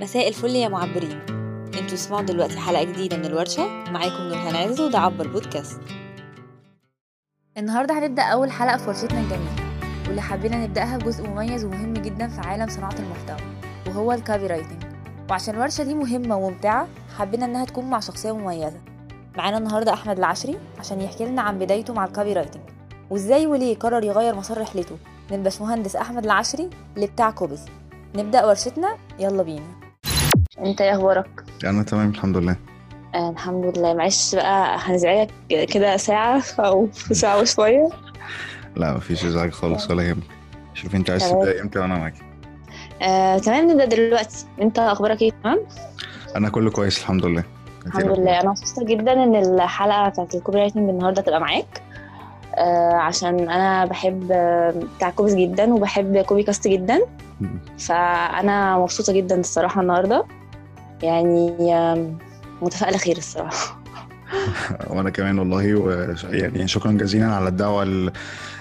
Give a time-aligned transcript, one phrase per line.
[0.00, 1.20] مساء الفل يا معبرين.
[1.66, 3.66] أنتوا تسمعوا دلوقتي حلقة جديدة من الورشة.
[3.66, 5.80] معاكم نورهان عز وده عبر بودكاست.
[7.58, 9.56] النهاردة هنبدأ أول حلقة في ورشتنا الجميلة
[10.06, 13.48] واللي حبينا نبدأها بجزء مميز ومهم جدا في عالم صناعة المحتوى
[13.86, 14.82] وهو ال copywriting
[15.30, 16.88] وعشان الورشة دي مهمة وممتعة
[17.18, 18.80] حبينا إنها تكون مع شخصية مميزة.
[19.36, 22.62] معانا النهاردة أحمد العشري عشان يحكي لنا عن بدايته مع ال copywriting
[23.10, 24.96] وإزاي وليه قرر يغير مسار رحلته.
[25.30, 27.64] من باشمهندس أحمد العشري لبتاع كوبز
[28.14, 29.83] نبدأ ورشتنا يلا بينا.
[30.58, 32.56] انت إيه أخبارك؟ أنا تمام الحمد لله.
[33.14, 33.94] آه الحمد لله.
[33.94, 37.88] معلش بقى هنزعجك كده ساعة أو ساعة وشوية؟
[38.76, 40.22] لا مفيش ازعاج خالص ولا يهمك
[40.74, 41.30] شوف انت عايز.
[41.30, 42.14] تبدأ إمتى وأنا معاك.
[43.02, 44.46] آه تمام نبدأ دلوقتي.
[44.62, 45.60] انت أخبارك إيه؟ تمام؟
[46.36, 47.44] أنا كله كويس الحمد لله.
[47.86, 48.40] الحمد لله.
[48.40, 51.82] أنا مبسوطة جدا إن الحلقة بتاعت ال copywriting النهاردة تبقى معاك.
[52.54, 57.00] آه عشان أنا بحب آه، بتاع كوبز جدا وبحب كوبي كاست جدا.
[57.78, 60.24] فأنا مبسوطة جدا الصراحة النهاردة.
[61.04, 62.18] يعني آم،
[62.62, 63.80] متفائلة خير الصراحة.
[64.90, 65.62] وأنا كمان والله.
[66.30, 68.12] يعني شكرا جزيلا على الدعوة ال-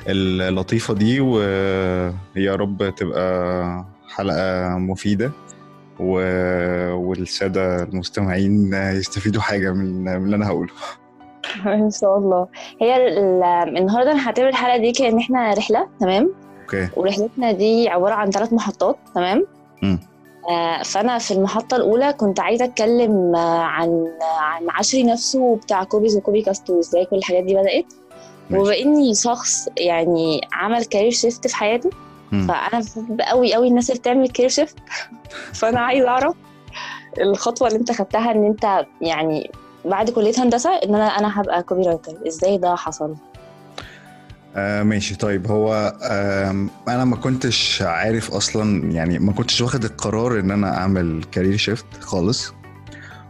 [0.08, 5.31] اللطيفة دي ويا رب تبقى حلقة مفيدة
[6.00, 6.14] و...
[6.95, 10.72] والسادة المستمعين يستفيدوا حاجة من من اللي أنا هقوله.
[11.66, 12.48] إن شاء الله.
[12.81, 16.31] هي ال- ال- النهارده أنا هعتبر الحلقة دي كأن إحنا رحلة تمام؟
[16.62, 16.88] أوكي.
[16.96, 19.46] ورحلتنا دي عبارة عن ثلاث محطات تمام؟
[19.84, 20.00] مم.
[20.50, 26.18] آه فأنا في المحطة الأولى كنت عايزة أتكلم آه عن عن عشري نفسه بتاع كوبز
[26.18, 27.94] وكوبي كاست وإزاي كل الحاجات دي بدأت.
[28.52, 31.90] وباني شخص يعني عمل career shift في حياته.
[32.48, 34.76] فأنا بحب قوي قوي الناس اللي بتعمل career shift
[35.60, 36.36] فأنا عايزة أعرف
[37.20, 39.52] الخطوة اللي أنت خدتها إن أنت يعني
[39.86, 43.16] بعد كلية هندسة إن أنا أنا هبقى copywriter إزاي ده حصل
[44.56, 45.16] آه ماشي.
[45.16, 50.78] طيب هو آم، أنا ما كنتش عارف أصلا يعني ما كنتش واخد القرار إن أنا
[50.78, 52.54] أعمل career shift خالص.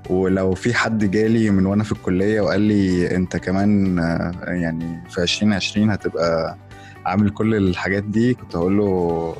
[0.09, 5.21] ولو في حد جالي من وأنا في الكلية وقال لي أنت كمان آه، يعني في
[5.21, 6.57] 2020 هتبقى
[7.05, 9.35] عامل كل الحاجات دي كنت هقول له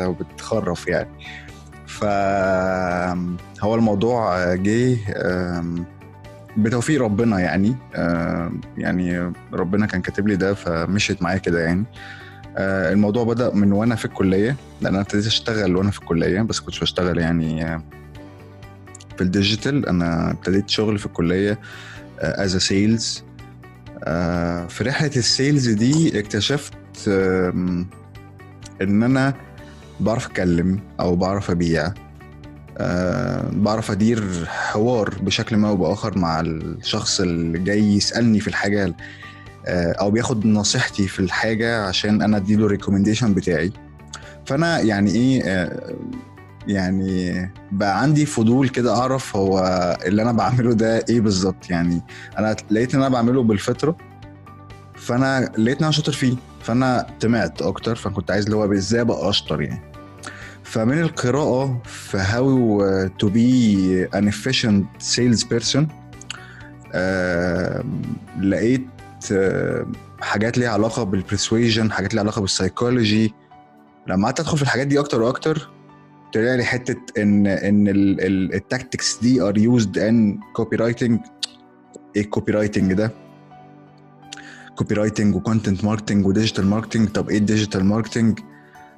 [0.00, 0.02] انت
[0.34, 1.08] بتخرف يعني.
[1.86, 4.96] فهو الموضوع جه
[6.56, 7.76] بتوفيق ربنا يعني.
[7.96, 11.84] آم، يعني ربنا كان كاتب لي ده فمشيت معايا كده يعني.
[12.56, 16.60] آه، الموضوع بدأ من وأنا في الكلية لأن أنا ابتديت أشتغل وأنا في الكلية بس
[16.60, 17.82] كنتش بشتغل يعني آه،
[19.16, 19.86] في الديجيتال.
[19.88, 21.58] أنا ابتديت شغل في الكلية
[22.20, 23.24] as sales
[24.68, 26.74] في رحلة ال sales دي اكتشفت
[27.08, 29.34] إن أنا
[30.00, 31.92] بعرف اتكلم أو بعرف أبيع.
[32.78, 38.94] آه، بعرف أدير حوار بشكل ما أو بآخر مع الشخص اللي جاي يسألني في الحاجة
[39.66, 43.72] آه، أو بياخد نصيحتي في الحاجة عشان أنا أديله الريكومنديشن بتاعي.
[44.46, 45.94] فأنا يعني إيه آه،
[46.66, 49.60] يعني بقى عندي فضول كده أعرف هو
[50.06, 51.70] اللي أنا بعمله ده إيه بالظبط.
[51.70, 52.02] يعني
[52.38, 53.96] أنا لقيت إن أنا بعمله بالفطرة
[54.94, 59.28] فأنا لقيت إن أنا شاطر فيه فأنا طمعت أكتر فكنت عايز اللي هو إزاي أبقى
[59.28, 59.93] أشطر يعني.
[60.64, 64.84] فمن القراءة في how to be an efficient
[65.16, 65.84] salesperson
[66.92, 67.84] آه
[68.40, 68.86] لقيت
[70.20, 73.34] حاجات ليها علاقة بالبرسويجن حاجات ليها علاقة بالسايكولوجي
[74.06, 75.68] لما قعدت أدخل في الحاجات دي أكتر وأكتر
[76.34, 77.84] طلع لي حتة إن إن
[78.54, 81.20] ال tactics دي are used in copywriting
[82.16, 83.10] إيه ال copywriting ده؟
[84.76, 88.38] copywriting و content marketing و digital marketing طب إيه ال digital marketing؟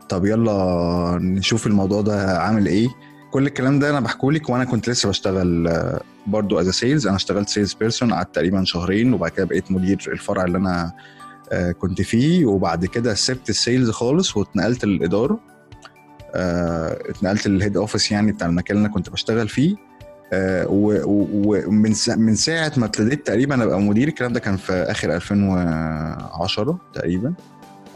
[0.08, 2.88] طب يلا نشوف الموضوع ده عامل إيه.
[3.30, 7.48] كل الكلام ده أنا بحكولك وأنا كنت لسه بشتغل آه، برضو as sales أنا اشتغلت
[7.48, 10.92] salesperson قعدت تقريبا شهرين وبعد كده بقيت مدير الفرع اللي أنا
[11.52, 12.46] آه، كنت فيه.
[12.46, 15.40] وبعد كده سبت ال sales خالص واتنقلت للإدارة
[16.34, 19.76] آه، اتنقلت لل head office يعني بتاع المكان اللي أنا كنت بشتغل فيه.
[20.68, 27.34] ومن من ساعة ما ابتديت تقريبا أبقى مدير الكلام ده كان في آخر 2010 تقريبا.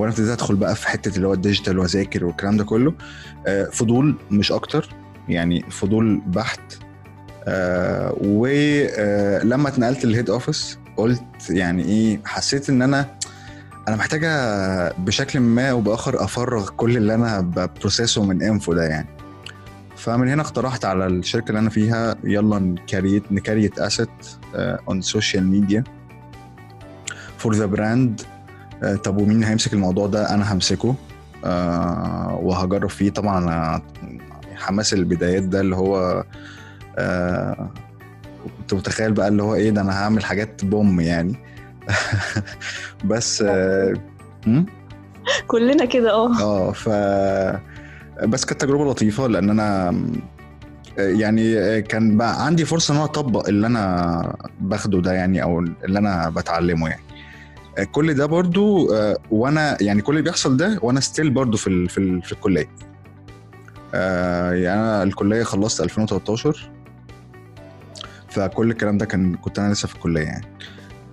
[0.01, 2.95] وأنا ابتديت ادخل بقى في حتة اللي هو ال digital وأذاكر والكلام ده كله
[3.47, 4.89] آه، فضول مش أكتر
[5.29, 6.61] يعني فضول بحت.
[8.21, 13.07] ولما اتنقلت لل head office قلت يعني إيه حسيت إن أنا
[13.89, 18.73] أنا محتاجة بشكل ما أو باخر أفرغ كل اللي أنا ب process ه من info
[18.75, 19.09] ده يعني.
[19.97, 24.09] فمن هنا اقترحت على الشركة اللي أنا فيها يلا ن create ن create asset
[24.55, 25.85] on social media
[27.39, 28.21] for the brand
[29.05, 30.95] طب ومين هيمسك الموضوع ده؟ أنا همسكه.
[31.45, 33.11] آه وهجرب فيه.
[33.11, 33.83] طبعا أنا
[34.57, 36.25] حماس البدايات ده اللي هو
[36.99, 37.71] آه
[38.59, 41.37] كنت متخيل بقى اللي هو إيه ده أنا هعمل حاجات boom يعني.
[43.05, 43.95] بس آه?
[45.47, 46.41] كلنا كده آه.
[46.41, 46.89] آه ف
[48.27, 49.95] بس كانت تجربة لطيفة لأن أنا
[50.99, 55.99] يعني كان بقى عندي فرصة إن أنا أطبق اللي أنا باخده ده يعني أو اللي
[55.99, 57.03] أنا بتعلمه يعني.
[57.85, 62.21] كل ده برضو آه، وأنا يعني كل اللي بيحصل ده وأنا ستيل برضو في في,
[62.21, 62.69] في الكلية.
[63.95, 66.71] آه، يعني أنا الكلية خلصت 2013
[68.29, 70.47] فكل الكلام ده كان كنت أنا لسه في الكلية يعني.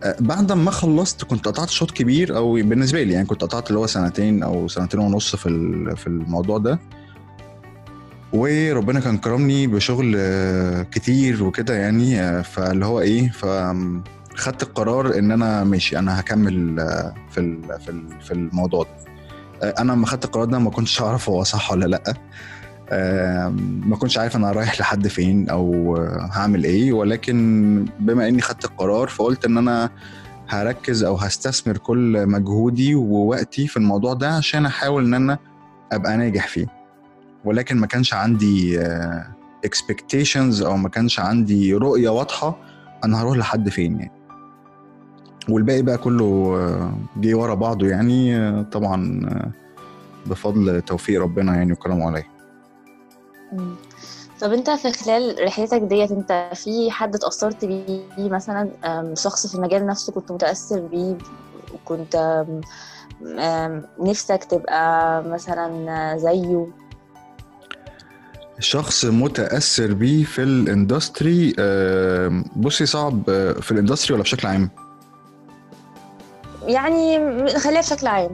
[0.03, 3.79] آه، بعد ما خلصت كنت قطعت شوط كبير أو بالنسبة لي يعني كنت قطعت اللي
[3.79, 5.49] هو سنتين أو سنتين ونص في
[5.95, 6.79] في الموضوع ده.
[8.33, 13.29] وربنا كان كرمني بشغل آه، كتير وكده يعني آه، فاللي هو إيه
[14.37, 18.89] فخدت القرار إن أنا ماشي أنا هكمل آه، في في في الموضوع ده.
[19.63, 22.13] آه، أنا لما خدت القرار ده ما كنتش أعرف هو صح ولا لأ.
[23.85, 26.93] ما كنتش عارف أنا رايح لحد فين أو آه، هعمل إيه.
[26.93, 29.89] ولكن بما إني خدت القرار فقلت إن أنا
[30.49, 35.37] هركز أو هستثمر كل مجهودي ووقتي في الموضوع ده عشان أحاول إن أنا
[35.91, 36.67] أبقى ناجح فيه.
[37.45, 38.79] ولكن ما كانش عندي
[39.65, 42.57] اكسبكتيشنز أو ما كانش عندي رؤية واضحة
[43.03, 44.16] أنا هروح لحد فين يعني.
[45.49, 49.51] والباقي بقى كله آه، جه ورا بعضه يعني آه، طبعا آه،
[50.29, 52.25] بفضل توفيق ربنا يعني وكرمه عليا.
[54.41, 58.69] طب انت في خلال رحلتك ديت انت في حد اتأثرت بيه مثلا؟
[59.17, 61.17] شخص في المجال نفسه كنت متأثر بيه؟
[61.73, 62.45] وكنت
[63.99, 66.67] نفسك تبقى مثلا زيه؟
[68.59, 71.53] شخص متأثر بيه في الإندستري
[72.55, 73.23] بصي صعب
[73.61, 74.69] في الإندستري ولا بشكل عام؟
[76.67, 77.19] يعني
[77.59, 78.31] خليها بشكل عام.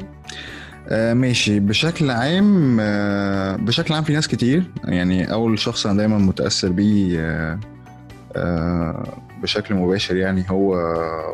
[0.90, 1.60] آه، ماشي.
[1.60, 4.64] بشكل عام آه، بشكل عام في ناس كتير.
[4.84, 7.60] يعني أول شخص أنا دايما متأثر بيه آه،
[8.36, 9.08] آه،
[9.42, 10.74] بشكل مباشر يعني هو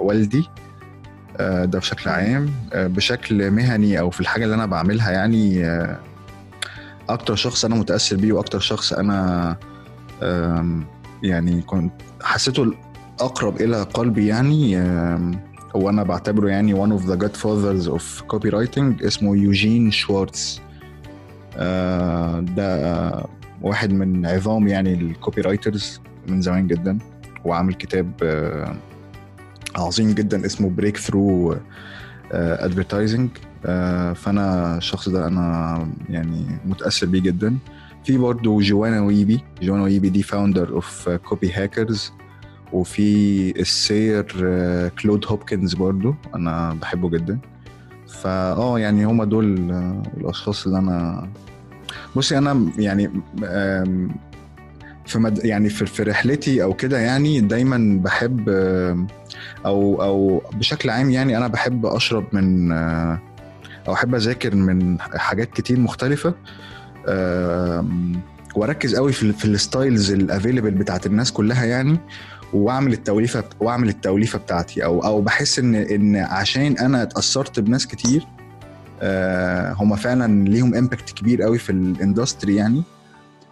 [0.01, 0.49] والدي.
[1.37, 2.49] آه، ده بشكل عام.
[2.73, 5.99] آه، بشكل مهني أو في الحاجة اللي أنا بعملها يعني آه،
[7.09, 9.55] أكتر شخص أنا متأثر بيه وأكتر شخص أنا
[11.23, 11.93] يعني كنت
[12.23, 14.77] حسيته الأقرب إلى قلبي يعني
[15.75, 20.61] هو أنا بعتبره يعني one of the godfathers of copywriting اسمه يوجين شوارتز
[21.57, 23.29] آه، ده آه،
[23.61, 26.97] واحد من عظام يعني ال copywriters من زمان جدا
[27.45, 28.75] وعامل كتاب آه،
[29.75, 31.57] عظيم جدا اسمه Breakthrough
[32.31, 33.29] Advertising
[34.15, 37.57] فأنا الشخص ده أنا يعني متأثر بيه جدا.
[38.03, 42.13] في برضه جوانا ويبي جوانا ويبي دي founder of Copyhackers
[42.73, 47.39] وفي السير آه، كلود هوبكنز برضو أنا بحبه جدا.
[48.21, 51.29] فاه يعني هما دول آه، الأشخاص اللي أنا
[52.15, 53.11] بصي أنا يعني
[55.05, 55.45] في مد...
[55.45, 58.49] يعني في في رحلتي أو كده يعني دايما بحب
[59.65, 63.19] أو أو بشكل عام يعني أنا بحب أشرب من آه،
[63.87, 66.33] أو أحب أذاكر من حاجات كتير مختلفة
[68.55, 71.99] وأركز قوي في في ال styles ال available بتاعت الناس كلها يعني.
[72.53, 74.85] واعمل التوليفة واعمل التوليفة بتاعتي.
[74.85, 78.27] أو أو بحس إن إن عشان أنا اتأثرت بناس كتير
[79.01, 82.83] آه، هم فعلا ليهم impact كبير قوي في ال industry يعني.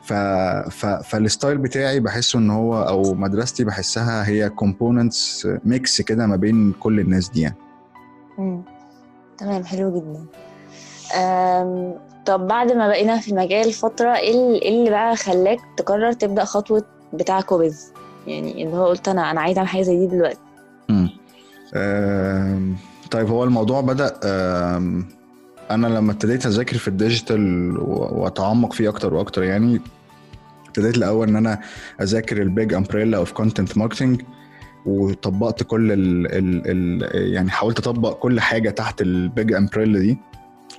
[0.04, 6.28] ف ف فال style بتاعي بحسه إن هو أو مدرستي بحسها هي components mix كده
[6.28, 7.56] ما بين كل الناس دي يعني.
[9.38, 10.26] تمام حلو جدا.
[12.26, 16.84] طب بعد ما بقينا في المجال فترة إيه إيه اللي بقى خلاك تقرر تبدأ خطوة
[17.14, 17.92] بتاع كوبيز؟
[18.28, 20.40] يعني اللي هو قلت أنا أنا عايزة أعمل حاجة زي دي دلوقتي.
[23.12, 25.06] طيب هو الموضوع بدأ آم،
[25.72, 29.82] أنا لما ابتديت أذاكر في ال digital و- وأتعمق فيه أكتر وأكتر يعني
[30.68, 31.62] ابتديت الأول إن أنا
[32.02, 34.22] أذاكر ال big umbrella of content marketing
[34.86, 36.62] وطبقت كل ال ال
[37.16, 40.18] ال يعني حاولت أطبق كل حاجة تحت ال big umbrella دي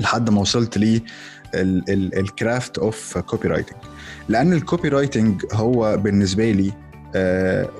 [0.01, 1.03] لحد ما وصلت لي
[1.55, 3.79] ال craft of copywriting
[4.29, 6.73] لأن ال copywriting هو بالنسبة لي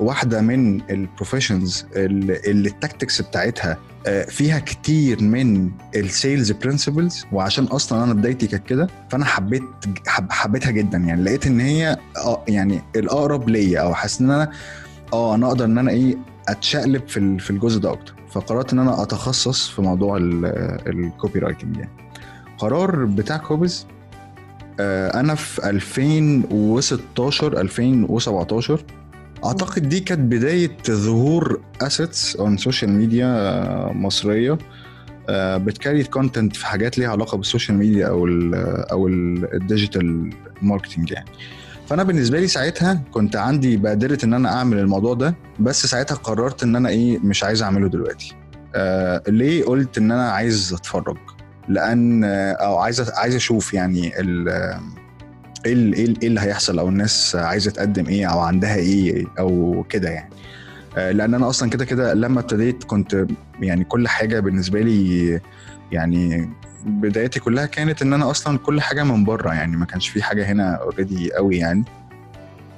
[0.01, 7.27] واحدة من ال professions اللي ال tactics بتاعتها آه، فيها كتير من ال sales principles
[7.33, 9.63] وعشان أصلا أنا بدايتي كانت كده فأنا حبيت
[10.07, 14.51] حب حبيتها جدا يعني لقيت إن هي آه يعني الأقرب ليا أو حاسس إن أنا
[15.13, 16.17] آه أنا أقدر إن أنا إيه
[16.49, 18.15] أتشقلب في في الجزء ده أكتر.
[18.31, 20.17] فقررت إن أنا أتخصص في موضوع
[20.87, 21.91] ال copywriting يعني.
[22.59, 23.87] قرار بتاع كوبز
[24.81, 28.85] آه، أنا في 2016 2017
[29.45, 34.59] أعتقد دي كانت بداية ظهور assets on social media مصرية.
[35.31, 38.55] آه، بت create content في حاجات ليها علاقة بال social media أو ال
[38.91, 40.31] أو ال digital
[40.63, 41.29] ماركتنج يعني.
[41.87, 46.63] فأنا بالنسبة لي ساعتها كنت عندي بادره إن أنا أعمل الموضوع ده بس ساعتها قررت
[46.63, 48.35] إن أنا إيه مش عايز أعمله دلوقتي.
[48.75, 51.19] آه ليه قلت إن أنا عايز أتفرج؟
[51.69, 54.13] لأن آه، أو عايز عايز أشوف يعني
[55.67, 59.25] إيه ال- إيه ال- إيه اللي هيحصل؟ أو الناس عايزة تقدم إيه؟ أو عندها إيه؟
[59.39, 60.31] أو كده يعني.
[60.97, 63.27] آه، لأن أنا أصلا كده كده لما ابتديت كنت
[63.61, 65.41] يعني كل حاجة بالنسبة لي
[65.93, 66.51] يعني
[66.87, 69.77] بدايتي كلها كانت إن أنا أصلا كل حاجة من بره يعني.
[69.77, 71.85] ما كانش في حاجة هنا already قوي يعني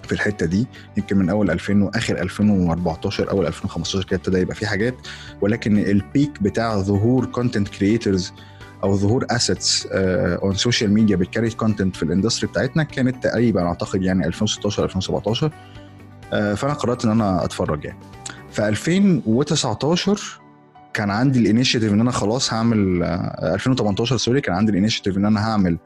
[0.06, 0.66] في الحتة دي.
[0.96, 4.94] يمكن من أول 2000 واخر 2014 أول 2015 كده ابتدى يبقى في حاجات.
[5.40, 8.32] ولكن ال peak بتاع ظهور content creators
[8.84, 13.62] أو ظهور assets on social media بت create content في ال industry بتاعتنا كانت تقريبا
[13.62, 15.52] أعتقد يعني 2016 2017
[16.32, 17.98] آه، فأنا قررت إن أنا أتفرج يعني.
[18.50, 20.40] في 2019
[20.94, 25.16] كان عندي ال initiative إن أنا خلاص هعمل آه، 2018 sorry كان عندي ال initiative
[25.16, 25.78] إن أنا هعمل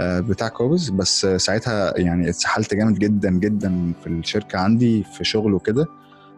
[0.00, 5.24] آه، بتاع كوبز بس آه، ساعتها يعني اتسحلت جامد جدا جدا في الشركة عندي في
[5.24, 5.86] شغل وكده.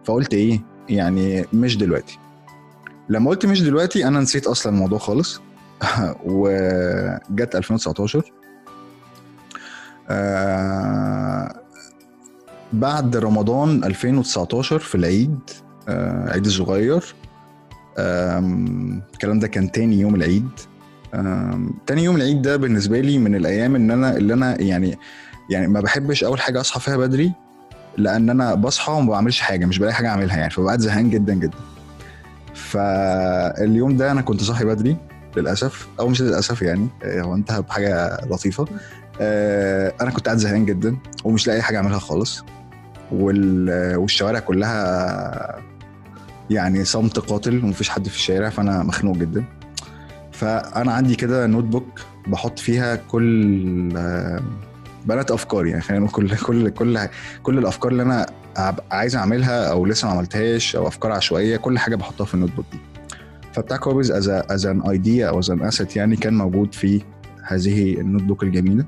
[0.05, 2.19] فقلت إيه يعني مش دلوقتي.
[3.09, 5.41] لما قلت مش دلوقتي أنا نسيت أصلا الموضوع خالص.
[6.25, 8.33] وجت 2019
[10.11, 11.55] آه
[12.73, 15.39] بعد رمضان 2019 في العيد
[15.89, 17.15] آه عيد الصغير
[17.99, 20.49] الكلام ده كان تاني يوم العيد.
[21.87, 24.99] تاني يوم العيد ده بالنسبة لي من الأيام إن أنا اللي أنا يعني
[25.51, 27.33] يعني ما بحبش أول حاجة أصحى فيها بدري
[27.97, 31.59] لأن أنا بصحى وما بعملش حاجة مش بلاقي حاجة أعملها يعني فبقعد زهقان جدا جدا.
[32.55, 34.97] فاليوم ده أنا كنت صاحي بدري.
[35.37, 38.65] للأسف أو مش للأسف يعني آه، هو انتهى بحاجة لطيفة.
[39.21, 42.45] آه، أنا كنت قاعد زهقان جدا ومش لاقي حاجة أعملها خالص.
[43.13, 45.59] وال- والشوارع كلها
[46.51, 49.45] يعني صمت قاتل ومفيش حد في الشارع فأنا مخنوق جدا.
[50.33, 54.41] فأنا عندي كده notebook بحط فيها كل آه،
[55.07, 57.09] بنات أفكاري يعني خلينا نقول كل كل كل
[57.43, 58.27] كل الأفكار اللي أنا
[58.91, 62.65] عايز أعملها أو لسه ما عملتهاش أو أفكار عشوائية كل حاجة بحطها في ال notebook
[62.73, 62.79] دي.
[63.53, 67.03] فبتاع copies as as an idea أو as an asset يعني كان موجود في
[67.45, 68.85] هذه ال notebook الجميلة.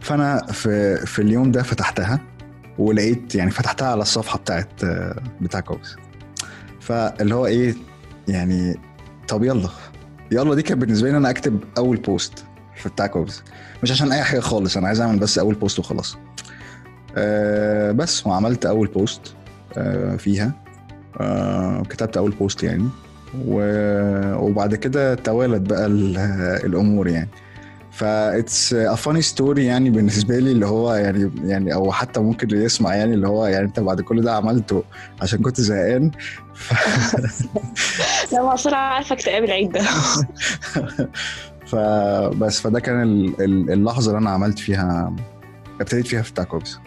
[0.00, 2.20] فأنا في في اليوم ده فتحتها
[2.78, 4.84] ولقيت يعني فتحتها على الصفحة بتاعت
[5.40, 5.96] بتاع copies
[6.80, 7.74] فاللي هو إيه
[8.28, 8.78] يعني
[9.28, 9.68] طب يلا.
[10.32, 12.44] يلا دي كانت بالنسبة لي إن أنا أكتب أول post
[12.76, 13.42] في بتاع copies
[13.82, 16.16] مش عشان أي حاجة خالص أنا عايز أعمل بس أول post وخلاص.
[17.16, 19.34] أه بس وعملت أول post
[19.76, 20.52] أه فيها.
[21.20, 22.88] أه كتبت أول post يعني.
[23.46, 26.18] وبعد كده توالت بقى ال-
[26.66, 27.28] الأمور يعني.
[27.90, 32.46] ف it's a funny story يعني بالنسبة لي اللي هو يعني يعني أو حتى ممكن
[32.48, 34.84] اللي يسمع يعني اللي هو يعني أنت بعد كل ده عملته
[35.22, 36.10] عشان كنت زهقان؟
[36.54, 36.72] ف...
[38.32, 39.80] لا ما بسرعة عارفة اكتئاب العيد ده.
[41.66, 45.16] فبس فده كان ال- ال- اللحظة اللي أنا عملت فيها
[45.80, 46.78] ابتديت فيها في بتاع copies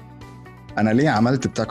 [0.78, 1.66] أنا ليه عملت بتاع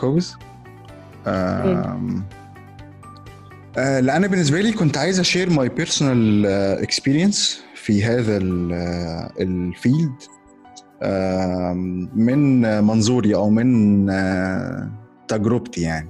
[3.76, 6.46] آه، لأن بالنسبة لي كنت عايز share my personal
[6.82, 8.36] experience في هذا
[9.40, 10.14] ال field
[12.14, 14.90] من منظوري أو من آه،
[15.28, 16.08] تجربتي يعني.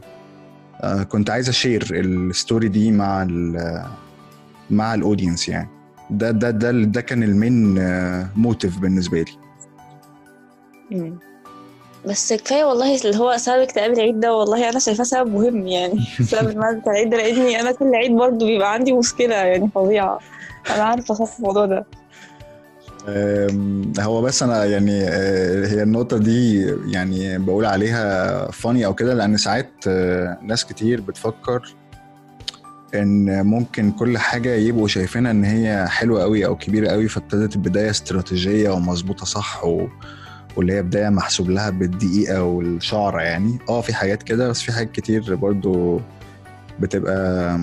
[0.81, 3.83] آه، كنت عايز share ال story دي مع ال
[4.71, 5.69] مع ال audience يعني.
[6.11, 7.75] ده ده ده ده كان ال main
[8.37, 9.33] motive بالنسبة لي.
[12.07, 16.01] بس كفاية والله اللي هو سبب اكتئاب العيد ده والله أنا شايفاه سبب مهم يعني.
[16.31, 20.19] سبب المعنى بتاع العيد ده لاني أنا كل عيد برضه بيبقى عندي مشكلة يعني فظيعة.
[20.71, 21.87] أنا عارفة أخاف الموضوع ده.
[24.01, 29.37] هو بس أنا يعني آه، هي النقطة دي يعني بقول عليها فاني أو كده لأن
[29.37, 31.75] ساعات آه، ناس كتير بتفكر
[32.95, 37.91] إن ممكن كل حاجة يبقوا شايفينها إن هي حلوة قوي أو كبيرة قوي فابتدت البداية
[37.91, 39.87] استراتيجية ومظبوطة صح و...
[40.57, 43.59] واللي هي بداية محسوب لها بالدقيقة والشعره يعني.
[43.69, 46.01] آه في حاجات كده بس في حاجات كتير برضو
[46.81, 47.59] بتبقى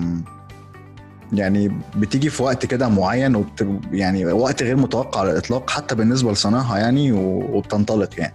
[1.32, 3.66] يعني بتيجي في وقت كده معين وبت...
[3.92, 7.12] يعني وقت غير متوقع على الإطلاق حتى بالنسبة لصناعها يعني.
[7.12, 8.34] وبتنطلق يعني.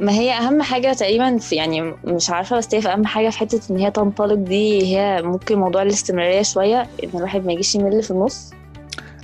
[0.00, 3.60] ما هي أهم حاجة تقريبا في يعني مش عارفة بس هي أهم حاجة في حتة
[3.72, 8.10] إن هي تنطلق دي هي ممكن موضوع الاستمرارية شوية إن الواحد ما يجيش يمل في
[8.10, 8.52] النص.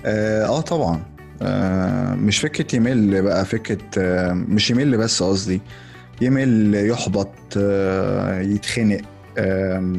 [0.04, 0.94] آه, آه طبعا.
[0.94, 1.15] آه
[2.14, 5.60] مش فكرة يمل بقى فكرة آه مش يمل بس قصدي
[6.20, 9.00] يمل يحبط آه يتخنق
[9.38, 9.96] آه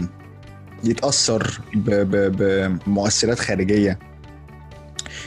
[0.83, 1.59] يتأثر.
[1.75, 3.99] بمؤثرات خارجية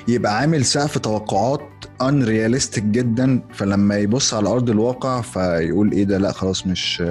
[0.09, 1.61] يبقى عامل سقف توقعات
[2.03, 7.03] unrealistic جدا فلما يبص على أرض الواقع فيقول إيه ده لأ خلاص مش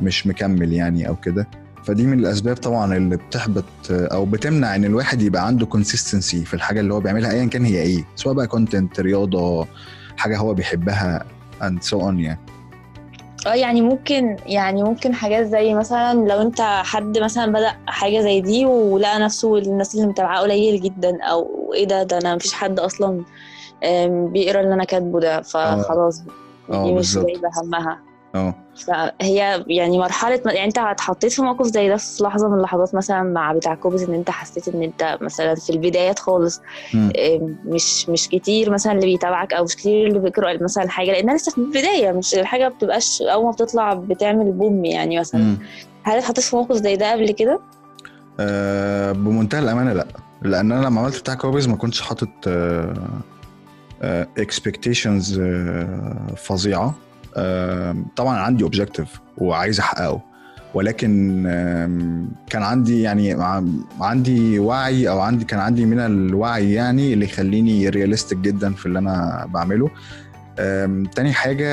[0.00, 1.48] مش مكمل يعني أو كده
[1.88, 6.80] فدي من الأسباب طبعا اللي بتحبط أو بتمنع إن الواحد يبقى عنده consistency في الحاجة
[6.80, 9.66] اللي هو بيعملها ايا كان هي إيه سواء بقى content رياضة
[10.16, 11.24] حاجة هو بيحبها
[11.62, 12.38] and so on يعني.
[13.46, 18.40] آه يعني ممكن يعني ممكن حاجات زي مثلا لو أنت حد مثلا بدأ حاجة زي
[18.40, 22.78] دي ولقى نفسه الناس اللي متابعاه قليل جدا أو إيه ده ده أنا مفيش حد
[22.80, 23.24] أصلا
[24.06, 26.22] بيقرأ اللي أنا كاتبه ده فخلاص
[26.70, 27.26] آه دي مش بالظبط.
[27.26, 28.07] جايبة همها.
[28.34, 28.54] آه.
[28.86, 33.22] فهي يعني مرحلة يعني انت اتحطيت في موقف زي ده في لحظة من اللحظات مثلا
[33.22, 36.60] مع بتاع كوبز ان انت حسيت ان انت مثلا في البدايات خالص
[37.64, 41.52] مش مش كتير مثلا اللي بيتابعك أو مش كتير اللي بيقرأ مثلا حاجة لأنها لسه
[41.52, 45.56] في البداية مش الحاجة ما بتبقاش أول ما بتطلع بتعمل boom يعني مثلا.
[46.02, 47.60] هل اتحطيت في موقف زي ده قبل كده؟
[48.40, 50.06] آه، بمنتهى الأمانة لأ.
[50.42, 52.28] لأن أنا لما عملت بتاع copies ما كنتش حاطط
[54.38, 55.40] expectations
[56.36, 56.94] فظيعه آه،
[58.16, 60.28] طبعا عندي objective وعايز أحققه.
[60.74, 61.42] ولكن
[62.50, 63.36] كان عندي يعني
[64.00, 68.98] عندي وعي أو عندي كان عندي من الوعي يعني اللي يخليني realistic جدا في اللي
[68.98, 69.90] أنا بعمله.
[71.14, 71.68] تاني حاجة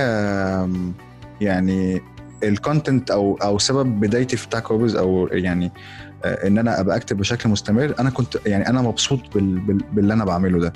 [1.42, 2.02] يعني
[2.44, 5.72] ال content أو أو سبب بدايتي في بتاع copies أو يعني
[6.26, 10.14] آه، إن أنا أبقى أكتب بشكل مستمر أنا كنت يعني أنا مبسوط بال بال باللي
[10.14, 10.74] أنا بعمله ده.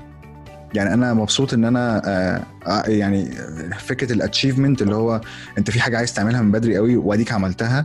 [0.74, 3.32] يعني أنا مبسوط إن أنا آه، آه، يعني
[3.80, 5.22] فكرة ال achievement اللي هو
[5.58, 7.84] أنت في حاجة عايز تعملها من بدري قوي وأديك عملتها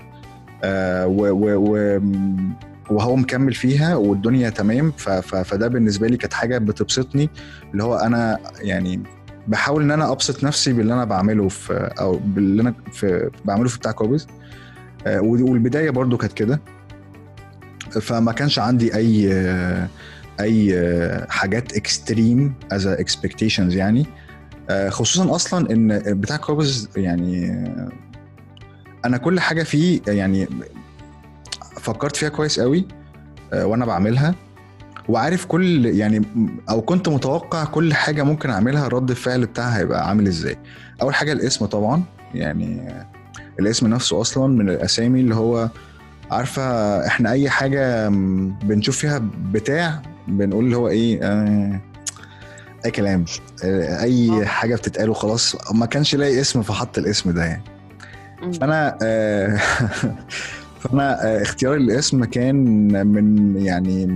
[0.64, 2.00] آه، و و و
[2.90, 4.90] وهو مكمل فيها والدنيا تمام
[5.44, 7.30] فده بالنسبة لي كانت حاجة بتبسطني
[7.72, 9.02] اللي هو أنا يعني
[9.48, 13.78] بحاول إن أنا أبسط نفسي باللي أنا بعمله في أو باللي أنا في بعمله في
[13.78, 14.26] بتاع copies
[15.06, 16.60] آه، والبداية برضو كانت كده
[18.00, 19.28] فما كانش عندي أي
[20.40, 20.74] أي
[21.28, 24.06] حاجات extreme as expectations يعني.
[24.70, 27.88] آه، خصوصا أصلا إن بتاع copies يعني آه،
[29.04, 30.48] أنا كل حاجة فيه يعني
[31.80, 32.88] فكرت فيها كويس قوي
[33.52, 34.34] آه، وأنا بعملها.
[35.08, 36.22] وعارف كل يعني
[36.70, 40.58] أو كنت متوقع كل حاجة ممكن أعملها رد الفعل بتاعها هيبقى عامل إزاي.
[41.02, 42.02] أول حاجة الاسم طبعا
[42.34, 43.06] يعني آه،
[43.60, 45.68] الاسم نفسه أصلا من الأسامي اللي هو
[46.30, 46.62] عارفة
[47.06, 48.08] إحنا أي حاجة
[48.62, 49.22] بنشوف فيها
[49.52, 51.80] بتاع بنقول اللي هو إيه آه
[52.84, 53.24] أي كلام.
[53.64, 54.02] آه.
[54.02, 57.62] اي حاجة بتتقال وخلاص ما كانش لاقي اسم فحط الاسم ده يعني.
[58.60, 59.56] فأنا آه
[60.80, 62.56] فأنا آه اختيار الاسم كان
[63.06, 64.06] من يعني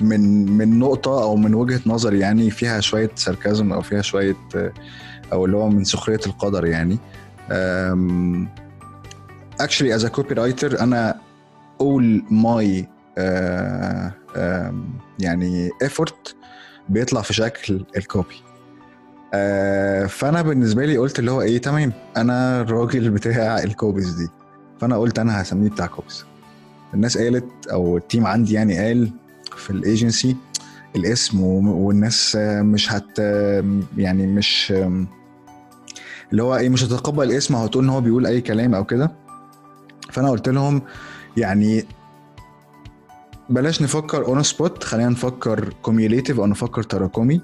[0.00, 4.72] من من نقطة أو من وجهة نظر يعني فيها شوية sarcasm أو فيها شوية آه،
[5.32, 6.98] أو اللي هو من سخرية القدر يعني.
[9.58, 11.20] actually as a copywriter أنا
[11.80, 12.84] all my
[13.16, 14.25] uh, um,
[15.18, 16.34] يعني effort
[16.88, 22.60] بيطلع في شكل ال copy uh, فأنا بالنسبة لي قلت اللي هو إيه تمام أنا
[22.60, 24.28] الراجل بتاع ال copies دي.
[24.80, 26.24] فأنا قلت أنا هسميه بتاع copies
[26.94, 29.10] الناس قالت أو ال team عندي يعني قال
[29.56, 30.36] في الايجنسي
[30.96, 33.18] الاسم والناس آه، مش هت
[33.96, 34.72] يعني مش
[36.32, 39.12] اللي هو إيه مش هتتقبل الاسم هتقول إن هو بيقول أي كلام أو كده.
[40.10, 40.82] فأنا قلت لهم
[41.36, 41.84] يعني
[43.50, 47.40] بلاش نفكر on spot خلينا نفكر cumulative أو نفكر تراكمي.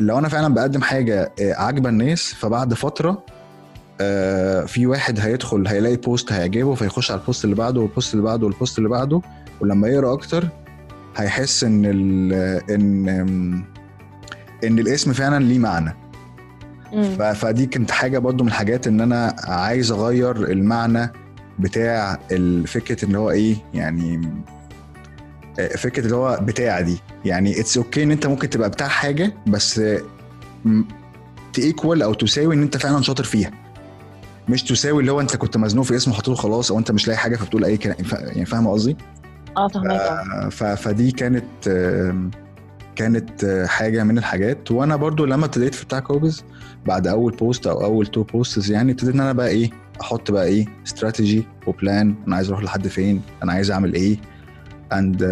[0.00, 3.24] لو أنا فعلا بقدم حاجة آه، عاجبة الناس فبعد فترة
[4.00, 8.14] آه، في واحد هيدخل هيلاقي post هيعجبه فيخش على ال post اللي بعده وال post
[8.14, 9.20] اللي بعده وال post اللي بعده.
[9.60, 10.48] ولما يقرأ أكتر
[11.16, 12.32] هيحس إن ال
[12.70, 13.08] إن
[14.64, 15.94] إن الاسم فعلا ليه معنى.
[17.34, 21.12] فدي كانت حاجة برضو من الحاجات إن أنا عايز أغير المعنى.
[21.58, 24.28] بتاع الفكرة اللي هو إيه يعني
[25.60, 26.98] آه، فكرة اللي هو بتاع دي.
[27.24, 29.80] يعني it's okay إن أنت ممكن تبقى بتاع حاجة بس
[31.52, 33.50] to equal أو تساوي إن أنت فعلا شاطر فيها.
[34.48, 37.18] مش تساوي اللي هو أنت كنت مزنوق في اسم حاطه خلاص أو أنت مش لاقي
[37.18, 38.96] حاجة فبتقول أي كلام يعني فاهم قصدي؟
[39.56, 40.48] آه آه.
[40.48, 41.44] ف- فدي كانت
[42.96, 44.70] كانت آه، حاجة من الحاجات.
[44.70, 46.44] وأنا برضو لما ابتديت في بتاع copies
[46.86, 50.44] بعد أول post أو أول two posts يعني ابتديت إن أنا بقى إيه أحط بقى
[50.46, 54.16] إيه strategy و plan أنا عايز أروح لحد فين أنا عايز اعمل إيه
[54.92, 55.26] and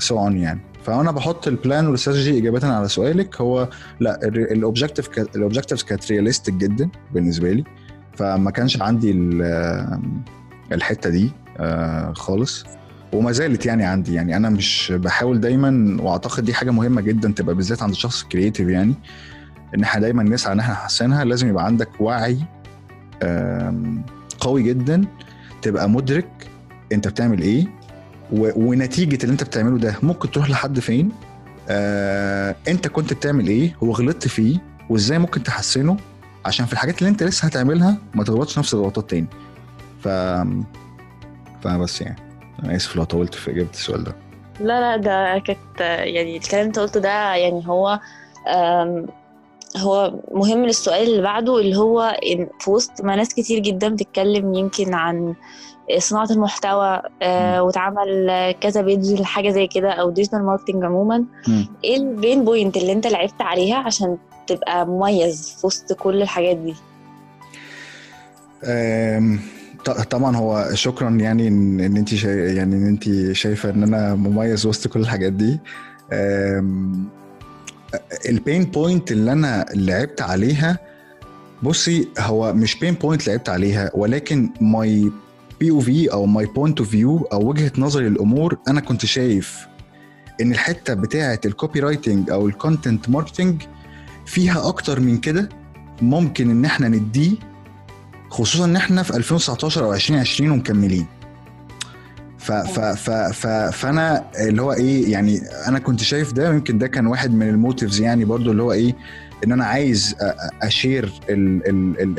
[0.00, 0.60] so on يعني.
[0.84, 3.68] فأنا بحط ال plan وال strategy اجابه على سؤالك هو
[4.00, 7.64] لا ال objective ال objectives كانت realistic جدا بالنسبة لي
[8.16, 9.98] فما كانش عندي ال-
[10.72, 12.64] الحتة دي آه، خالص
[13.12, 14.14] وما زالت يعني عندي.
[14.14, 18.27] يعني أنا مش بحاول دايما وأعتقد دي حاجة مهمة جدا تبقى بالذات عند الشخص ال
[18.27, 18.94] creative يعني
[19.74, 22.38] إن إحنا دايما نسعى إن إحنا نحسنها لازم يبقى عندك وعي
[24.40, 25.04] قوي جدا
[25.62, 26.28] تبقى مدرك
[26.92, 27.66] أنت بتعمل إيه
[28.32, 31.12] ونتيجة اللي أنت بتعمله ده ممكن تروح لحد فين.
[31.68, 34.58] آه، أنت كنت بتعمل إيه وغلطت فيه
[34.90, 35.96] وإزاي ممكن تحسنه
[36.44, 39.26] عشان في الحاجات اللي أنت لسه هتعملها ما تغلطش نفس الغلطات تاني.
[40.02, 40.08] ف
[41.62, 42.16] فبس يعني
[42.64, 44.16] أنا آسف لو طولت في إجابة السؤال ده.
[44.60, 48.00] لا لا ده كانت يعني الكلام اللي أنت قلته ده يعني هو
[49.76, 52.16] هو مهم للسؤال اللي بعده اللي هو
[52.60, 55.34] في وسط ما ناس كتير جدا بتتكلم يمكن عن
[55.98, 61.24] صناعة المحتوى آه واتعمل كذا فيديو لحاجة زي كده أو digital marketing عموما.
[61.84, 66.56] إيه ال pain point اللي أنت لعبت عليها عشان تبقى مميز في وسط كل الحاجات
[66.56, 66.74] دي؟
[70.10, 75.00] طبعا هو شكرا يعني إن انت يعني إن انت شايفة إن أنا مميز وسط كل
[75.00, 75.60] الحاجات دي.
[78.28, 80.78] ال pain point اللي أنا لعبت عليها
[81.62, 85.12] بصي هو مش pain point لعبت عليها ولكن my
[85.60, 89.66] POV أو my point of view أو وجهة نظري للامور أنا كنت شايف
[90.40, 93.62] إن الحتة بتاعة ال copywriting أو ال content marketing
[94.26, 95.48] فيها أكتر من كده
[96.02, 97.32] ممكن إن إحنا نديه
[98.30, 101.06] خصوصا إن إحنا في 2019 أو 2020 ومكملين.
[102.44, 106.86] ف ف ف ف فأنا اللي هو إيه يعني أنا كنت شايف ده يمكن ده
[106.86, 108.94] كان واحد من ال motives يعني برضو اللي هو إيه
[109.44, 110.16] إن أنا عايز
[110.62, 111.12] أ share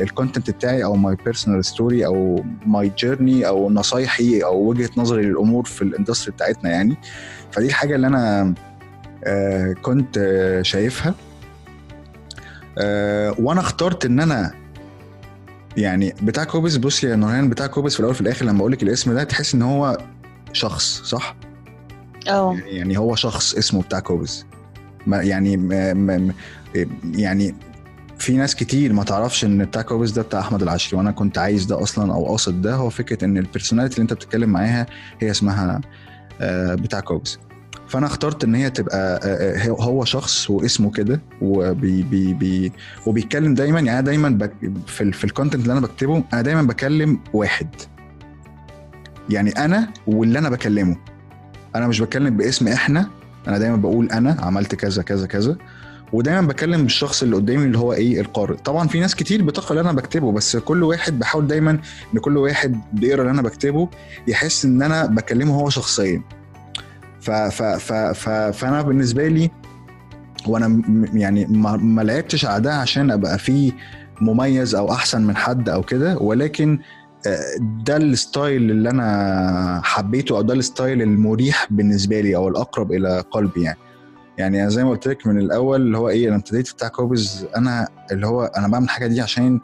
[0.00, 5.22] ال content بتاعي أو my personal story أو my journey أو نصايحي أو وجهة نظري
[5.22, 6.96] للأمور في ال industry بتاعتنا يعني.
[7.52, 8.54] فدي الحاجة اللي أنا
[9.24, 11.14] آه، كنت آه، شايفها.
[12.78, 14.52] آه، وأنا اخترت إن أنا
[15.76, 18.82] يعني بتاع copies بص يا نورهان بتاع copies في الأول في الآخر لما أقول لك
[18.82, 19.98] الاسم ده تحس إن هو
[20.56, 21.36] شخص صح؟
[22.28, 22.56] آه.
[22.66, 24.44] يعني هو شخص اسمه بتاع copies
[25.06, 26.32] ما يعني ما ما
[27.14, 27.54] يعني
[28.18, 31.64] في ناس كتير ما تعرفش إن بتاع copies ده بتاع أحمد العشري وأنا كنت عايز
[31.64, 34.86] ده أصلا أو قاصد ده هو فكرة إن ال personality اللي أنت بتتكلم معاها
[35.20, 35.80] هي اسمها
[36.40, 37.38] آه، بتاع copies
[37.88, 42.72] فأنا اخترت إن هي تبقى آه، آه، هو شخص واسمه كده وبي بي بي
[43.06, 44.52] وبيتكلم دايما يعني أنا دايما بك
[44.86, 47.68] في ال في ال content اللي أنا بكتبه أنا دايما بكلم واحد.
[49.30, 50.96] يعني أنا واللي أنا بكلمه.
[51.76, 53.08] أنا مش بتكلم باسم إحنا
[53.48, 55.56] أنا دايما بقول أنا عملت كذا كذا كذا.
[56.12, 58.56] ودايما بكلم الشخص اللي قدامي اللي هو إيه القارئ.
[58.56, 61.70] طبعا في ناس كتير بتقرأ اللي أنا بكتبه بس كل واحد بحاول دايما
[62.14, 63.88] إن كل واحد بيقرأ اللي أنا بكتبه
[64.28, 66.22] يحس إن أنا بكلمه هو شخصيا.
[67.20, 69.50] ف ف ف ف فأنا بالنسبة لي
[70.46, 70.82] وأنا
[71.14, 73.72] يعني ما, ما لعبتش على ده عشان أبقى فيه
[74.20, 76.78] مميز أو أحسن من حد أو كده ولكن
[77.84, 82.92] ده ال style اللي أنا حبيته أو ده ال style المريح بالنسبة لي أو الأقرب
[82.92, 83.78] إلى قلبي يعني.
[84.38, 87.88] يعني زي ما قلت لك من الأول اللي هو إيه أنا ابتديت بتاع copies أنا
[88.12, 89.60] اللي هو أنا بعمل الحاجة دي عشان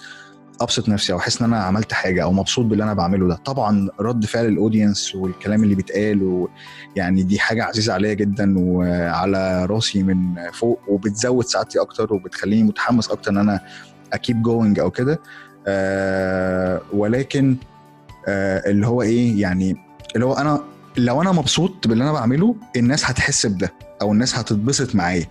[0.60, 3.34] أبسط نفسي أو أحس إن أنا عملت حاجة أو مبسوط باللي أنا بعمله ده.
[3.34, 6.48] طبعا رد فعل ال audience والكلام اللي بيتقال
[6.96, 13.10] ويعني دي حاجة عزيزة عليا جدا وعلى راسي من فوق وبتزود سعادتي أكتر وبتخليني متحمس
[13.10, 13.60] أكتر إن أنا
[14.12, 15.18] ا keep going أو كده.
[15.66, 17.56] آه ولكن
[18.28, 19.76] آه اللي هو إيه يعني
[20.14, 20.60] اللي هو أنا
[20.96, 23.72] لو أنا مبسوط باللي أنا بعمله الناس هتحس بده
[24.02, 25.26] أو الناس هتتبسط معايا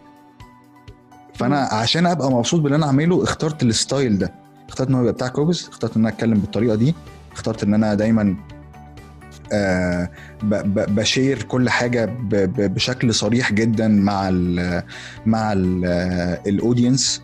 [1.36, 4.34] فأنا عشان أبقى مبسوط باللي أنا اعمله اخترت ال style ده.
[4.70, 6.96] اخترت إن هو يبقى بتاع copies اخترت إن أنا أتكلم بالطريقة دي.
[7.34, 8.36] اخترت إن أنا دايما
[9.54, 10.10] آه
[10.44, 12.10] ب share كل حاجة
[12.58, 14.84] بشكل صريح جدا مع ال
[15.26, 15.54] مع
[16.48, 17.22] ال audience.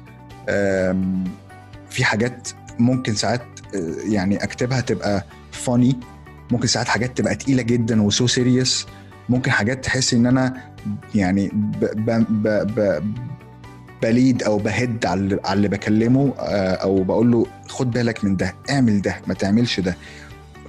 [1.89, 2.47] في حاجات
[2.79, 3.41] ممكن ساعات
[3.75, 5.99] آه، يعني اكتبها تبقى funny
[6.51, 8.85] ممكن ساعات حاجات تبقى تقيلة جدا و so serious
[9.29, 10.53] ممكن حاجات تحس إن أنا
[11.15, 13.03] يعني ب ب ب ب
[14.01, 18.55] ب lead أو بهد على اللي- بكلمه آه، أو بقول له خد بالك من ده
[18.69, 19.95] اعمل ده ما تعملش ده.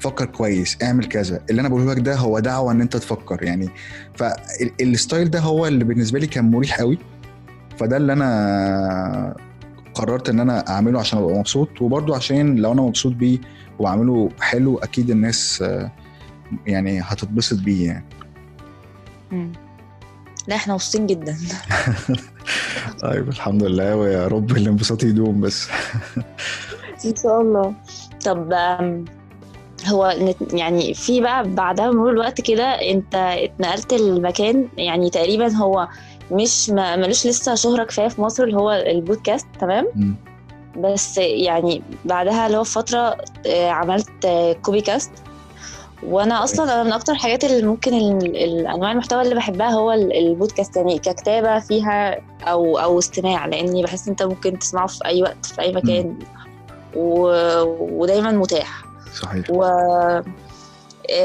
[0.00, 1.40] فكر كويس اعمل كذا.
[1.50, 3.68] اللي أنا بقوله لك ده هو دعوة إن أنت تفكر يعني.
[4.14, 6.98] فالستايل ده هو اللي بالنسبة لي كان مريح قوي.
[7.78, 9.36] فده اللي أنا
[9.98, 13.38] قررت إن أنا أعمله عشان أبقى مبسوط وبرضه عشان لو أنا مبسوط بيه
[13.78, 15.92] وعامله حلو أكيد الناس آه،
[16.66, 18.04] يعني هتتبسط بيه يعني.
[19.32, 19.52] مم.
[20.48, 21.36] لا إحنا مبسوطين جدا.
[23.02, 25.68] طيب الحمد لله ويا رب الانبساط يدوم بس.
[27.06, 27.74] إن شاء الله.
[28.24, 28.52] طب
[29.86, 30.16] هو
[30.52, 35.88] يعني في بقى بعدها بمرور الوقت كده أنت اتنقلت المكان يعني تقريبا هو
[36.30, 40.14] مش ما- ملوش لسه شهرة كفاية في مصر اللي هو البودكاست تمام؟ مم.
[40.78, 45.10] بس يعني بعدها اللي هو فترة آه، عملت آه، Copy Cast.
[46.02, 50.76] وأنا أصلا أنا من أكتر الحاجات اللي ممكن الأنواع المحتوى اللي بحبها هو ال- البودكاست
[50.76, 55.60] يعني ككتابة فيها أو أو استماع لأني بحس أنت ممكن تسمعه في أي وقت في
[55.60, 56.18] أي مكان.
[56.96, 57.28] و...
[58.02, 58.82] ودايما متاح.
[59.22, 59.44] صحيح.
[59.50, 59.62] و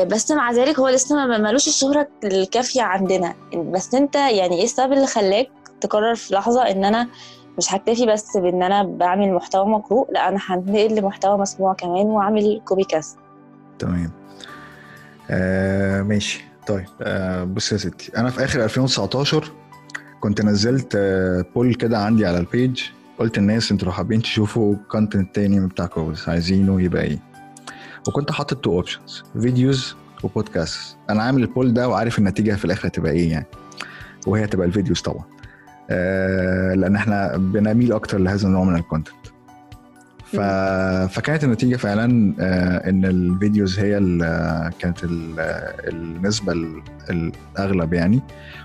[0.03, 3.33] بس مع ذلك هو لسه ما ملوش الشهرة الكافية عندنا.
[3.55, 5.49] بس انت يعني إيه السبب اللي خلاك
[5.81, 7.07] تقرر في لحظة ان أنا
[7.57, 12.61] مش هكتفي بس بان أنا بعمل محتوى مقروء لا أنا هنتقل لمحتوى مسموع كمان واعمل
[12.65, 13.17] Copy Cast
[13.79, 14.11] تمام.
[15.29, 16.43] آه ماشي.
[16.67, 19.51] طيب آه بص يا ستي أنا في آخر 2019
[20.19, 22.81] كنت نزلت آه poll كده عندي على ال page
[23.19, 27.19] قلت للناس أنتوا لو حابين تشوفوا content تاني بتاع copies عايزينه يبقى إيه؟
[28.07, 32.65] وكنت حاطط two options videos و podcast أنا عامل ال poll ده وعارف النتيجة في
[32.65, 33.45] الآخر هتبقى إيه يعني.
[34.27, 35.23] وهي هتبقى ال videos طبعا.
[35.89, 39.15] آه لأن إحنا بنميل أكتر لهذا النوع من ال content
[40.25, 40.39] ف...
[41.13, 44.19] فكانت النتيجة فعلا آه إن ال videos هي ال...
[44.79, 45.35] كانت ال...
[45.93, 46.81] النسبة ال...
[47.09, 48.21] الأغلب يعني.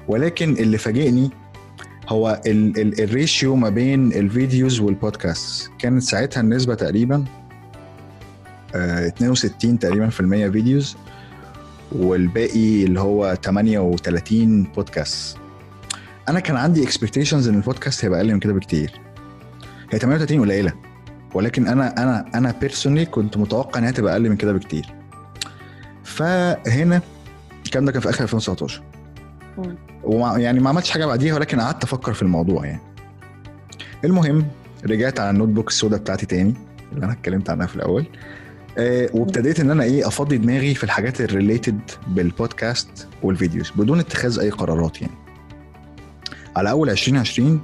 [0.09, 1.31] ولكن اللي فاجئني
[2.09, 2.81] هو ال...
[2.81, 3.03] ال...
[3.02, 7.47] ال ratio ما بين ال videos وال podcast كانت ساعتها النسبة تقريبا آه
[8.74, 10.96] 62 تقريبا في المية videos
[11.92, 15.37] والباقي اللي هو 38 بودكاست
[16.28, 19.00] أنا كان عندي expectations إن البودكاست هيبقى أقل من كده بكتير.
[19.92, 20.72] هي 38 قليلة
[21.35, 24.87] ولكن أنا أنا أنا personally كنت متوقع انها تبقى أقل من كده بكتير.
[26.04, 27.00] فهنا
[27.66, 28.83] الكلام ده كان في آخر 2019
[29.59, 29.76] مم.
[30.04, 32.81] وما يعني ما عملتش حاجة بعديها ولكن قعدت أفكر في الموضوع يعني.
[34.04, 34.46] المهم
[34.87, 36.54] رجعت على ال notebook السوداء بتاعتي تاني
[36.92, 38.07] اللي أنا اتكلمت عنها في الأول.
[38.78, 44.38] آه وابتديت إن أنا إيه أفضي دماغي في الحاجات ال related بالبودكاست والفيديوز بدون اتخاذ
[44.40, 45.14] أي قرارات يعني.
[46.56, 47.60] على أول 2020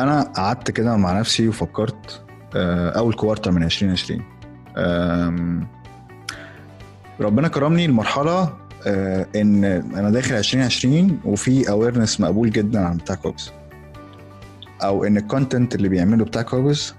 [0.00, 2.22] أنا قعدت كده مع نفسي وفكرت
[2.56, 4.22] آه أول quarter من 2020
[4.76, 5.66] آم،
[7.20, 8.52] ربنا كرمني المرحلة
[8.86, 13.50] آه إن أنا داخل 2020 وفي awareness مقبول جدا عن بتاع كوبس
[14.82, 16.94] أو إن ال content اللي بيعمله بتاع كوبس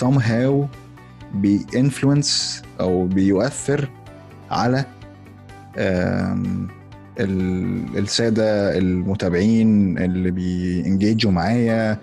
[0.00, 0.52] somehow
[1.34, 3.90] بي influence أو بيؤثر
[4.50, 4.84] على
[7.96, 11.98] السادة المتابعين اللي بي engage وا معايا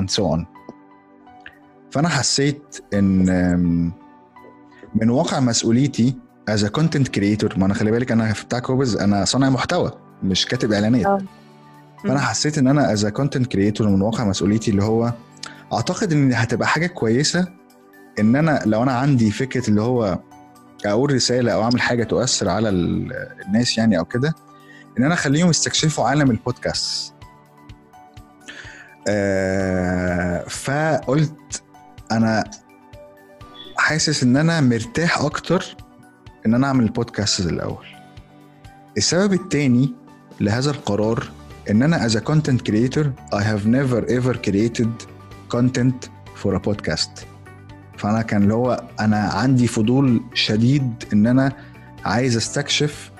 [0.00, 0.44] and so on.
[1.90, 3.92] فأنا حسيت إن
[4.94, 6.14] من واقع مسؤوليتي
[6.50, 9.90] a content creator ما أنا خلي بالك أنا في بتاع كوبز أنا صانع محتوى
[10.22, 11.06] مش كاتب إعلانات.
[11.06, 11.18] آه.
[12.04, 15.12] فأنا حسيت إن أنا a content creator من واقع مسؤوليتي اللي هو
[15.72, 17.48] أعتقد إن هتبقى حاجة كويسة
[18.20, 20.18] إن أنا لو أنا عندي فكرة اللي هو
[20.86, 23.12] أقول رسالة أو أعمل حاجة تؤثر على ال-
[23.46, 24.34] الناس يعني أو كده
[24.98, 27.12] إن أنا أخليهم يستكشفوا عالم البودكاست
[29.08, 31.62] آه فقلت
[32.12, 32.44] أنا
[33.76, 35.76] حاسس إن أنا مرتاح أكتر
[36.46, 37.86] إن أنا أعمل البودكاست الأول.
[38.96, 39.94] السبب التاني
[40.40, 41.28] لهذا القرار
[41.70, 44.90] إن أنا as a content creator I have never ever created
[45.54, 46.08] content
[46.42, 47.31] for a podcast.
[48.02, 51.52] فأنا كان اللي هو أنا عندي فضول شديد إن أنا
[52.04, 53.10] عايز أستكشف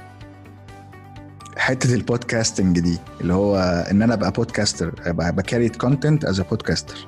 [1.57, 3.59] حتة ال podcasting دي اللي هو
[3.91, 7.07] إن أنا أبقى podcaster أبقى ب create content as podcaster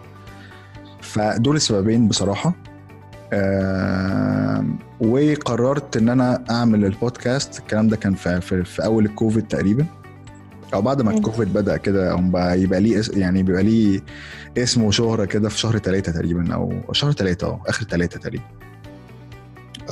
[1.03, 2.53] فدول السببين بصراحة.
[5.01, 9.87] وقررت إن أنا أعمل البودكاست الكلام ده كان في, في, في أول الكوفيد تقريبا.
[10.75, 11.11] أو بعد ما.
[11.11, 14.01] الكوفيد بدأ كده أو بقى يبقى ليه اس- يعني بيبقى ليه
[14.59, 18.45] اسم وشهرة كده في شهر ثلاثة تقريبا أو شهر ثلاثة آه آخر ثلاثة تقريبا.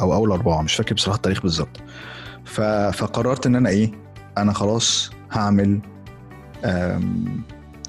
[0.00, 1.76] أو أول أربعة مش فاكر بصراحة التاريخ بالظبط.
[2.44, 2.60] ف...
[2.60, 3.92] فقررت إن أنا إيه
[4.38, 5.78] أنا خلاص هعمل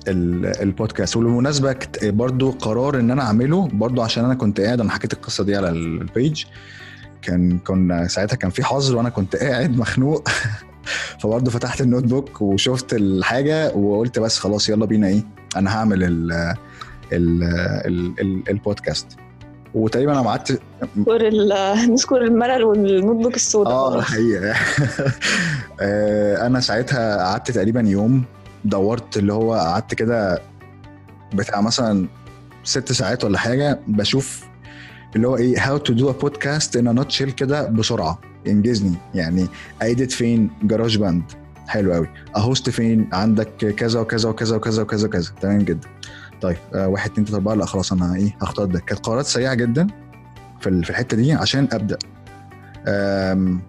[0.07, 1.15] ال- البودكاست.
[1.17, 5.55] وبالمناسبة برضو قرار إن أنا أعمله برضو عشان أنا كنت قاعد أنا حكيت القصة دي
[5.55, 6.43] على ال- ال page
[7.21, 10.27] كان كنا ساعتها كان في حظر وأنا كنت قاعد مخنوق.
[11.19, 15.23] فبرضه فتحت ال notebook وشفت الحاجة وقلت بس خلاص يلا بينا إيه
[15.55, 16.31] أنا هعمل ال
[17.11, 17.43] ال
[17.85, 19.07] ال ال البودكاست
[19.73, 20.61] وتقريبا أنا قعدت
[20.95, 21.29] نذكر
[21.91, 24.03] نذكر الملل وال notebook السوداء آه خلاص.
[24.03, 24.53] حقيقة
[25.81, 28.23] آه، أنا ساعتها قعدت تقريبا يوم
[28.65, 30.41] دورت اللي هو قعدت كده
[31.33, 32.07] بتاع مثلا
[32.63, 34.43] ست ساعات ولا حاجة بشوف
[35.15, 38.19] اللي هو إيه how to do a podcast in nutshell كده بسرعة.
[38.47, 39.47] انجزني يعني
[39.81, 41.23] edit فين؟ GarageBand.
[41.67, 42.07] حلو قوي.
[42.35, 45.31] أ host فين؟ عندك كذا وكذا وكذا وكذا وكذا وكذا.
[45.41, 45.87] تمام جدا.
[46.41, 47.53] طيب آه واحد اتنين تلاتة أربعة.
[47.55, 48.79] لا خلاص أنا إيه هختار ده.
[48.79, 49.87] كانت قرارات سريعة جدا
[50.61, 51.97] في ال- في الحتة دي عشان أبدأ.
[52.87, 53.61] آم،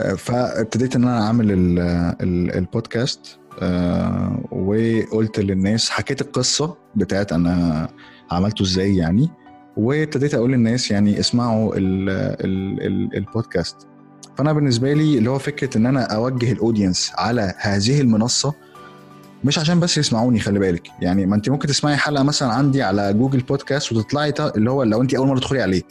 [0.00, 1.78] آه، فابتديت إن أنا أعمل ال-
[2.22, 7.88] ال- البودكاست آه، وقلت للناس حكيت القصة بتاعت أنا
[8.30, 9.30] عملته إزاي يعني.
[9.78, 13.76] وابتديت أقول للناس يعني اسمعوا ال ال ال البودكاست.
[14.36, 18.54] فأنا بالنسبة لي اللي هو فكرة إن أنا أوجه ال audience على هذه المنصة
[19.44, 20.88] مش عشان بس يسمعوني خلي بالك.
[21.00, 25.02] يعني ما أنت ممكن تسمعي حلقة مثلا عندي على Google Podcast وتطلعي اللي هو لو
[25.02, 25.82] أنت أول مرة تدخلي عليه.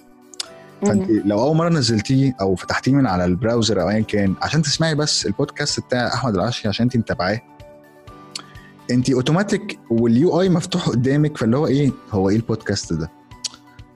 [0.82, 1.10] فأنت.
[1.10, 4.96] لو أول مرة نزلتيه أو فتحتيه من على ال browser أو ايا كان عشان تسمعي
[4.96, 7.42] بس البودكاست بتاع أحمد العشري عشان أنت متابعاه
[8.92, 11.38] أنت automatic وال UI مفتوح قدامك.
[11.38, 13.17] فاللي هو إيه؟ هو إيه البودكاست ده؟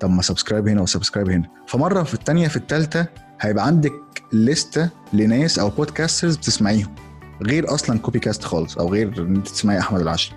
[0.01, 1.43] طب ما subscribe هنا و subscribe هنا.
[1.67, 3.05] فمرة في الثانية في الثالثه
[3.41, 3.93] هيبقى عندك
[4.33, 6.95] لستة لناس أو podcasters بتسمعيهم.
[7.43, 10.35] غير أصلا CopyCast خالص أو غير إن أنت تسمعي أحمد العشري.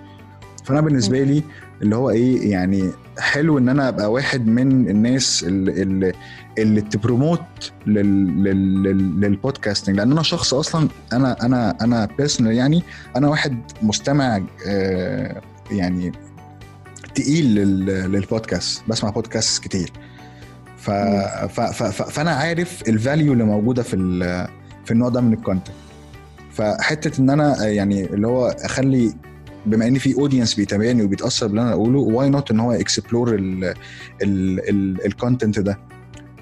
[0.65, 1.43] فأنا بالنسبة لي
[1.81, 6.13] اللي هو إيه يعني حلو إن أنا أبقى واحد من الناس اللي اللي,
[6.57, 12.07] اللي ت promote لل لل لل لل podcasting لأن أنا شخص أصلا أنا أنا أنا
[12.17, 12.83] personal يعني
[13.15, 16.11] أنا واحد مستمع آه يعني
[17.15, 18.83] تقيل لل- للبودكاست.
[18.87, 19.91] بسمع بودكاست كتير.
[20.77, 24.47] ف ف ف ف فأنا عارف ال value اللي موجودة في ال-
[24.85, 25.75] في النوع ده من ال content
[26.51, 29.13] فحتة إن أنا يعني اللي هو أخلي
[29.65, 33.35] بما إن في audience بيتابعني وبيتأثر باللي أنا اقوله why not إن هو explore
[35.05, 35.79] ال content ده؟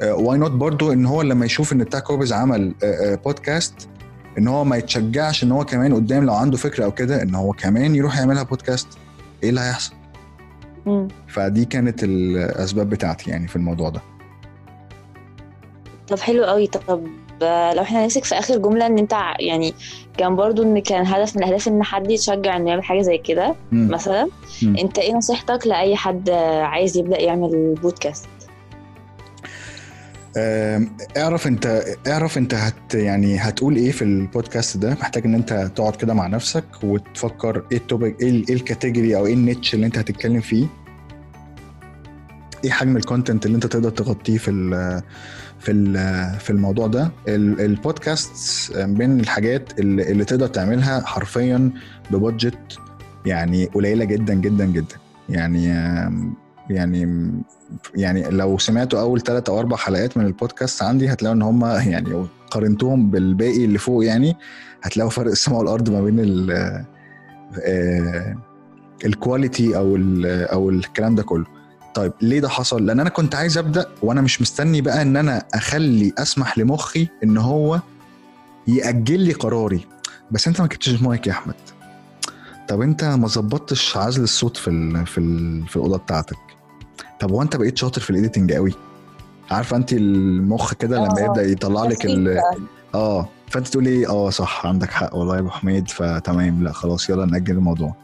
[0.01, 2.73] why not برضو إن هو لما يشوف إن بتاع كوبز عمل
[3.25, 3.73] بودكاست
[4.38, 7.51] إن هو ما يتشجعش إن هو كمان قدام لو عنده فكرة أو كده إن هو
[7.53, 8.88] كمان يروح يعملها بودكاست
[9.43, 9.93] إيه اللي هيحصل؟
[10.85, 11.07] مم.
[11.27, 14.01] فدي كانت الأسباب بتاعتي يعني في الموضوع ده
[16.07, 17.07] طب حلو قوي طب
[17.41, 19.73] آه، لو إحنا نمسك في آخر جملة إن أنت ع- يعني
[20.17, 23.55] كان برضو إن كان هدف من الأهداف إن حد يتشجع إنه يعمل حاجة زي كده.
[23.71, 24.27] مثلا
[24.63, 24.77] مم.
[24.77, 26.29] أنت إيه نصيحتك لأي حد
[26.61, 28.27] عايز يبدأ يعمل بودكاست
[31.17, 35.95] اعرف انت اعرف انت هت يعني هتقول إيه في البودكاست ده؟ محتاج ان انت تقعد
[35.95, 39.73] كده مع نفسك وتفكر إيه ال topic إيه ال- ال category أو إيه ال niche
[39.73, 40.67] اللي انت هتتكلم فيه.
[42.65, 45.01] إيه حجم ال content اللي انت تقدر تغطيه في ال
[45.59, 45.93] في ال
[46.39, 51.71] في الموضوع ده؟ ال- البودكاست من الحاجات اللي, اللي تقدر تعملها حرفيا
[52.12, 52.77] ب budget
[53.25, 54.95] يعني قليلة جدا جدا جدا.
[55.29, 55.73] يعني
[56.69, 57.32] يعني
[57.95, 62.26] يعني لو سمعتوا أول ثلاث أو أربع حلقات من البودكاست عندي هتلاقوا إن هم يعني
[62.52, 64.36] قارنتهم بالباقي اللي فوق يعني.
[64.84, 66.52] هتلاقوا فرق السماء والأرض ما بين ال
[67.65, 68.36] آه،
[69.05, 71.45] ال quality أو أو الكلام ده كله.
[71.95, 75.45] طيب ليه ده حصل؟ لأن أنا كنت عايز أبدأ وأنا مش مستني بقى إن أنا
[75.54, 77.80] أخلي أسمح لمخي إن هو
[78.67, 79.86] ياجل لي قراري.
[80.32, 81.56] بس أنت ما جبتش مايك يا أحمد.
[82.67, 86.38] طب انت ما ظبطتش عزل الصوت في ال في ال في الأوضة بتاعتك
[87.19, 88.73] طب هو انت بقيت شاطر في ال editing قوي
[89.52, 92.39] عارفه انت المخ كده لما آه، يبدأ يطلع لك ال-.
[92.95, 97.10] آه فانت تقول إيه آه صح عندك حق والله يا أبو حميد فتمام لا خلاص
[97.10, 97.95] يلا نأجل الموضوع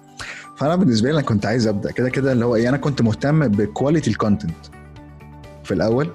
[0.57, 3.47] فأنا بالنسبة لي أنا كنت عايز أبدأ كده كده اللي هو إيه أنا كنت مهتم
[3.47, 4.55] ب quality ال content
[5.63, 6.09] في الأول.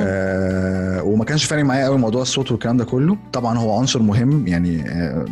[0.00, 3.16] آه وما كانش فارق معايا قوي موضوع الصوت والكلام ده كله.
[3.32, 5.24] طبعا هو عنصر مهم يعني آه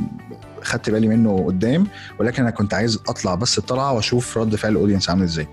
[0.62, 1.86] خدت بالي منه قدام
[2.18, 5.46] ولكن أنا كنت عايز أطلع بس الطلعه وأشوف رد فعل ال audience عامل إزاي.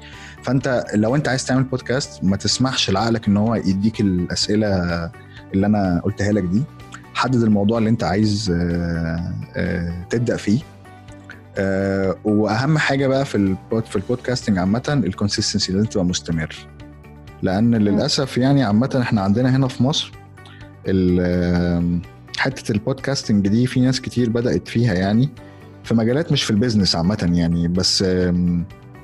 [0.43, 4.67] فأنت لو أنت عايز تعمل بودكاست ما تسمحش لعقلك إن هو يديك الأسئلة
[5.53, 6.63] اللي أنا قلتها لك دي.
[7.13, 10.59] حدد الموضوع اللي أنت عايز آه، آه، تبدأ فيه.
[11.57, 13.55] آه، وأهم حاجة بقى في
[13.89, 16.55] في ال podcasting عامة ال consistency لازم تبقى مستمر.
[17.45, 20.11] لأن للأسف يعني عامة إحنا عندنا هنا في مصر
[22.37, 25.29] حتة ال podcasting دي في ناس كتير بدأت فيها يعني
[25.83, 28.03] في مجالات مش في ال business عامة يعني بس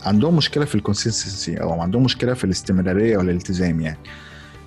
[0.04, 4.00] عندهم مشكلة في ال consistency أو عندهم مشكلة في الاستمرارية والالتزام يعني.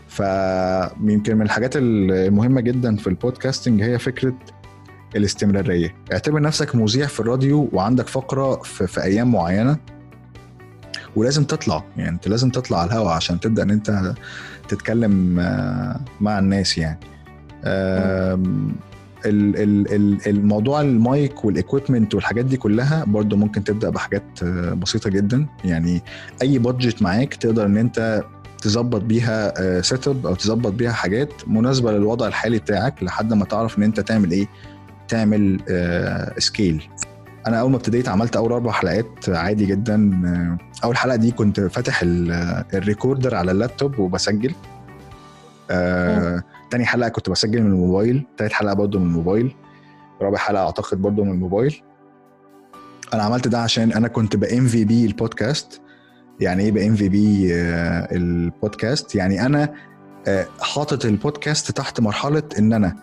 [0.08, 4.34] فيمكن من الحاجات المهمة جدا في ال podcasting هي فكرة
[5.16, 5.94] الاستمرارية.
[6.12, 9.76] اعتبر نفسك مذيع في الراديو وعندك فقرة في, في أيام معينة
[11.16, 11.84] ولازم تطلع.
[11.96, 14.14] يعني انت لازم تطلع على الهواء عشان تبدأ ان انت
[14.68, 16.98] تتكلم آه، مع الناس يعني.
[20.26, 25.46] الموضوع المايك وال equipment والحاجات دي كلها برضو ممكن تبدأ بحاجات آه، بسيطة جدا.
[25.64, 26.02] يعني
[26.42, 28.24] أي budget معاك تقدر إن أنت
[28.62, 33.82] تظبط بيها setup أو تظبط بيها حاجات مناسبة للوضع الحالي بتاعك لحد ما تعرف إن
[33.82, 34.46] أنت تعمل إيه؟
[35.08, 35.60] تعمل
[36.38, 36.88] scale
[37.46, 40.10] أنا أول ما ابتديت عملت أول أربع حلقات عادي جدا.
[40.84, 44.54] أول حلقة دي كنت فاتح ال- ال recorder على اللابتوب وبسجل.
[45.70, 49.54] آه، تاني حلقة كنت بسجل من الموبايل تالت حلقة برضه من الموبايل.
[50.22, 51.82] رابع حلقة أعتقد برضه من الموبايل.
[53.14, 55.80] أنا عملت ده عشان أنا كنت ب MVP البودكاست.
[56.40, 57.48] يعني إيه ب MVP
[58.16, 59.14] البودكاست.
[59.14, 59.74] يعني أنا
[60.28, 62.96] آه، حاطط البودكاست تحت مرحلة إن أنا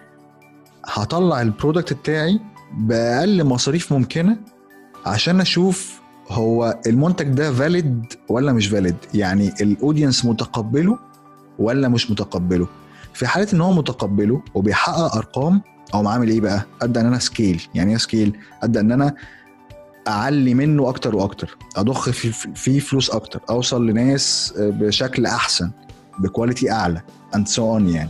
[0.85, 2.39] هطلع ال product بتاعي
[2.77, 4.37] بأقل مصاريف ممكنة
[5.05, 10.99] عشان أشوف هو المنتج ده valid ولا مش valid يعني ال audience متقبله
[11.59, 12.67] ولا مش متقبله.
[13.13, 15.61] في حالة إن هو متقبله وبيحقق أرقام
[15.93, 19.13] أو عامل إيه بقى؟ أبدأ إن أنا scale يعني إيه scale أبدأ إن أنا
[20.07, 21.57] أعلي منه أكتر وأكتر.
[21.75, 23.41] أضخ فيه في فلوس أكتر.
[23.49, 25.71] أوصل لناس بشكل أحسن
[26.19, 27.01] ب quality أعلى
[27.35, 28.09] and so on يعني.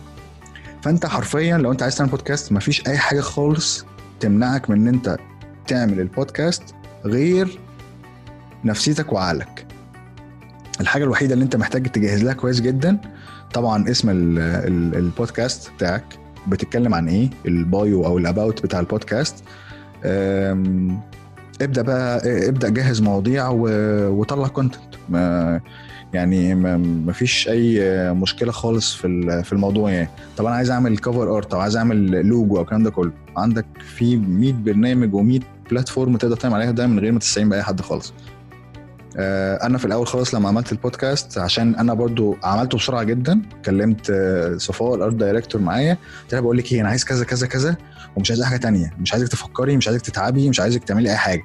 [0.82, 3.86] فأنت حرفيا لو أنت عايز تعمل بودكاست مفيش أي حاجة خالص
[4.22, 5.18] تمنعك من إن أنت
[5.68, 6.64] تعمل البودكاست
[7.06, 7.60] غير
[8.66, 9.66] نفسيتك وعقلك.
[10.82, 12.98] الحاجة الوحيدة اللي أنت محتاج تجهز لها كويس جدا
[13.54, 16.04] طبعا اسم ال ال البودكاست بتاعك.
[16.48, 19.44] بتتكلم عن إيه؟ ال bio أو ال about بتاع البودكاست.
[21.62, 24.96] ابدأ بقى ابدأ جهز مواضيع وطلع content
[26.14, 27.80] يعني ما فيش أي
[28.14, 30.10] مشكلة خالص في في الموضوع يعني.
[30.38, 33.12] طب أنا عايز أعمل cover art أو عايز أعمل لوجو أو الكلام ده كله.
[33.38, 37.64] عندك في 100 برنامج و100 platform تقدر تعمل عليها ده من غير ما تستعين بأي
[37.64, 38.14] حد خالص.
[39.18, 44.10] آه، أنا في الأول خالص لما عملت البودكاست عشان أنا برضو عملته بسرعة جدا كلمت
[44.10, 45.98] آه، صفاء ال art director معايا.
[46.24, 47.78] قلت لها بقول لك إيه أنا عايز كذا كذا كذا
[48.16, 48.94] ومش عايز حاجة تانية.
[49.00, 51.44] مش عايزك تفكري مش عايزك تتعبي مش عايزك تعملي أي حاجة.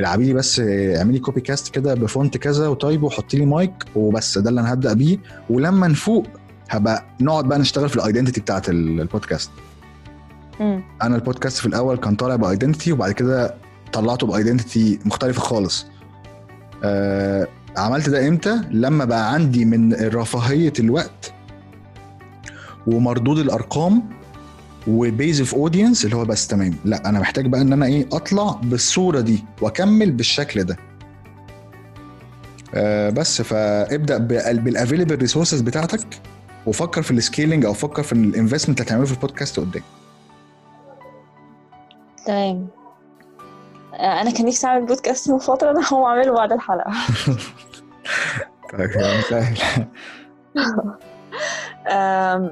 [0.00, 3.72] العبي لي بس آه، اعملي كوبي كاست كده ب font كذا وطيب وحطي لي مايك
[3.96, 5.18] وبس ده اللي أنا هبدأ بيه.
[5.50, 6.26] ولما نفوق
[6.70, 9.50] هبقى نقعد بقى نشتغل في ال identity بتاعت ال- البودكاست.
[11.02, 13.54] أنا البودكاست في الأول كان طالع ب identity وبعد كده
[13.92, 15.86] طلعته ب identity مختلفة خالص.
[16.84, 21.32] آه عملت ده إمتى؟ لما بقى عندي من رفاهية الوقت
[22.86, 24.02] ومردود الأرقام
[24.86, 26.74] و base of audience اللي هو بس تمام.
[26.84, 30.76] لا أنا محتاج بقى إن أنا إيه أطلع بالصورة دي وأكمل بالشكل ده.
[32.74, 34.18] آه بس فابدأ
[34.52, 36.06] بال available resources بتاعتك
[36.66, 39.82] وفكر في ال scaling أو فكر في ال investment اللي هتعمله في البودكاست قدام.
[42.26, 42.66] تمام.
[43.94, 46.92] آه، أنا كان نفسي أعمل بودكاست من فترة أنا هقوم أعمله بعد الحلقة.
[48.78, 48.90] طيب
[51.88, 52.50] آم،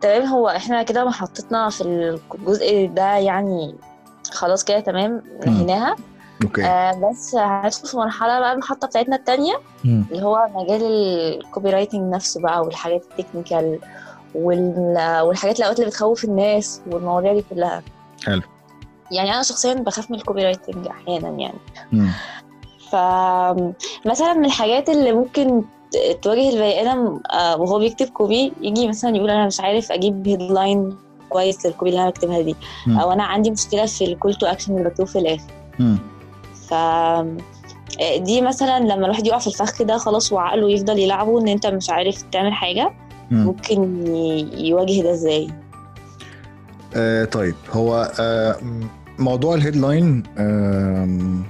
[0.00, 1.80] تمام هو إحنا كده محطتنا في
[2.34, 3.74] الجزء ده يعني
[4.32, 5.96] خلاص كده تمام نهيناها
[6.42, 10.04] okay آه بس هندخل في مرحلة بقى المحطة بتاعتنا التانية مم.
[10.12, 10.82] اللي هو مجال
[11.44, 13.78] ال copywriting نفسه بقى والحاجات ال technical
[14.34, 17.82] وال- والحاجات الأوقات اللي بتخوف الناس والمواضيع دي كلها
[18.26, 18.42] حلو.
[19.10, 21.58] يعني أنا شخصيا بخاف من ال copywriting أحيانا يعني
[21.92, 22.10] مم.
[22.90, 25.62] فمثلا من الحاجات اللي ممكن
[26.22, 30.96] تواجه البني آدم آه، وهو بيكتب copy يجي مثلا يقول أنا مش عارف أجيب headline
[31.28, 32.56] كويس لل copy اللي أنا بكتبها دي.
[32.88, 35.52] أو أنا عندي مشكلة في ال call to action اللي بكتبه في الآخر.
[36.68, 36.74] ف
[38.16, 41.90] دي مثلا لما الواحد يقع في الفخ ده خلاص وعقله يفضل يلعبه إن أنت مش
[41.90, 42.92] عارف تعمل حاجة
[43.30, 43.44] مم.
[43.44, 44.06] ممكن
[44.58, 45.48] يواجه ده إزاي
[46.96, 48.56] آه طيب هو آه
[49.18, 51.42] موضوع ال headline آم،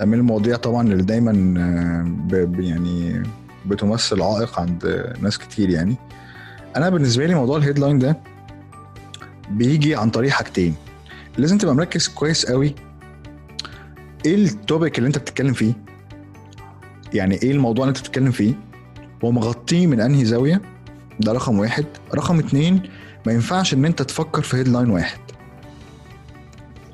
[0.00, 1.54] من المواضيع طبعا اللي دايما
[2.32, 3.22] آه، يعني
[3.68, 5.96] بتمثل عائق عند ناس كتير يعني.
[6.76, 8.18] أنا بالنسبة لي موضوع ال headline ده
[9.50, 10.74] بيجي عن طريق حاجتين.
[11.38, 12.74] لازم تبقى مركز كويس قوي
[14.26, 15.72] إيه ال topic اللي أنت بتتكلم فيه.
[17.14, 18.54] يعني إيه الموضوع اللي أنت بتتكلم فيه.
[19.22, 20.62] ومغطيه من أنهي زاوية.
[21.20, 21.84] ده رقم واحد.
[22.14, 22.82] رقم اتنين
[23.26, 25.18] ما ينفعش إن أنت تفكر في headline واحد.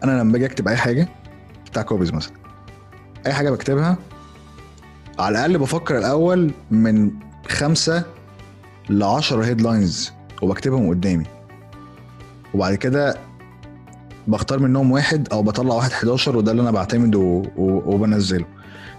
[0.04, 1.08] أنا لما باجي أكتب أي حاجة
[1.66, 2.32] بتاع copies مثلا.
[3.26, 3.98] أي حاجة بكتبها
[5.18, 7.10] على الأقل بفكر الأول من
[7.48, 8.04] خمسة
[8.90, 11.24] لعشرة headlines وبكتبهم قدامي.
[12.54, 13.16] وبعد كده
[14.26, 18.44] بختار منهم واحد أو بطلع واحد 11 وده اللي أنا بعتمده وبنزله.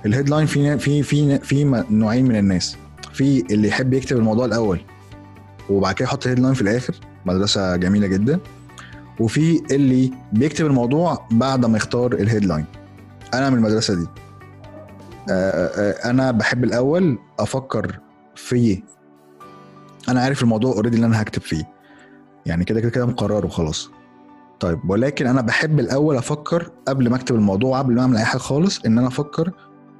[0.06, 2.78] ال headline في في في في نوعين من الناس.
[3.13, 4.82] في اللي يحب يكتب الموضوع الأول
[5.70, 6.95] وبعد كده يحط headline في الآخر.
[7.26, 8.39] مدرسة جميلة جدا.
[9.20, 12.66] وفي اللي بيكتب الموضوع بعد ما يختار ال headline
[13.34, 14.07] أنا من المدرسة دي.
[15.30, 18.00] أنا بحب الأول أفكر
[18.36, 18.84] في
[20.10, 21.64] أنا عارف الموضوع already اللي أنا هكتب فيه.
[22.46, 23.90] يعني كده كده كده مقرر وخلاص
[24.60, 28.38] طيب ولكن أنا بحب الأول أفكر قبل ما أكتب الموضوع قبل ما أعمل أي حاجة
[28.40, 29.52] خالص إن أنا أفكر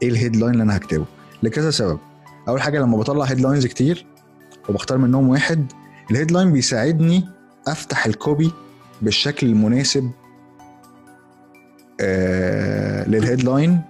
[0.02, 1.06] إيه ال headline اللي أنا هكتبه.
[1.44, 2.00] لكذا سبب.
[2.48, 4.06] أول حاجة لما بطلع headlines كتير
[4.70, 5.72] وبختار منهم واحد
[6.12, 7.28] ال headline بيساعدني
[7.68, 8.52] أفتح ال copy
[9.02, 10.12] بالشكل المناسب
[12.02, 13.82] آه لل headline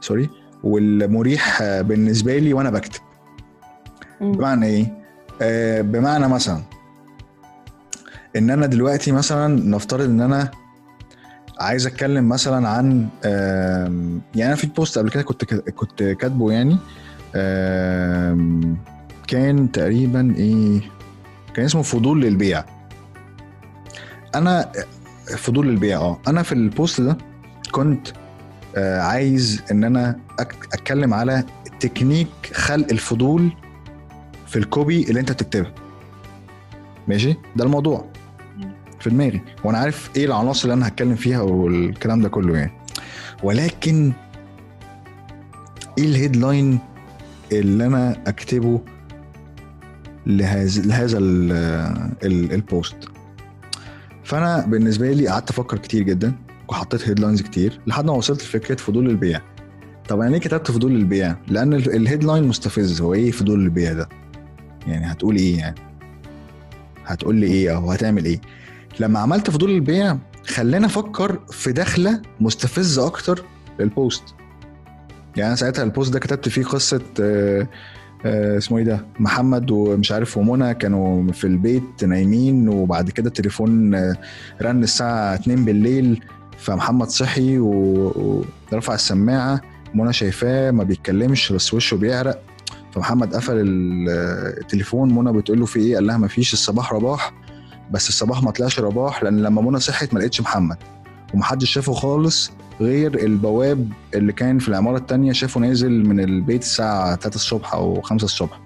[0.00, 0.30] sorry
[0.66, 3.00] والمريح بالنسبة لي وأنا بكتب.
[4.20, 4.92] بمعنى إيه؟
[5.42, 6.62] آه بمعنى مثلا
[8.36, 10.50] إن أنا دلوقتي مثلا نفترض إن أنا
[11.60, 13.08] عايز أتكلم مثلا عن
[14.34, 16.76] يعني أنا في post قبل كده كنت كنت كاتبه يعني
[19.28, 20.80] كان تقريبا إيه؟
[21.54, 22.64] كان اسمه فضول للبيع.
[24.34, 24.72] أنا
[25.36, 26.18] فضول للبيع آه.
[26.28, 27.18] أنا في ال post ده
[27.72, 28.08] كنت
[28.78, 30.18] عايز إن أنا
[30.72, 31.44] أتكلم على
[31.80, 33.52] تكنيك خلق الفضول
[34.46, 35.72] في ال copy اللي أنت بتكتبها
[37.08, 38.04] ماشي؟ ده الموضوع.
[39.00, 39.40] في دماغي.
[39.64, 42.72] وأنا عارف إيه العناصر اللي أنا هتكلم فيها والكلام ده كله يعني.
[43.42, 44.12] ولكن
[45.98, 46.78] إيه ال headline
[47.52, 48.80] اللي أنا أكتبه
[50.26, 51.52] لهذا لهذا ال-
[52.24, 52.96] ال- ال post
[54.24, 56.32] فأنا بالنسبة لي قعدت أفكر كتير جدا.
[56.68, 59.40] وحطيت headlines كتير لحد ما وصلت لفكرة فضول البيع.
[60.08, 63.00] طب أنا ليه كتبت فضول البيع؟ لأن ال- ال headline مستفز.
[63.00, 64.08] هو إيه فضول البيع ده؟
[64.86, 65.74] يعني هتقول إيه يعني؟
[67.06, 68.40] هتقول لي إيه أو هتعمل إيه؟
[69.00, 73.44] لما عملت فضول البيع خلاني أفكر في دخلة مستفزة أكتر
[73.80, 74.22] ال post
[75.36, 77.68] يعني أنا ساعتها ال post ده كتبت فيه قصة آه،
[78.26, 83.94] آه، اسمه إيه ده؟ محمد ومش عارف ومنى كانوا في البيت نايمين وبعد كده التليفون
[83.94, 84.16] آه،
[84.62, 86.24] رن الساعة 2 بالليل.
[86.58, 89.60] فمحمد صحي ورفع السماعة
[89.94, 92.42] منى شايفاه ما بيتكلمش بس وشه بيعرق.
[92.92, 94.08] فمحمد قفل ال-
[94.60, 97.32] التليفون منى بتقول له في إيه؟ قال لها ما فيش الصباح رباح.
[97.90, 100.76] بس الصباح ما طلعش رباح لأن لما منى صحت ما لقيتش محمد.
[101.34, 102.50] ومحدش شافه خالص
[102.80, 108.00] غير البواب اللي كان في العمارة التانية شافه نازل من البيت الساعة 3 الصبح أو
[108.00, 108.60] 5 الصبح.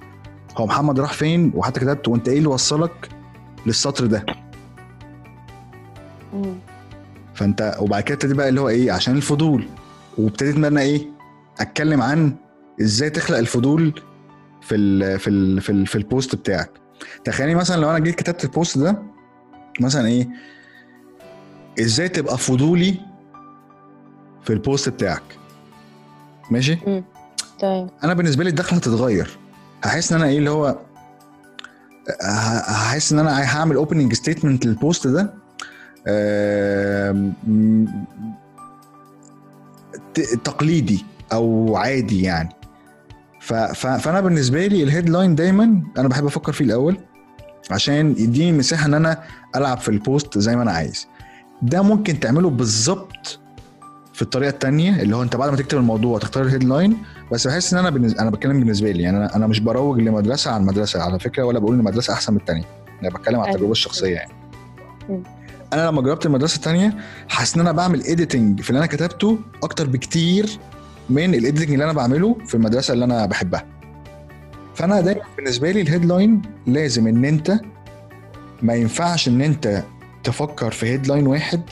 [0.56, 3.08] هو محمد راح فين؟ وحتى كتبت وأنت إيه اللي وصلك
[3.66, 4.24] للسطر ده.
[7.40, 9.68] فانت وبعد كده ابتدي بقى اللي هو إيه عشان الفضول.
[10.18, 11.06] وابتديت إن أنا إيه
[11.60, 12.34] أتكلم عن
[12.80, 14.02] إزاي تخلق الفضول
[14.62, 16.70] في ال في ال في, ال في ال post بتاعك.
[17.24, 19.02] تخيلي مثلا لو أنا جيت كتبت ال post ده
[19.80, 20.28] مثلا إيه
[21.80, 22.94] إزاي تبقى فضولي
[24.44, 25.22] في ال post بتاعك.
[26.50, 27.02] ماشي؟
[27.58, 29.38] تمام أنا بالنسبة لي الدخلة هتتغير.
[29.84, 30.78] هحس إن أنا إيه اللي هو
[32.68, 35.34] هحس إن أنا هعمل opening statement لل post ده
[40.44, 42.48] تقليدي أو عادي يعني
[43.74, 46.96] فأنا بالنسبة لي ال headline دايما أنا بحب أفكر فيه الأول
[47.70, 49.22] عشان يديني مساحة إن أنا
[49.56, 51.08] ألعب في ال post زي ما أنا عايز
[51.62, 53.38] ده ممكن تعمله بالظبط
[54.14, 56.96] في الطريقة التانية اللي هو أنت بعد ما تكتب الموضوع تختار ال headline
[57.32, 60.50] بس بحس إن أنا بالنسبة أنا بتكلم بالنسبة لي يعني أنا أنا مش بروج لمدرسة
[60.50, 62.64] عن مدرسة على فكرة ولا بقول ان المدرسة أحسن من الثانية
[63.02, 63.50] أنا بتكلم على.
[63.50, 64.32] التجربة الشخصية يعني.
[65.72, 66.94] أنا لما جربت المدرسة الثانية
[67.28, 70.58] حاسس إن أنا بعمل editing في اللي أنا كتبته أكتر بكتير
[71.10, 73.64] من ال editing اللي أنا بعمله في المدرسة اللي أنا بحبها.
[74.74, 77.60] فأنا دايما بالنسبة لي ال headline لازم إن أنت
[78.62, 79.84] ما ينفعش إن أنت
[80.24, 81.62] تفكر في headline واحد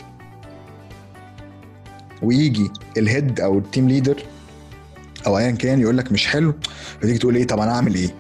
[2.22, 4.22] ويجي ال head أو ال team leader
[5.26, 6.55] أو ايا كان يقول لك مش حلو
[7.01, 8.14] فتيجي تقول إيه؟ طب أنا أعمل إيه؟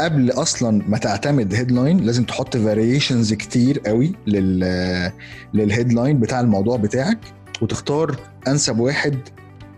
[0.00, 5.12] قبل أصلا ما تعتمد headline لازم تحط variations كتير قوي لل
[5.54, 7.18] لل headline بتاع الموضوع بتاعك
[7.62, 8.16] وتختار
[8.48, 9.18] أنسب واحد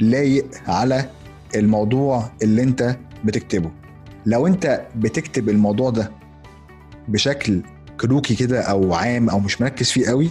[0.00, 1.04] لايق على
[1.56, 3.70] الموضوع اللي أنت بتكتبه.
[4.26, 6.10] لو أنت بتكتب الموضوع ده
[7.08, 7.62] بشكل
[8.00, 10.30] كروكي كده أو عام أو مش مركز فيه قوي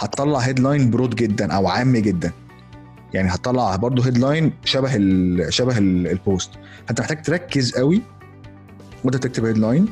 [0.00, 2.32] هتطلع headline broad جدا أو عام جدا.
[3.14, 6.50] يعني هتطلع برضه headline شبه ال شبه ال ال post
[6.86, 8.02] فأنت محتاج تركز قوي
[9.04, 9.86] وانت بتكتب headline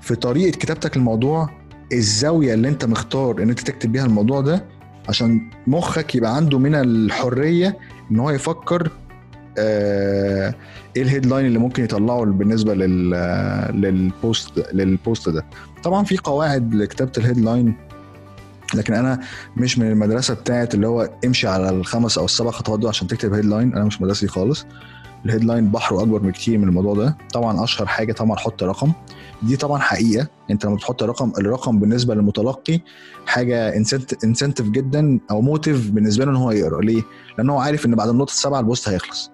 [0.00, 1.50] في طريقة كتابتك الموضوع
[1.92, 4.64] الزاوية اللي انت مختار ان انت تكتب بيها الموضوع ده
[5.08, 7.78] عشان مخك يبقى عنده من الحرية
[8.10, 8.90] ان هو يفكر
[9.58, 10.54] آه
[10.96, 13.10] إيه ال headline اللي ممكن يطلعه بالنسبة لل
[13.80, 15.44] لل post لل post ده.
[15.82, 17.74] طبعا في قواعد لكتابة ال headline
[18.74, 19.20] لكن أنا
[19.56, 23.32] مش من المدرسة بتاعت اللي هو امشي على الخمس أو السبع خطوات دول عشان تكتب
[23.32, 24.66] headline أنا مش مدرسي خالص.
[25.26, 27.16] ال headline بحره أكبر بكتير من الموضوع ده.
[27.32, 28.92] طبعا أشهر حاجة طبعا حط رقم.
[29.42, 30.26] دي طبعا حقيقة.
[30.50, 32.80] أنت لما بتحط رقم الرقم بالنسبة للمتلقي
[33.26, 33.76] حاجة
[34.24, 36.80] incentive جدا أو motive بالنسبة له إن هو يقرأ.
[36.80, 37.02] ليه؟
[37.38, 39.30] لأن هو عارف إن بعد النقطة السابعة ال post هيخلص.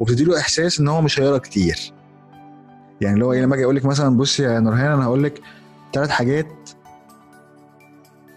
[0.00, 1.92] وبتدي له إحساس إن هو مش هيقرأ كتير.
[3.00, 5.40] يعني اللي هو إيه لما أجي أقول لك مثلا بصي يا نورهان أنا هقول لك
[5.92, 6.46] ثلاث حاجات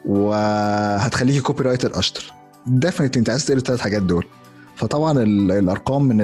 [0.06, 2.34] وهتخليكي copywriter أشطر.
[2.68, 4.26] definitely أنت عايز تقرا الثلاث حاجات دول.
[4.76, 6.18] فطبعا ال- الأرقام من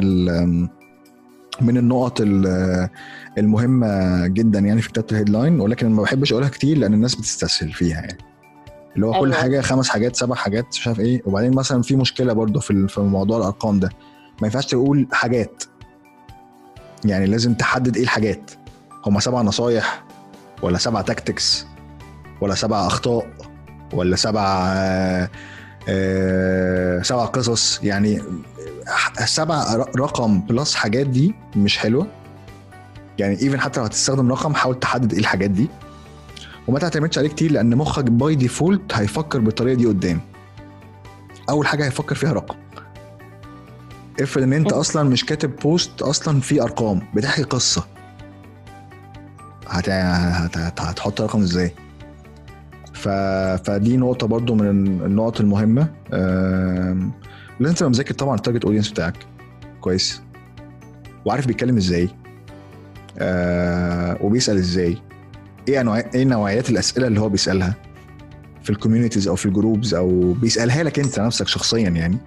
[1.62, 2.90] من النقط ال-
[3.38, 7.72] المهمة جدا يعني في كتابة ال headline ولكن ما بحبش أقولها كتير لأن الناس بتستسهل
[7.72, 8.18] فيها يعني.
[8.96, 9.42] اللي هو كل أيوة.
[9.42, 11.22] حاجة خمس حاجات سبع حاجات مش عارف إيه.
[11.26, 13.90] وبعدين مثلا في مشكلة برضه في في موضوع الأرقام ده.
[14.42, 15.64] ما ينفعش تقول حاجات.
[17.06, 18.52] يعني لازم تحدد إيه الحاجات.
[19.06, 20.04] هما سبع نصايح
[20.62, 21.66] ولا سبع tactics
[22.42, 23.28] ولا سبع أخطاء
[23.94, 25.30] ولا سبع آه،
[27.04, 27.80] سبع قصص.
[27.84, 28.22] يعني
[29.26, 32.08] سبع رقم plus حاجات دي مش حلوة.
[33.18, 35.70] يعني even حتى لو هتستخدم رقم حاول تحدد إيه الحاجات دي.
[36.68, 40.22] وما تعتمدش عليه كتير لأن مخك by default هيفكر بالطريقة دي قدام.
[41.50, 42.56] أول حاجة هيفكر فيها رقم.
[44.22, 47.86] افرض إن أنت أصلا مش كاتب post أصلا فيه أرقام بتحكي قصة.
[49.68, 49.90] هت...
[49.90, 50.58] هت...
[50.58, 50.82] هت...
[50.82, 51.74] هتحط رقم إزاي؟
[53.02, 53.08] ف...
[53.70, 54.68] فدي نقطة برضو من
[55.06, 55.88] النقط المهمة.
[57.60, 59.14] لازم تبقى مذاكر طبعا ال target audience بتاعك.
[59.82, 60.22] كويس.
[61.26, 62.10] وعارف بيتكلم إزاي.
[63.20, 64.18] أه...
[64.22, 64.98] وبيسأل إزاي.
[65.68, 67.76] إيه انواع إيه نوعيات الأسئلة اللي هو بيسألها؟
[68.64, 72.18] في ال communities أو في ال groups أو بيسألها لك أنت نفسك شخصيا يعني.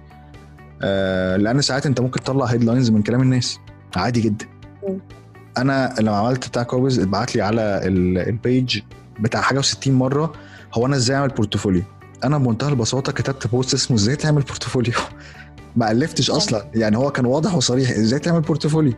[0.81, 3.59] آه لأن ساعات أنت ممكن تطلع headlines من كلام الناس.
[3.95, 4.45] عادي جدا.
[5.57, 8.81] أنا لما عملت بتاع كوبز اتبعت لي على ال- ال page
[9.19, 10.33] بتاع حاجة و60 مرة
[10.73, 11.83] هو أنا إزاي أعمل portfolio
[12.23, 14.93] أنا بمنتهى البساطة كتبت post اسمه إزاي تعمل portfolio
[15.75, 18.93] ما ألفتش أصلا يعني هو كان واضح وصريح إزاي تعمل portfolio.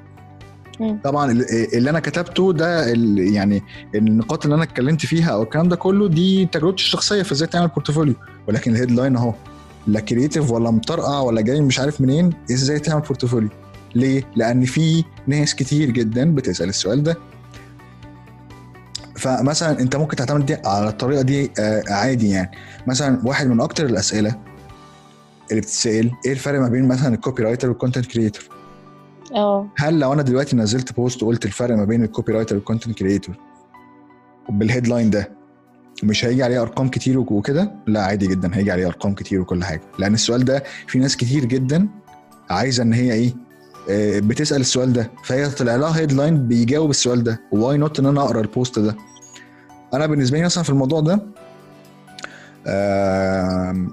[1.03, 2.85] طبعا ال- اللي أنا كتبته ده
[3.17, 3.63] يعني
[3.95, 7.67] النقاط اللي أنا اتكلمت فيها أو الكلام ده كله دي تجربتي الشخصية في إزاي تعمل
[7.67, 8.13] portfolio
[8.47, 9.33] ولكن ال headline أهو
[9.87, 13.49] لا creative ولا مطرقع ولا جاي مش عارف منين إزاي تعمل portfolio
[13.95, 17.17] ليه؟ لأن في ناس كتير جدا بتسأل السؤال ده
[19.27, 22.51] فمثلا أنت ممكن تعتمد دي على الطريقة دي آه، عادي يعني.
[22.87, 24.35] مثلا واحد من أكتر الأسئلة
[25.49, 28.43] اللي بتتسأل إيه الفرق ما بين مثلا ال copywriter وال content creator
[29.35, 29.67] آه.
[29.77, 33.35] هل لو أنا دلوقتي نزلت post وقلت الفرق ما بين ال copywriter وال content creator
[34.49, 35.29] بال headline ده
[36.03, 39.63] مش هيجي عليه أرقام كتير وك- وكده؟ لا عادي جدا هيجي عليه أرقام كتير وكل
[39.63, 39.81] حاجة.
[39.99, 41.87] لأن السؤال ده في ناس كتير جدا
[42.49, 43.33] عايزة إن هي إيه
[43.89, 47.39] آه، بتسأل السؤال ده فهي طلع لها headline بيجاوب السؤال ده.
[47.51, 48.95] why not إن أنا أقرأ ال post ده؟
[49.93, 51.19] أنا بالنسبة لي مثلا في الموضوع ده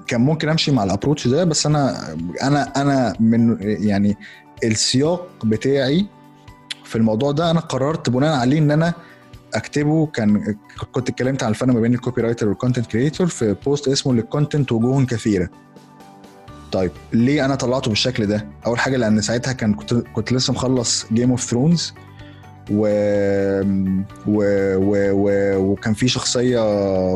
[0.07, 4.17] كان ممكن أمشي مع ال approach ده بس أنا أنا أنا من يعني
[4.65, 6.07] السياق بتاعي
[6.85, 8.95] في الموضوع ده أنا قررت بناء عليه إن أنا
[9.55, 10.07] أكتبه.
[10.07, 10.57] كان
[10.93, 14.28] كنت اتكلمت عن الفرق ما بين ال copywriter وال content creator في post اسمه لل
[14.28, 15.49] content وجوه كثيرة.
[16.73, 21.07] طيب ليه أنا طلعته بالشكل ده؟ أول حاجة لأن ساعتها كان كنت كنت لسه مخلص
[21.13, 21.95] Game of Thrones
[22.71, 22.87] و...
[24.27, 24.43] و...
[24.77, 25.13] و...
[25.13, 25.57] و...
[25.57, 26.61] وكان في شخصية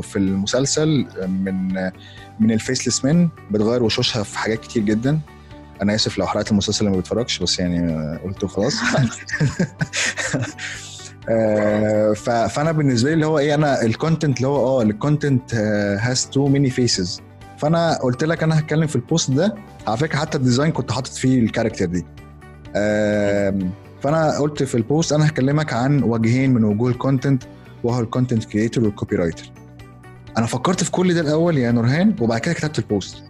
[0.01, 1.91] في المسلسل من
[2.41, 5.21] من ال Faceless Men بتغير وشوشها في حاجات كتير جدا.
[5.83, 8.75] أنا آسف لو حرقت المسلسل اللي ما بيتفرجش بس يعني قلته خلاص
[11.31, 12.13] آه،
[12.49, 15.55] فأنا بالنسبة لي اللي هو إيه أنا ال content اللي هو آه ال content
[16.01, 17.21] has too many faces
[17.59, 19.55] فأنا قلت لك أنا هتكلم في ال post ده.
[19.87, 22.07] على فكرة حتى ال design كنت حاطط فيه ال character دي.
[24.03, 27.43] فأنا قلت في ال post أنا هكلمك عن وجهين من وجوه ال content
[27.85, 29.51] وهو ال content creator وال copywriter
[30.39, 33.23] أنا فكرت في كل ده الأول يا نورهان وبعد كده كتبت ال post.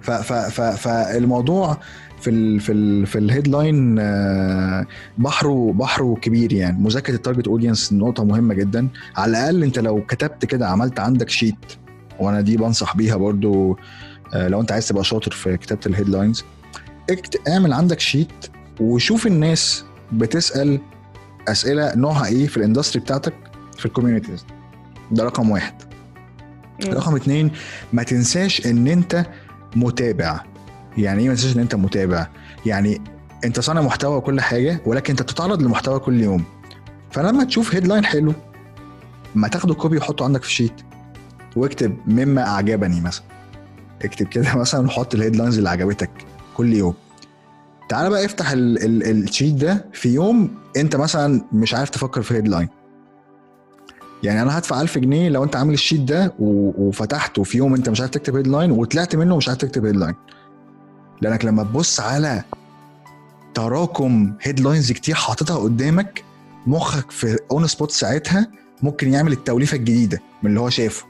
[0.00, 1.76] ف ف ف فالموضوع
[2.20, 4.86] في ال في ال في ال headline آه،
[5.18, 6.78] بحره بحره كبير يعني.
[6.82, 8.88] مذاكرة ال target audience نقطة مهمة جدا.
[9.16, 11.56] على الأقل أنت لو كتبت كده عملت عندك sheet
[12.20, 13.78] وأنا دي بنصح بيها برضو
[14.34, 16.44] آه، لو أنت عايز تبقى شاطر في كتابة ال headlines
[17.48, 18.46] اعمل عندك sheet
[18.80, 20.80] وشوف الناس بتسأل
[21.48, 23.34] أسئلة نوعها إيه في ال industry بتاعتك
[23.78, 24.46] في ال communities.
[25.10, 25.74] ده رقم واحد.
[26.84, 26.92] مم.
[26.92, 27.50] رقم اتنين
[27.92, 29.26] ما تنساش إن أنت
[29.76, 30.40] متابع.
[30.98, 32.26] يعني إيه ما تنساش إن أنت متابع؟
[32.66, 33.00] يعني
[33.44, 36.44] أنت صانع محتوى وكل حاجة ولكن أنت بتتعرض لمحتوى كل يوم.
[37.10, 38.32] فلما تشوف headline حلو
[39.34, 40.72] ما تاخده copy وحطه عندك في ال sheet
[41.56, 43.24] واكتب مما أعجبني مثلا.
[44.04, 46.10] اكتب كده مثلا وحط ال headlines اللي عجبتك
[46.56, 46.94] كل يوم.
[47.92, 52.34] تعال بقى افتح ال ال sheet ده في يوم انت مثلا مش عارف تفكر في
[52.34, 52.68] headline
[54.22, 57.88] يعني أنا هدفع 1000 جنيه لو أنت عامل ال sheet ده وفتحته في يوم أنت
[57.88, 60.14] مش عارف تكتب headline وطلعت منه مش عارف تكتب headline
[61.20, 62.42] لأنك لما تبص على
[63.54, 66.24] تراكم headlines كتير حاططها قدامك
[66.66, 68.50] مخك في on spot ساعتها
[68.82, 71.04] ممكن يعمل التوليفة الجديدة من اللي هو شافه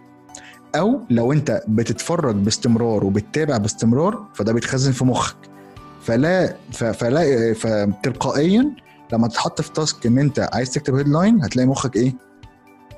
[0.74, 5.51] أو لو أنت بتتفرج باستمرار وبتتابع باستمرار فده بيتخزن في مخك.
[6.02, 8.70] فلا فلا فتلقائيا
[9.12, 12.14] لما تتحط في task إن أنت عايز تكتب headline هتلاقي مخك إيه؟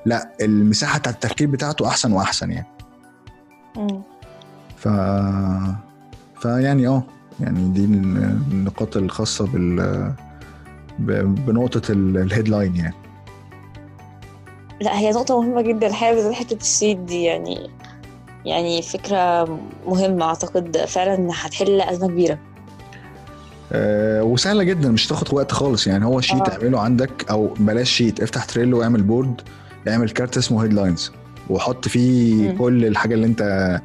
[0.05, 2.67] لا المساحة بتاعت التفكير بتاعته أحسن وأحسن يعني.
[4.77, 4.87] ف
[6.41, 7.03] فيعني آه
[7.39, 10.05] يعني دي ال- النقاط الخاصة بال
[10.99, 12.95] بنقطة ال- headline يعني.
[14.81, 15.87] لا هي نقطة مهمة جدا.
[15.87, 17.69] الحقيقة بالذات حتة ال sheet دي يعني
[18.45, 19.43] يعني فكرة
[19.87, 22.37] مهمة أعتقد فعلا هتحل أزمة كبيرة.
[23.71, 26.51] أه وسهلة جدا مش تاخد وقت خالص يعني هو sheet آه.
[26.51, 29.41] اعمله عندك أو بلاش sheet افتح Trello واعمل board
[29.87, 31.11] اعمل card اسمه headlines
[31.49, 32.57] وحط فيه مم.
[32.57, 33.79] كل الحاجة اللي انت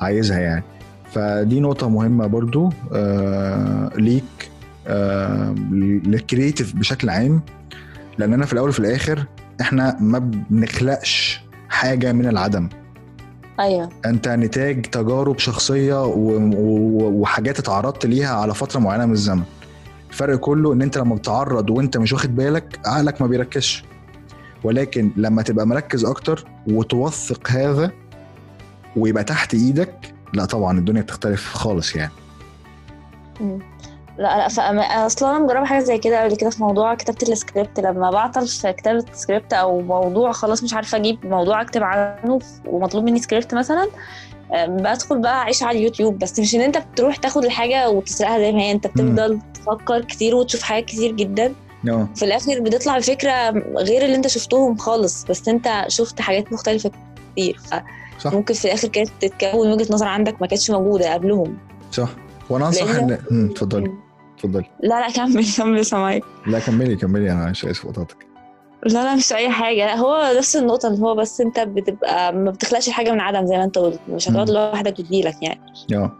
[0.00, 0.64] عايزها يعني
[1.12, 4.50] فدي نقطة مهمة برضو آه ليك
[4.86, 7.40] آه لل creative بشكل عام
[8.18, 9.24] لاننا في الأول وفي الآخر
[9.60, 10.18] إحنا ما
[10.50, 12.68] بنخلقش حاجة من العدم
[13.60, 13.88] أيوة.
[14.06, 19.42] أنت نتاج تجارب شخصية و- و- وحاجات اتعرضت ليها على فترة معينة من الزمن.
[20.10, 23.84] الفرق كله إن أنت لما بتعرض وأنت مش واخد بالك عقلك ما بيركزش.
[24.64, 27.90] ولكن لما تبقى مركز أكتر وتوثق هذا
[28.96, 32.12] ويبقى تحت إيدك لا طبعا الدنيا بتختلف خالص يعني.
[33.40, 33.58] مم.
[34.18, 34.46] لا لا
[35.06, 37.80] أصلا أنا مجربة حاجة زي كده قبل كده في موضوع كتابة السكريبت.
[37.80, 43.04] لما بعطل في كتابة سكريبت أو موضوع خلاص مش عارفة أجيب موضوع أكتب عنه ومطلوب
[43.04, 43.88] مني سكريبت مثلا
[44.52, 46.18] بدخل بقى أعيش على اليوتيوب.
[46.18, 50.34] بس مش إن أنت بتروح تاخد الحاجة وتسرقها زي ما هي أنت بتفضل تفكر كتير
[50.34, 51.54] وتشوف حاجات كتير جدا.
[51.88, 52.08] آه.
[52.16, 56.90] في الآخر بتطلع الفكرة غير اللي أنت شفتهم خالص بس أنت شفت حاجات مختلفة
[57.32, 57.60] كتير.
[58.20, 58.30] صح.
[58.30, 61.58] فممكن في الآخر كانت تتكون وجهة نظر عندك ما كانتش موجودة قبلهم.
[61.92, 62.08] صح.
[62.50, 62.82] وأنا أنصح
[63.30, 63.92] ان اتفضلي.
[64.38, 64.64] اتفضلي.
[64.82, 66.22] لا لا كمل كمل سامعك.
[66.46, 68.26] لا كملي كملي أنا مش اسف قطعتك
[68.86, 69.86] لا لا مش أي حاجة.
[69.86, 73.56] لا هو نفس النقطة اللي هو بس أنت بتبقى ما بتخلقش حاجة من عدم زي
[73.56, 74.00] ما أنت قلت.
[74.08, 74.50] مش هتقعد.
[74.50, 75.60] لوحدك وتجيلك يعني.
[75.94, 76.12] آه.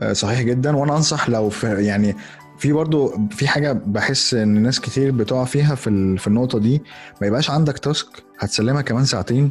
[0.00, 0.76] آه، صحيح جدا.
[0.76, 2.16] وأنا أنصح لو في يعني
[2.58, 6.82] في برضو في حاجة بحس إن ناس كتير بتقع فيها في في النقطة دي.
[7.20, 8.06] ما يبقاش عندك task
[8.38, 9.50] هتسلمها كمان ساعتين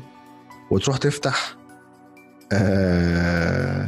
[0.71, 1.53] وتروح تفتح
[2.53, 3.87] آه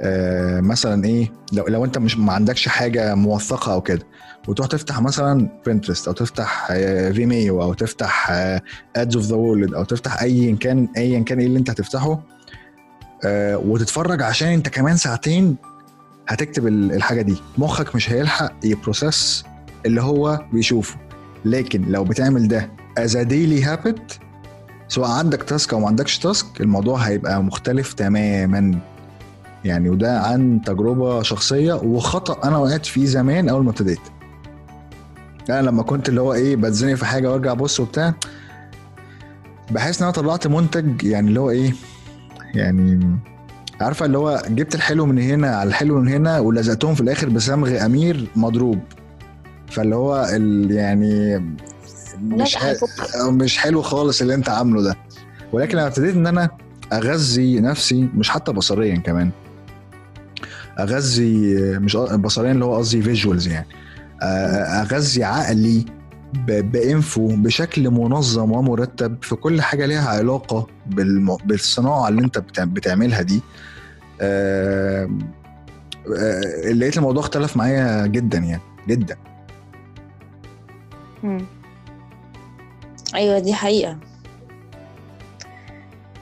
[0.00, 4.02] آه مثلا إيه لو لو أنت مش ما عندكش حاجة موثقة أو كده
[4.48, 6.66] وتروح تفتح مثلا Pinterest أو تفتح
[7.12, 8.30] Vimeo أو تفتح
[8.96, 12.20] Ads of the World أو تفتح ايا كان ايا كان إيه اللي أنت هتفتحه
[13.24, 15.56] آه، وتتفرج عشان أنت كمان ساعتين
[16.28, 17.36] هتكتب ال- الحاجة دي.
[17.58, 19.44] مخك مش هيلحق ي process
[19.86, 20.96] اللي هو بيشوفه.
[21.44, 22.70] لكن لو بتعمل ده
[23.00, 24.14] a daily habit
[24.88, 28.78] سواء عندك task أو ما عندكش task الموضوع هيبقى مختلف تماما.
[29.66, 34.00] يعني وده عن تجربة شخصية وخطأ أنا وقعت فيه زمان أول ما ابتديت.
[35.50, 38.14] أنا لما كنت اللي هو إيه بتزنق في حاجة وأرجع أبص وبتاع
[39.70, 41.72] بحس إن أنا طلعت منتج يعني اللي هو إيه
[42.54, 43.16] يعني
[43.80, 47.84] عارفة اللي هو جبت الحلو من هنا على الحلو من هنا ولزقتهم في الآخر بصمغ
[47.84, 48.78] أمير مضروب.
[49.70, 50.16] فاللي هو
[50.70, 51.38] يعني
[52.22, 52.56] مش.
[53.26, 54.96] مش حلو خالص اللي أنت عامله ده.
[55.52, 56.50] ولكن لما ابتديت إن أنا
[56.92, 59.30] أغذي نفسي مش حتى بصريا كمان
[60.78, 63.66] أغذي مش بصريا اللي هو قصدي فيجوالز يعني
[64.82, 65.84] أغذي عقلي
[66.46, 70.66] بإنفو بشكل منظم ومرتب في كل حاجة ليها علاقة.
[71.44, 73.40] بالصناعة اللي أنت بتع- بتعملها دي.
[76.72, 79.16] لقيت الموضوع اختلف معايا جدا يعني جدا
[81.22, 81.44] مم.
[83.14, 83.98] أيوه دي حقيقة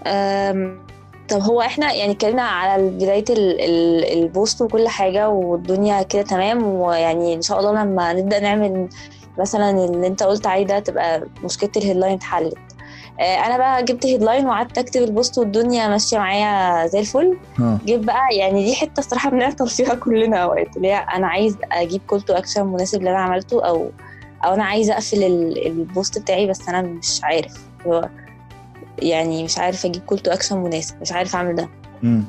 [0.06, 0.83] أم...
[1.28, 2.82] طب هو إحنا يعني اتكلمنا على.
[3.30, 4.04] ال...
[4.22, 8.88] ال post وكل حاجة والدنيا كده تمام ويعني ان شاء الله لما نبدأ نعمل
[9.38, 12.54] مثلا اللي انت قلت عليه ده تبقى مشكلة ال headline اتحلت.
[13.20, 17.36] آه، أنا بقى جبت headline وقعدت اكتب ال post والدنيا ماشية معايا زي الفل.
[17.84, 22.20] جيت بقى يعني دي حتة الصراحة بنعطل فيها كلنا اوقات اللي أنا عايز أجيب call
[22.22, 23.90] to action مناسب اللي أنا عملته أو
[24.44, 27.54] أو أنا عايزه اقفل ال- post بتاعي بس أنا مش عارف.
[27.86, 28.08] هو
[29.02, 31.68] يعني مش عارف أجيب call to action مناسب مش عارف أعمل ده.
[32.02, 32.24] مم.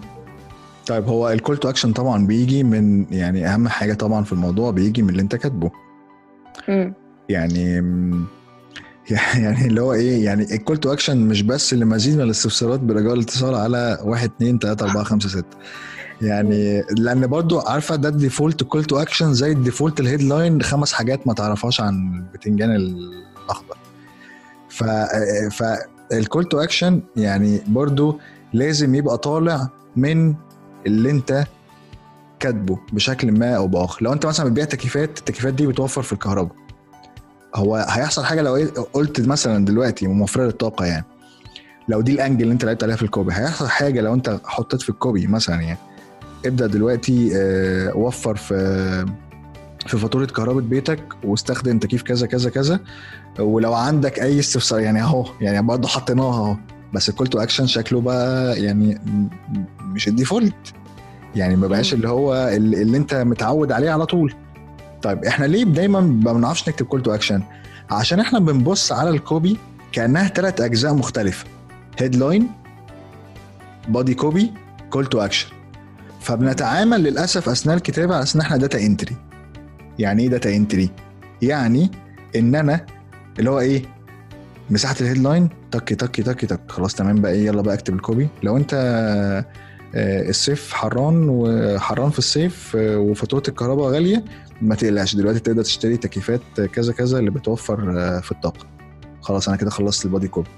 [0.88, 4.72] طيب هو ال call to action طبعا بيجي من يعني أهم حاجة طبعا في الموضوع
[4.72, 5.72] بيجي من اللي أنت كاتبه.
[6.70, 6.94] امم
[7.30, 7.76] يعني
[9.36, 13.14] يعني اللي هو إيه يعني ال call to action مش بس لمزيد من الاستفسارات برجاء
[13.14, 15.44] الاتصال على 1 2 3 4 5 6
[16.22, 20.62] يعني لأن برضو عارفة ده ال default call to action زي ال default ال headline
[20.62, 23.78] خمس حاجات ما تعرفهاش عن البتنجان الاخضر
[24.70, 24.84] ف
[26.12, 28.20] فال call to action يعني برضو
[28.54, 30.36] لازم يبقى طالع من
[30.88, 31.44] اللي انت
[32.40, 34.04] كاتبه بشكل ما أو بآخر.
[34.04, 36.56] لو انت مثلا بتبيع تكييفات التكييفات دي بتوفر في الكهرباء.
[37.56, 41.06] هو هيحصل حاجة لو إيه- قلت مثلا دلوقتي موفرة للطاقة يعني.
[41.90, 44.40] لو دي ال angle اللي انت لعبت عليها في ال copy هيحصل حاجة لو انت
[44.46, 45.78] حطيت في ال copy مثلا يعني.
[46.46, 49.06] ابدأ دلوقتي آه، وفر في
[49.88, 52.80] في فاتورة كهرباء بيتك واستخدم تكييف كذا كذا كذا
[53.40, 56.58] ولو عندك أي استفسار يعني أهو يعني برضه حطيناها أهو
[56.94, 59.02] بس ال call to action شكله بقى يعني
[59.82, 60.54] مش ال default
[61.36, 61.94] يعني ما بقاش.
[61.94, 64.34] اللي هو اللي اللي انت متعود عليه على طول.
[65.02, 67.44] طيب إحنا ليه دايما ما بنعرفش نكتب call to action
[67.92, 69.58] عشان إحنا بنبص على ال copy
[69.92, 71.46] كأنها ثلاث أجزاء مختلفة.
[72.00, 72.50] headline
[73.88, 74.54] body copy
[74.90, 75.48] call to action
[76.22, 79.16] فبنتعامل للأسف أثناء الكتابة على أساس إن إحنا data entry
[80.00, 80.90] يعني إيه data entry
[81.42, 81.92] يعني
[82.36, 82.86] إن أنا
[83.40, 83.82] اللي هو إيه؟
[84.70, 87.32] مساحه ال headline تك تك تك تك خلاص تمام بقى.
[87.32, 88.74] إيه يلا بقى أكتب ال copy لو أنت
[89.96, 94.26] آه، الصيف حران وحران في الصيف آه، وفاتورة الكهرباء غالية
[94.62, 95.16] ما تقلقش.
[95.16, 96.42] دلوقتي تقدر تشتري تكييفات
[96.74, 98.66] كذا كذا اللي بتوفر آه، في الطاقة.
[99.22, 100.50] خلاص أنا كده خلصت ال body copy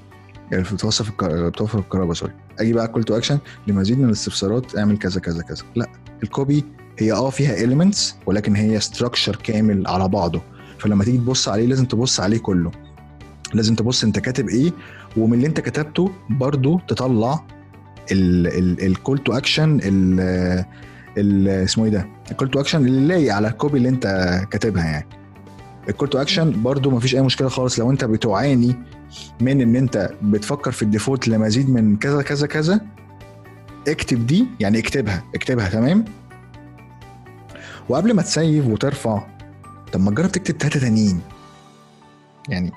[0.51, 4.77] يعني بتوفر في الك- بتوفر الكهرباء sorry أجي بقى call to action لمزيد من الاستفسارات
[4.77, 5.63] اعمل كذا كذا كذا.
[5.75, 5.87] لا
[6.23, 6.65] ال copy
[6.99, 10.41] هي آه فيها elements ولكن هي structure كامل على بعضه.
[10.79, 12.71] فلما تيجي تبص عليه لازم تبص عليه كله.
[13.53, 14.71] لازم تبص انت كاتب إيه
[15.17, 17.43] ومن اللي انت كتبته برضو تطلع
[18.11, 19.79] ال call to action
[21.17, 24.05] اسمه إيه ده؟ ال call to action اللي لايق على ال copy اللي انت
[24.51, 25.07] كاتبها يعني.
[25.89, 27.79] ال call to action برضو مفيش أي مشكلة خالص.
[27.79, 28.75] لو انت بتعاني
[29.41, 32.81] من إن انت بتفكر في ال default لمزيد من كذا كذا كذا
[33.87, 36.05] اكتب دي يعني اكتبها اكتبها تمام؟
[37.89, 39.27] وقبل ما ت save وترفع
[39.93, 41.21] طب ما تجرب تكتب تلاتة تانيين.
[42.49, 42.71] يعني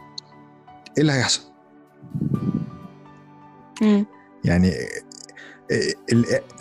[0.96, 1.40] إيه اللي هيحصل؟
[3.82, 4.06] مم.
[4.44, 4.72] يعني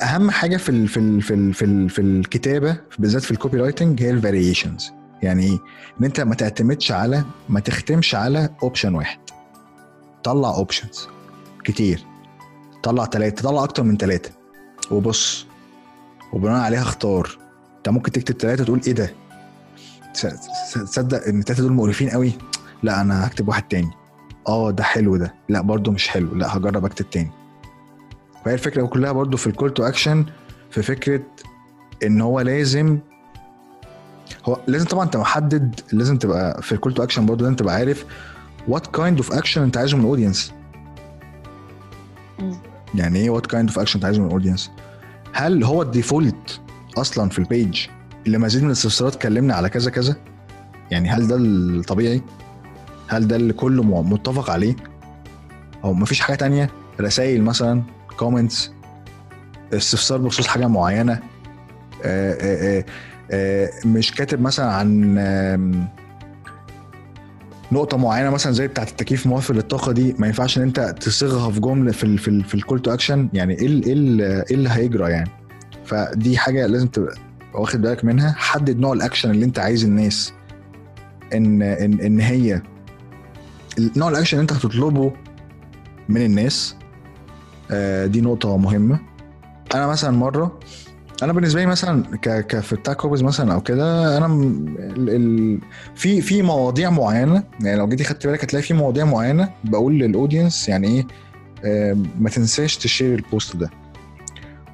[0.01, 3.57] أهم حاجة في ال في ال في ال في, ال في الكتابة بالذات في ال
[3.61, 4.91] copywriting هي ال variations
[5.23, 5.59] يعني إيه؟
[5.99, 9.19] إن أنت ما تعتمدش على ما تختمش على option واحد.
[10.23, 11.07] طلع options
[11.63, 12.05] كتير.
[12.83, 14.31] طلع ثلاثة طلع أكتر من ثلاثة
[14.91, 15.45] وبص.
[16.33, 17.37] وبناء عليها اختار.
[17.79, 19.13] انت ممكن تكتب ثلاثة تقول إيه ده؟
[20.13, 22.31] تص- تص- تصدق ان الثلاثه دول مقرفين قوي؟
[22.83, 23.89] لا أنا هكتب واحد تاني.
[24.47, 25.33] آه ده حلو ده.
[25.49, 26.35] لا برضو مش حلو.
[26.35, 27.31] لا هجرب اكتب تاني.
[28.45, 30.25] فهي الفكرة كلها برضو في ال call to action
[30.71, 31.21] في فكرة
[32.03, 32.99] ان هو لازم
[34.45, 37.75] هو لازم طبعا انت محدد لازم تبقى في ال call to action برضو لازم تبقى
[37.75, 38.05] عارف
[38.67, 40.53] what kind of action انت عايزه من ال audience.
[42.95, 44.71] يعني إيه what kind of action انت عايزه من ال audience
[45.33, 46.61] هل هو ال default
[47.01, 47.87] أصلا في ال page
[48.27, 50.15] اللي مزيد من الاستفسارات اتكلمنا على كذا كذا؟
[50.91, 52.21] يعني هل ده الطبيعي؟
[53.07, 54.75] هل ده اللي كله متفق عليه؟
[55.83, 56.69] أو مفيش حاجة تانية؟
[57.01, 57.81] رسائل مثلا؟
[58.17, 58.71] comments
[59.73, 61.13] استفسار بخصوص حاجة معينة؟
[62.03, 62.85] آه، آه، آه،
[63.31, 65.15] آه، مش كاتب مثلا عن
[67.71, 71.59] نقطة معينة مثلا زي بتاعة التكييف موفر للطاقة دي؟ ما ينفعش إن أنت تصيغها في
[71.59, 73.85] جملة في ال في في ال call to action يعني إيه ال-
[74.21, 75.29] إيه اللي هيجرى يعني؟
[75.89, 77.15] فدي حاجة لازم تبقى
[77.53, 78.33] واخد بالك منها.
[78.37, 80.33] حدد نوع الأكشن اللي أنت عايز الناس
[81.33, 82.61] إن إن إن هي
[83.95, 85.13] نوع الأكشن اللي أنت هتطلبه
[86.09, 86.75] من الناس
[87.71, 88.99] آه، دي نقطة مهمة.
[89.75, 90.59] أنا مثلا مرة
[91.23, 95.59] أنا بالنسبة لي مثلا ك ك في بتاع copies مثلا أو كده أنا ال ال
[95.95, 100.13] في في مواضيع معينة يعني لو جيتي خدت بالك هتلاقي في مواضيع معينة بقول لل
[100.13, 101.07] audience يعني إيه
[101.65, 103.69] آه، ما تنساش ت share ال post ده.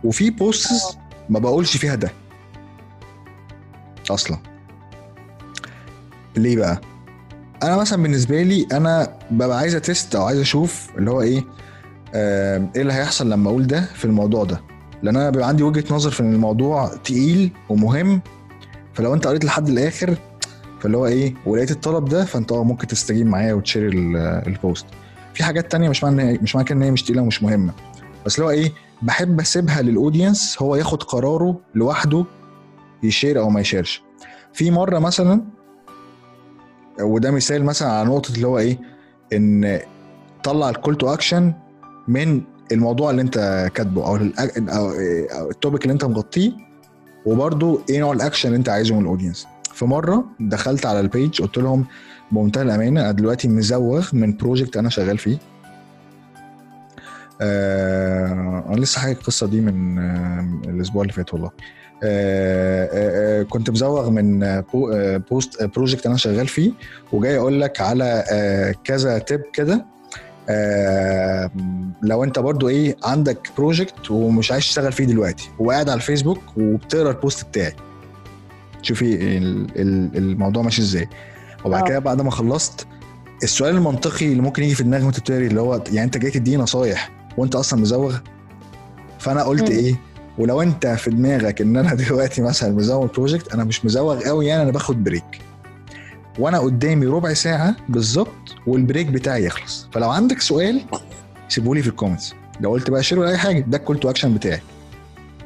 [0.04, 0.98] وفي posts
[1.30, 2.12] ما بقولش فيها ده.
[4.12, 4.38] أصلا.
[6.38, 6.82] ليه بقى؟
[7.64, 11.44] أنا مثلا بالنسبة لي أنا ببقى عايز أ test أو عايز أشوف اللي هو إيه
[12.16, 14.62] آه، إيه اللي هيحصل لما أقول ده في الموضوع ده.
[15.04, 18.22] لأن أنا بيبقى عندي وجهة نظر في إن الموضوع تقيل ومهم
[18.94, 20.18] فلو أنت قريت لحد الآخر
[20.80, 24.18] فاللي هو إيه ولقيت الطلب ده فأنت آه ممكن تستجيب معايا وت share ال-
[24.48, 24.86] ال post
[25.34, 27.74] في حاجات تانية مش معنى مش معنى كده إن هي مش تقيلة ومش مهمة.
[28.26, 28.72] بس اللي هو إيه
[29.02, 32.26] بحب أسيبها لل audience هو ياخد قراره لوحده
[33.04, 34.04] ي share أو ما يشيرش.
[34.54, 35.42] في مرة مثلا
[37.02, 38.80] وده مثال مثلا على نقطة اللي هو إيه
[39.34, 39.80] إن
[40.44, 41.54] طلع ال call to action
[42.08, 42.42] من
[42.72, 44.16] الموضوع اللي أنت كاتبه أو
[45.50, 46.52] ال topic اللي أنت مغطيه
[47.26, 51.08] وبرده إيه نوع الاكشن اللي أنت عايزه من ال audience في مرة دخلت على ال
[51.08, 51.86] page قلت لهم
[52.32, 55.38] بمنتهى الأمانة أنا دلوقتي مزوغ من project أنا شغال فيه.
[57.42, 61.52] آه أنا لسه حاجة القصة دي من آه الأسبوع اللي فات والله.
[62.04, 66.72] آه آه آه كنت مزوغ من آه بو- آه، post آه project أنا شغال فيه
[67.12, 69.86] وجاي أقول لك على آه كذا تip كده.
[70.50, 71.52] آه
[72.04, 77.10] لو أنت برضو إيه عندك project ومش عايز تشتغل فيه دلوقتي وقاعد على الفيسبوك وبتقرأ
[77.12, 77.74] ال post بتاعي.
[78.82, 81.10] شوفي ال- ال- الموضوع ماشي إزاي.
[81.66, 81.88] وبعد آه.
[81.88, 82.88] كده بعد ما خلصت
[83.44, 86.58] السؤال المنطقي اللي ممكن يجي في دماغك وأنت بتقري اللي هو يعني أنت جاي تديني
[86.64, 88.18] نصايح وانت أصلا مزوغ؟
[89.20, 89.70] فانا قلت.
[89.70, 89.96] إيه؟
[90.38, 94.64] ولو انت في دماغك ان أنا دلوقتي مثلا مزوغ project أنا مش مزوغ قوي يعني
[94.64, 95.42] أنا باخد break
[96.40, 99.88] وأنا قدامي ربع ساعة بالظبط وال break بتاعي يخلص.
[99.92, 100.82] فلو عندك سؤال
[101.50, 104.10] سيبولي في ال comments لو قلت بقى share ولا أي حاجة ده ال call to
[104.10, 104.62] action بتاعي.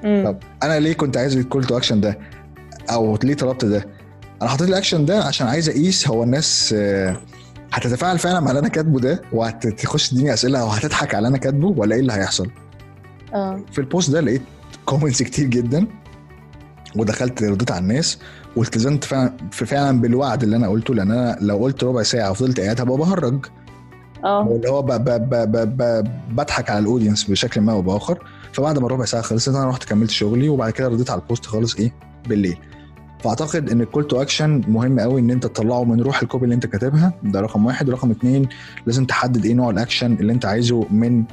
[0.03, 0.23] مم.
[0.25, 2.19] طب أنا ليه كنت عايز ال call to action ده؟
[2.89, 3.87] أو ليه طلبت ده؟
[4.41, 7.17] أنا حطيت الاكشن ده عشان عايز أقيس هو الناس آه،
[7.73, 11.37] هتتفاعل فعلا مع اللي أنا كاتبه ده؟ وهتخش تديني أسئلة أو هتضحك على اللي أنا
[11.37, 12.49] كاتبه؟ ولا إيه اللي هيحصل؟
[13.33, 13.61] آه.
[13.71, 14.41] في ال post ده لقيت
[14.85, 15.87] comments كتير جدا
[16.95, 18.19] ودخلت رديت على الناس
[18.55, 22.59] والتزمت فعلا في فعلا بالوعد اللي أنا قلته لأن أنا لو قلت ربع ساعة وفضلت
[22.59, 23.45] قاعد هبقى بهرج.
[24.23, 24.47] آه.
[24.47, 26.03] واللي هو ب ب ب ب ب
[26.35, 28.23] بضحك على ال audience بشكل ما أو بآخر.
[28.53, 31.45] فبعد ما الربع ساعة خلصت أنا رحت كملت شغلي وبعد كده رديت على ال post
[31.45, 31.93] خالص إيه؟
[32.27, 32.57] بالليل.
[33.23, 36.43] فاعتقد إن ال call to action مهم قوي إن أنت تطلعه من روح ال copy
[36.43, 37.13] اللي أنت كاتبها.
[37.23, 37.89] ده رقم واحد.
[37.89, 38.49] رقم اتنين
[38.85, 41.23] لازم تحدد إيه نوع الاكشن اللي أنت عايزه من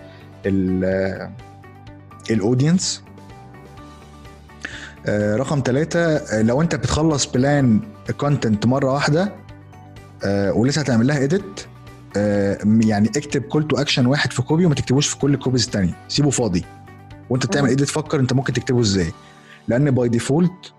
[2.30, 3.02] ال audience
[5.08, 7.80] رقم ثلاثة لو أنت بتخلص plan
[8.16, 9.32] content مرة واحدة
[10.24, 11.60] آه، ولسه هتعمل لها edit
[12.84, 15.94] يعني اكتب call to action واحد في copy وما تكتبوش في كل ال copies التانية.
[16.08, 16.64] سيبه فاضي.
[17.30, 17.72] وأنت بتعمل مم.
[17.72, 19.12] edit فكر أنت ممكن تكتبه إزاي.
[19.68, 20.72] لأن by default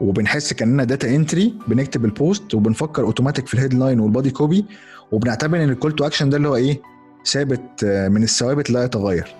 [0.00, 4.64] وبنحس كأننا data entry بنكتب ال post وبنفكر اوتوماتيك في ال headline وال body copy
[5.12, 6.80] وبنعتبر إن ال call to action ده اللي هو إيه؟
[7.26, 9.34] ثابت آه، من الثوابت لا يتغير.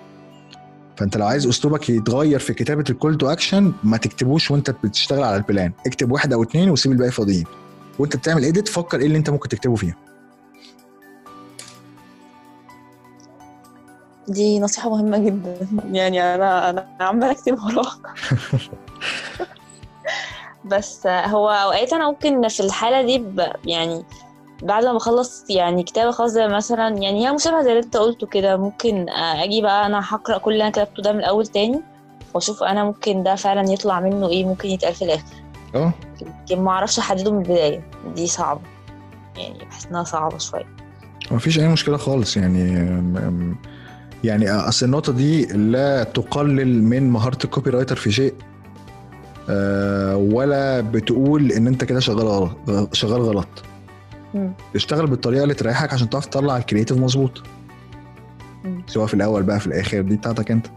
[0.97, 5.23] فأنت لو عايز أسلوبك يتغير في كتابة ال call to action ما تكتبوش وأنت بتشتغل
[5.23, 7.45] على ال plan اكتب واحد أو اتنين وسيب الباقي فاضيين.
[7.99, 9.95] وأنت بتعمل اديت فكر إيه اللي أنت ممكن تكتبه فيها.
[14.27, 15.67] دي نصيحة مهمة جدا.
[15.91, 17.99] يعني أنا أنا عمالة أكتب وراها.
[20.65, 23.23] بس هو أوقات أنا ممكن في الحالة دي.
[23.65, 24.03] يعني
[24.63, 28.27] بعد ما بخلص يعني كتابة خاصة زي مثلا يعني هي مشابهة زي اللي أنت قلته
[28.27, 28.57] كده.
[28.57, 31.81] ممكن أجي بقى أنا هقرأ كل اللي أنا كتبته ده من الأول تاني
[32.33, 35.23] وأشوف أنا ممكن ده فعلا يطلع منه إيه ممكن يتقال في الآخر.
[35.75, 35.93] آه.
[36.21, 37.89] يمكن ما أعرفش أحدده من البداية.
[38.15, 38.61] دي صعبة.
[39.37, 40.75] يعني بحس إنها صعبة شوية.
[41.31, 42.37] مفيش أي مشكلة خالص.
[42.37, 42.89] يعني
[44.23, 48.33] يعني أصل النقطة دي لا تقلل من مهارة ال copywriter في شيء.
[50.15, 52.51] ولا بتقول إن أنت كده شغال غلط
[52.93, 53.47] شغال غلط.
[54.75, 57.43] اشتغل بالطريقة اللي تريحك عشان تعرف تطلع ال creative مظبوط.
[58.87, 60.67] سواء في الأول بقى في الآخر دي بتاعتك أنت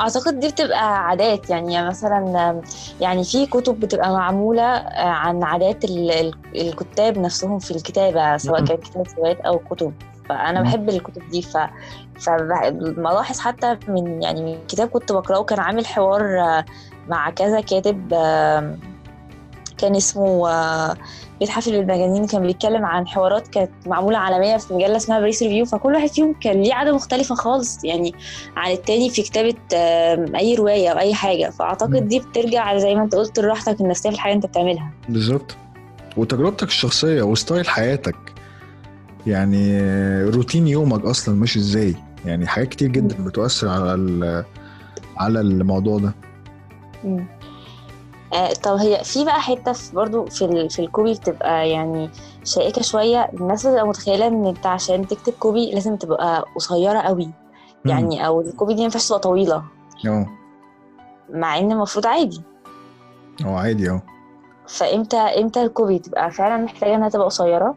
[0.00, 2.60] أعتقد دي بتبقى عادات يعني مثلا
[3.00, 4.62] يعني في كتب بتبقى معمولة
[4.96, 8.64] عن عادات ال- ال- الكتاب نفسهم في الكتابة سواء.
[8.64, 9.92] كانت كتابه روايات أو كتب
[10.28, 10.66] فأنا مم.
[10.68, 11.56] بحب الكتب دي ف
[12.20, 16.64] فبلاحظ حتى من يعني من كتاب كنت بقرأه كان عامل حوار آه،
[17.08, 18.76] مع كذا كاتب آه،
[19.78, 20.96] كان اسمه آه،
[21.40, 25.64] بيت حافل المجانين كان بيتكلم عن حوارات كانت معمولة عالمية في مجلة اسمها باريس ريفيو
[25.64, 28.14] فكل واحد فيهم كان ليه عادة مختلفة خالص يعني
[28.56, 29.54] عن التاني في كتابة
[30.38, 31.50] أي رواية أو أي حاجة.
[31.50, 34.90] فأعتقد دي بترجع زي ما أنت قلت لراحتك النفسية في الحاجة أنت بتعملها.
[35.08, 35.56] بالظبط.
[36.16, 38.16] وتجربتك الشخصية و style حياتك
[39.26, 39.80] يعني
[40.24, 41.94] روتين يومك أصلا ماشي إزاي؟
[42.24, 44.44] يعني حاجات كتير جدا بتؤثر على
[45.16, 46.12] على الموضوع ده.
[47.04, 47.26] مم.
[48.34, 50.70] آه طب هي في بقى حتة في برضو في ال...
[50.70, 52.10] في ال copy بتبقى يعني
[52.44, 53.30] شائكة شوية.
[53.34, 57.30] الناس بتبقى متخيلة إن انت عشان تكتب copy لازم تبقى قصيرة قوي.
[57.84, 59.62] يعني أو ال copy دي ما ينفعش تبقى طويلة.
[60.06, 60.26] آه
[61.30, 62.42] مع إن المفروض عادي.
[63.44, 64.02] هو عادي آه
[64.68, 67.74] فامتى إمتى ال copy تبقى فعلا محتاجة إنها تبقى قصيرة؟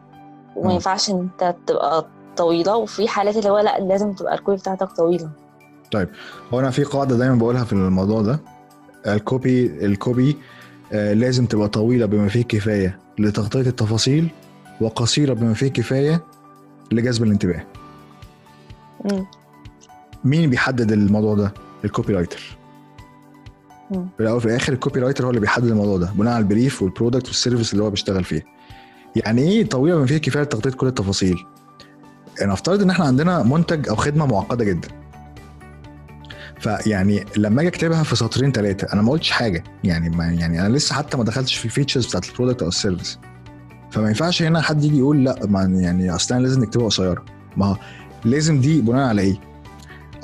[0.56, 0.70] وما مم.
[0.74, 2.06] ينفعش إن انت تبقى
[2.36, 2.76] طويلة.
[2.76, 5.30] وفي حالات اللي هو لأ لازم تبقى ال copy بتاعتك طويلة.
[6.54, 8.38] هو أنا في قاعدة دايما بقولها في الموضوع ده.
[9.14, 10.36] ال copy ال copy
[10.92, 14.28] آه لازم تبقى طويلة بما فيه الكفايه لتغطية التفاصيل
[14.80, 16.24] وقصيرة بما فيه الكفايه
[16.92, 17.64] لجذب الانتباه.
[20.24, 21.54] مين بيحدد الموضوع ده؟
[21.84, 22.56] ال copywriter.
[23.90, 26.82] في الأول وفي الآخر ال copywriter هو اللي بيحدد الموضوع ده بناء على ال brief
[26.82, 28.44] وال product وال service اللي هو بيشتغل فيه.
[29.16, 31.36] يعني إيه طويلة بما فيه الكفايه لتغطية كل التفاصيل؟
[32.42, 34.88] نفترض إن إحنا عندنا منتج أو خدمة معقدة جدا.
[36.60, 39.64] فيعني لما أجي اكتبها في سطرين ثلاثة أنا ما قلتش حاجة.
[39.84, 42.68] يعني ما يعني أنا لسه حتى ما دخلتش في ال features بتاعت ال product أو
[42.68, 43.18] ال service
[43.90, 47.24] فما ينفعش هنا حد يجي يقول لا ما يعني اصل أنا لازم نكتبها قصيرة.
[47.56, 47.76] ما
[48.24, 49.40] لازم دي بناء على إيه؟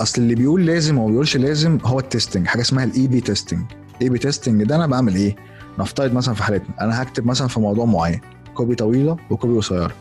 [0.01, 3.62] اصل اللي بيقول لازم وما بيقولش لازم هو ال testing حاجة اسمها ال A/B testing
[3.97, 5.37] ال A/B testing ده أنا بعمل إيه؟
[5.78, 8.20] نفترض مثلا في حالتنا أنا هكتب مثلا في موضوع معين.
[8.55, 9.93] copy طويلة و copy قصيرة.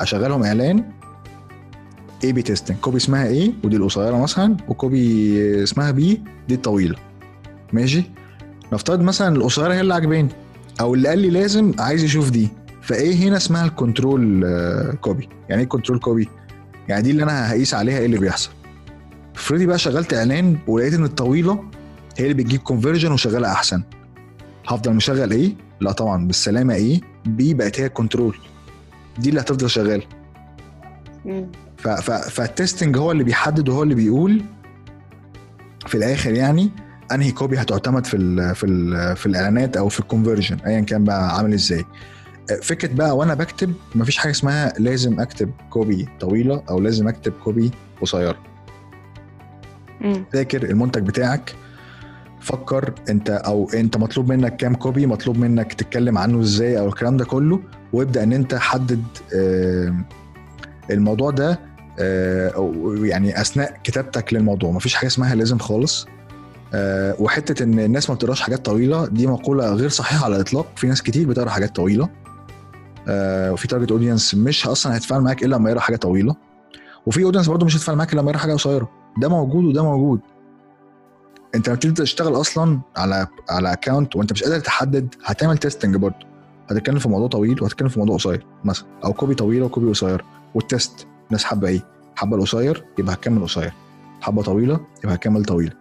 [0.00, 0.84] أشغلهم إعلان
[2.24, 6.96] A/B testing copy اسمها A ودي القصيرة مثلا و copy اسمها B دي الطويلة.
[7.72, 8.02] ماشي؟
[8.72, 10.28] نفترض مثلا القصيرة هي اللي عجباني
[10.80, 12.48] أو اللي قال لي لازم عايز يشوف دي.
[12.82, 16.28] ف A هنا اسمها ال control آه، copy يعني إيه control copy
[16.88, 18.50] يعني دي اللي أنا هقيس عليها إيه اللي بيحصل.
[19.34, 21.64] افرضي بقى شغلت إعلان ولقيت إن الطويلة
[22.18, 23.82] هي اللي بتجيب conversion وشغالة أحسن.
[24.68, 28.36] هفضل مشغل A لا طبعا بالسلامة A B بقت هي ال control.
[29.18, 30.02] دي اللي هتفضل شغاله
[31.78, 34.42] فال testing هو اللي بيحدد وهو اللي بيقول.
[35.86, 36.70] في الآخر يعني
[37.12, 41.04] أنهي copy هتعتمد في ال في ال في الإعلانات أو في ال conversion ايا كان
[41.04, 41.84] بقى عامل إزاي.
[42.62, 47.70] فكرة بقى وأنا بكتب مفيش حاجة اسمها لازم أكتب copy طويلة أو لازم أكتب copy
[48.00, 48.36] قصيرة.
[50.34, 51.54] ذاكر المنتج بتاعك؟
[52.40, 57.16] فكر أنت أو أنت مطلوب منك كام copy مطلوب منك تتكلم عنه إزاي أو الكلام
[57.16, 57.60] ده كله
[57.92, 59.02] وابدأ إن أنت حدد
[59.34, 59.94] آه،
[60.90, 61.60] الموضوع ده
[62.00, 62.72] آه،
[63.02, 66.06] يعني أثناء كتابتك للموضوع مفيش حاجة اسمها لازم خالص.
[66.74, 70.66] آه، وحتة إن الناس ما بتقراش حاجات طويلة دي مقولة غير صحيحة على الإطلاق.
[70.76, 72.08] في ناس كتير بتقرأ حاجات طويلة.
[73.08, 76.34] آه، وفي target audience مش أصلا هيتفاعل معاك إلا لما يقرأ حاجة طويلة.
[77.06, 78.90] وفي audience برضه مش هيتفاعل معاك إلا لما يقرأ حاجة قصيرة.
[79.18, 80.20] ده موجود وده موجود.
[81.54, 86.26] أنت لما بتبدأ تشتغل أصلا على على account وأنت مش قادر تحدد هتعمل testing برضه.
[86.70, 90.24] هتتكلم في موضوع طويل وهتتكلم في موضوع قصير مثلا أو copy طويله و copy قصير.
[90.54, 91.06] وال test.
[91.28, 91.80] الناس حابة إيه؟
[92.16, 93.72] حابة القصير يبقى هتكمل قصير.
[94.20, 95.72] حابة طويلة يبقى هتكمل طويلة.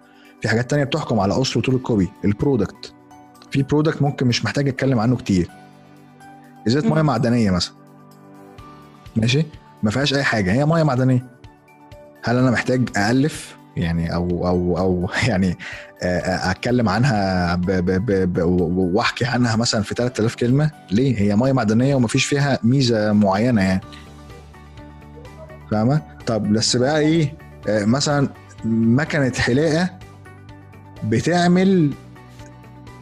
[0.42, 2.94] في حاجات تانية بتحكم على قصر وطول ال copy ال product
[3.52, 5.50] في product ممكن مش محتاج أتكلم عنه كتير.
[6.68, 6.94] ازازه.
[6.94, 7.76] ميه معدنية مثلا.
[9.16, 9.46] ماشي؟
[9.84, 10.52] ما فيهاش أي حاجة.
[10.52, 11.26] هي ميه معدنية.
[12.24, 15.58] هل أنا محتاج الف يعني أو أو أو يعني
[16.04, 18.42] آه، آه، أتكلم عنها ب ب ب ب
[18.78, 23.82] وأحكي عنها مثلا في 3000 كلمة؟ ليه؟ هي ميه معدنية ومفيش فيها ميزة معينة يعني.
[25.72, 27.34] فاهمة؟ طب بس بقى إيه
[27.68, 28.30] آه، مثلا
[28.66, 29.90] مكنة حلاقة
[31.04, 31.94] بتعمل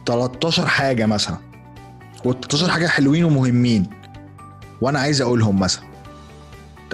[0.06, 1.36] 13 حاجة مثلا.
[2.24, 3.86] وال 13 حاجة حلوين ومهمين.
[4.80, 5.84] وأنا عايز أقولهم مثلا.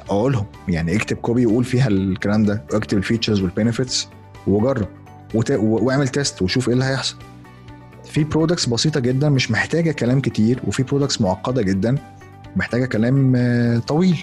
[0.08, 0.46] أقولهم.
[0.68, 2.62] يعني اكتب copy وقول فيها الكلام ده.
[2.72, 4.08] واكتب ال features وال benefits
[4.46, 4.88] وجرب.
[5.34, 5.50] وت...
[5.50, 7.16] واعمل test وشوف إيه اللي هيحصل.
[8.04, 10.60] في products بسيطة جدا مش محتاجة كلام كتير.
[10.66, 11.98] وفي products معقدة جدا
[12.56, 14.18] محتاجة كلام آه، طويل.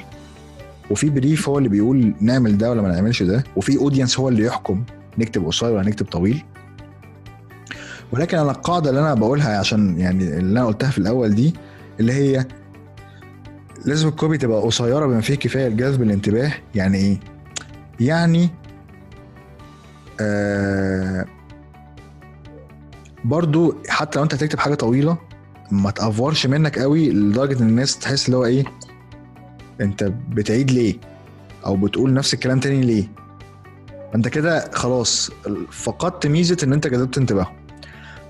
[0.90, 4.44] وفي brief هو اللي بيقول نعمل ده ولا ما نعملش ده وفي audience هو اللي
[4.46, 4.84] يحكم
[5.18, 6.44] نكتب قصير ولا نكتب طويل.
[8.12, 11.54] ولكن أنا القاعدة اللي أنا بقولها عشان يعني اللي أنا قلتها في الأول دي
[12.00, 12.46] اللي هي
[13.86, 16.52] لازم ال copy تبقى قصيرة بما فيه كفاية لجذب الانتباه.
[16.76, 17.20] يعني إيه؟
[18.00, 18.50] يعني
[20.20, 21.26] آه
[23.26, 25.18] برضو حتى لو أنت هتكتب حاجة طويلة
[25.72, 28.64] ما تأفورش منك قوي لدرجة إن الناس تحس اللي هو إيه؟
[29.82, 30.96] انت بتعيد ليه؟
[31.66, 33.08] أو بتقول نفس الكلام تاني ليه؟
[34.16, 35.32] انت كده خلاص
[35.72, 37.54] فقدت ميزة ان انت جذبت انتباههم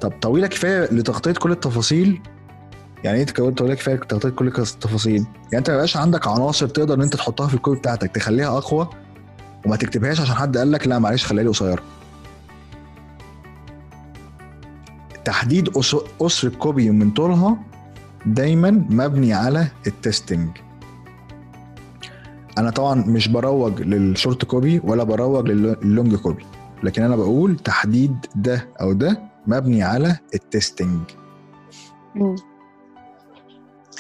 [0.02, 2.22] طب طويلة كفاية لتغطية كل التفاصيل؟
[3.04, 7.02] يعني إيه طويلة كفاية لتغطية كل التفاصيل؟ يعني انت ما يبقاش عندك عناصر تقدر ان
[7.02, 8.90] انت تحطها في ال copy بتاعتك تخليها أقوى
[9.66, 11.82] وما تكتبهاش عشان حد قال لك لا معلش خليها لي قصيرة.
[15.26, 17.58] تحديد قص- قصر ال copy من طولها
[18.26, 20.50] دايما مبني على ال testing.
[22.60, 26.46] أنا طبعا مش بروج لل short copy ولا بروج لل- لل long copy
[26.84, 31.00] لكن أنا بقول تحديد ده أو ده مبني على ال testing
[32.16, 32.36] مم.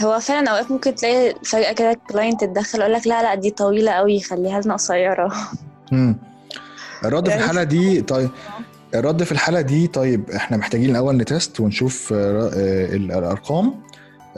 [0.04, 3.92] هو فعلا أوقات ممكن تلاقي فجأة كده client تتدخل يقول لك لا لا دي طويلة
[3.92, 5.34] قوي خليها لنا قصيرة
[5.92, 6.16] مم.
[7.06, 8.30] الرد في يعني- الحالة دي طيب
[8.96, 13.74] الرد في الحالة دي طيب إحنا محتاجين الأول ن test ونشوف آه، آه، ال- الأرقام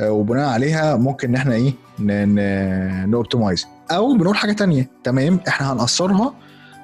[0.01, 1.73] وبناء عليها ممكن إن إحنا إيه
[3.05, 4.89] ن optimize أو بنقول حاجة تانية.
[5.03, 6.33] تمام؟ إحنا هنقصرها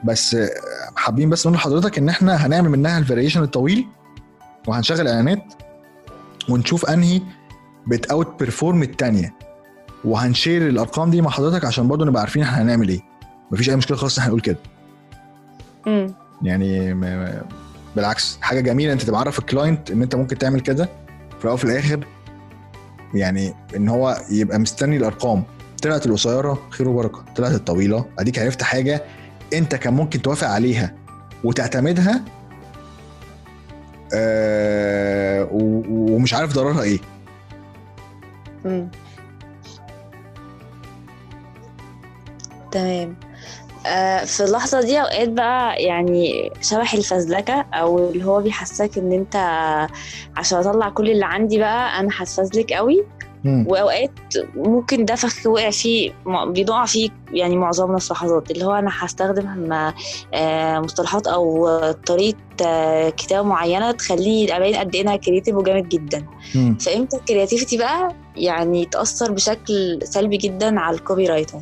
[0.04, 0.50] بس آه،
[0.96, 3.86] حابين بس نقول لحضرتك إن إحنا هنعمل منها ال variation الطويل
[4.68, 5.44] وهنشغل إعلانات
[6.50, 7.22] ونشوف أنهي
[7.88, 9.34] بت outperform التانية.
[10.06, 13.02] وهن share الأرقام دي مع حضرتك عشان برضه نبقى عارفين إحنا هنعمل إيه.
[13.52, 14.58] مفيش أي مشكلة خالص إحنا نقول كده.
[15.86, 16.14] مم.
[16.42, 16.94] يعني
[17.96, 20.90] بالعكس حاجة جميلة أنت تبقى عارف ال client إن أنت ممكن تعمل كده
[21.38, 22.06] في الأول وفي الآخر
[23.14, 25.44] يعني إن هو يبقى مستني الأرقام.
[25.84, 27.26] طلعت القصيرة خير وبركة.
[27.36, 28.06] طلعت الطويلة.
[28.20, 29.04] أديك عرفت حاجة
[29.54, 30.94] أنت كان ممكن توافق عليها
[31.44, 32.22] وتعتمدها
[34.14, 37.00] آه ومش عارف ضررها إيه.
[42.72, 43.16] تمام.
[44.26, 49.36] في اللحظة دي أوقات بقى يعني شبح الفزلكة أو اللي هو بيحسسك إن أنت
[50.38, 53.04] عشان أطلع كل اللي عندي بقى أنا هتفزلك قوي
[53.44, 53.66] مم.
[53.68, 54.12] وأوقات
[54.56, 56.12] ممكن ده فخ وقع فيه
[56.48, 59.74] بيقع فيه يعني معظمنا في لحظات اللي هو أنا هستخدم
[60.34, 66.26] آه، مصطلحات أو طريقة آه، كتابة معينة تخليني أبين قد إيه أنا creative وجامد جدا.
[66.80, 71.60] فإمتى ال creativity بقى يعني تأثر بشكل سلبي جدا على ال copywriter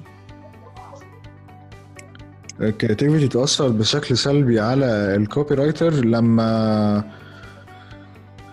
[2.62, 4.86] الكرياتيفيتي تأثر بشكل سلبي على
[5.16, 7.04] الكوبي رايتر لما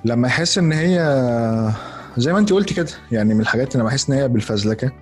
[0.04, 0.98] لما يحس إن هي
[2.16, 4.92] زي ما أنت قلتي كده يعني من الحاجات اللي بحس إن هي بالفزلكة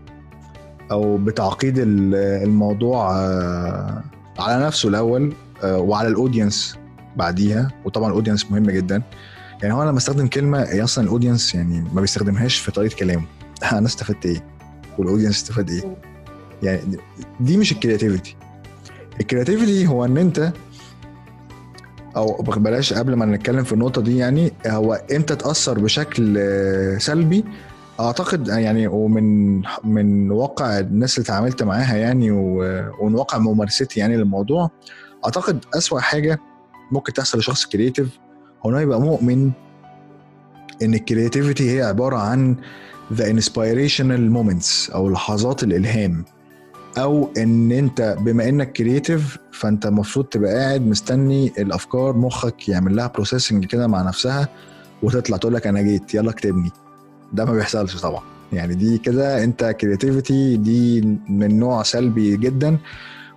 [0.91, 4.03] أو بتعقيد ال- الموضوع آه،
[4.39, 5.33] على نفسه الأول
[5.65, 6.77] آه، وعلى ال audience
[7.17, 7.71] بعديها.
[7.85, 9.03] وطبعا ال audience مهم جدا.
[9.63, 12.97] يعني هو أنا لما أستخدم كلمة هي أصلا ال audience يعني ما بيستخدمهاش في طريقة
[12.97, 13.25] كلامه.
[13.73, 14.45] أنا استفدت إيه؟
[14.99, 15.97] وال audience استفاد إيه؟
[16.63, 16.99] يعني دي-
[17.41, 18.37] دي مش ال creativity
[19.21, 20.53] ال creativity هو إن أنت
[22.17, 27.45] أو بلاش قبل ما نتكلم في النقطة دي يعني هو إمتى تأثر بشكل آه، سلبي.
[28.01, 34.71] أعتقد يعني ومن من واقع الناس اللي اتعاملت معاها يعني ومن واقع ممارستي يعني للموضوع
[35.25, 36.39] أعتقد أسوأ حاجة
[36.93, 38.19] ممكن تحصل لشخص creative
[38.67, 39.51] هو إنه يبقى مؤمن
[40.83, 42.57] إن ال creativity هي عبارة عن
[43.13, 46.25] the inspirational moments أو لحظات الإلهام.
[46.99, 53.07] أو إن أنت بما إنك creative فأنت المفروض تبقى قاعد مستني الأفكار مخك يعمل لها
[53.07, 54.49] processing كده مع نفسها
[55.03, 56.71] وتطلع تقول لك أنا جيت يلا اكتبني.
[57.33, 58.23] ده ما بيحصلش طبعا.
[58.53, 62.79] يعني دي كده أنت creativity دي من نوع سلبي جدا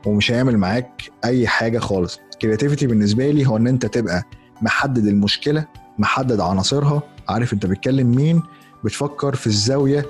[0.05, 2.19] ومش هيعمل معاك أي حاجة خالص.
[2.41, 4.23] creativity بالنسبة لي هو إن أنت تبقى
[4.61, 5.65] محدد المشكلة
[5.99, 8.41] محدد عناصرها عارف أنت بتكلم مين
[8.83, 10.05] بتفكر في الزاوية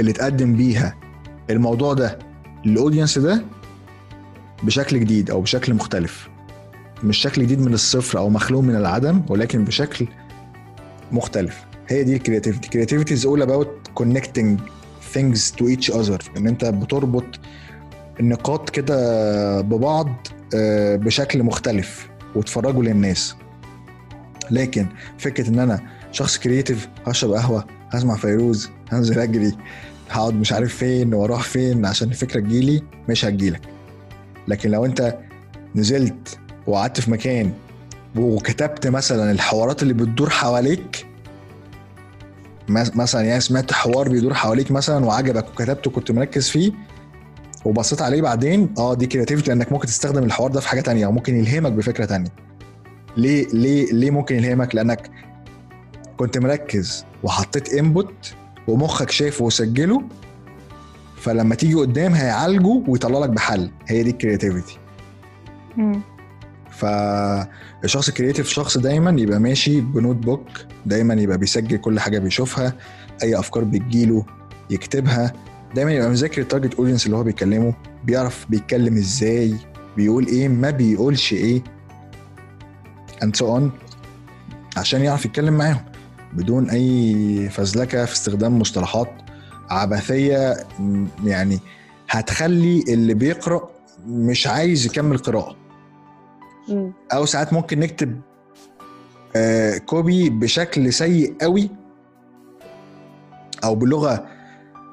[0.00, 0.94] اللي تقدم بيها.
[1.50, 2.18] الموضوع ده
[2.64, 3.44] لل audience ده
[4.62, 6.28] بشكل جديد أو بشكل مختلف.
[7.04, 10.06] مش شكل جديد من الصفر أو مخلوق من العدم ولكن بشكل
[11.12, 11.64] مختلف.
[11.88, 13.68] هي دي ال creativity creativity is all about
[14.00, 14.58] connecting
[15.14, 16.36] things to each other.
[16.36, 17.24] إن أنت بتربط
[18.20, 23.34] النقاط كده ببعض آه، بشكل مختلف وتفرجه للناس.
[24.50, 24.86] لكن
[25.18, 25.80] فكرة إن أنا
[26.12, 29.52] شخص creative هشرب قهوة هسمع فيروز هنزل أجري
[30.10, 33.60] هقعد مش عارف فين وأروح فين عشان الفكرة تجيلي مش هتجيلك.
[34.48, 35.18] لكن لو أنت
[35.74, 37.52] نزلت وقعدت في مكان
[38.16, 41.06] وكتبت مثلا الحوارات اللي بتدور حواليك
[42.68, 46.72] مثلا يعني سمعت حوار بيدور حواليك مثلا وعجبك وكتبته كنت مركز فيه
[47.64, 51.12] وبصيت عليه بعدين آه دي creativity لأنك ممكن تستخدم الحوار ده في حاجة تانية أو
[51.12, 52.30] ممكن يلهمك بفكرة تانية.
[53.16, 55.10] ليه ليه ليه ممكن يلهمك؟ لأنك
[56.16, 58.34] كنت مركز وحطيت input
[58.68, 60.02] ومخك شايفه وسجله
[61.16, 63.70] فلما تيجي قدام هيعالجه ويطلع لك بحل.
[63.86, 64.78] هي دي ال creativity
[66.70, 70.48] فالشخص ال creative شخص دايما يبقى ماشي ب notebook
[70.86, 72.72] دايما يبقى بيسجل كل حاجة بيشوفها
[73.22, 74.26] أي أفكار بتجيله
[74.70, 75.32] يكتبها.
[75.74, 77.74] دايما يبقى مذاكر ال target audience اللي هو بيكلمه
[78.04, 79.54] بيعرف بيتكلم إزاي
[79.96, 81.62] بيقول إيه ما بيقولش إيه
[83.24, 83.62] and so on
[84.76, 85.80] عشان يعرف يتكلم معاهم.
[86.34, 89.10] بدون أي فزلكة في استخدام مصطلحات
[89.70, 90.56] عبثية
[91.24, 91.60] يعني
[92.10, 93.70] هتخلي اللي بيقرأ
[94.06, 95.56] مش عايز يكمل قراءة.
[97.12, 98.20] أو ساعات ممكن نكتب
[99.36, 101.70] آه copy بشكل سيء قوي
[103.64, 104.26] أو بلغة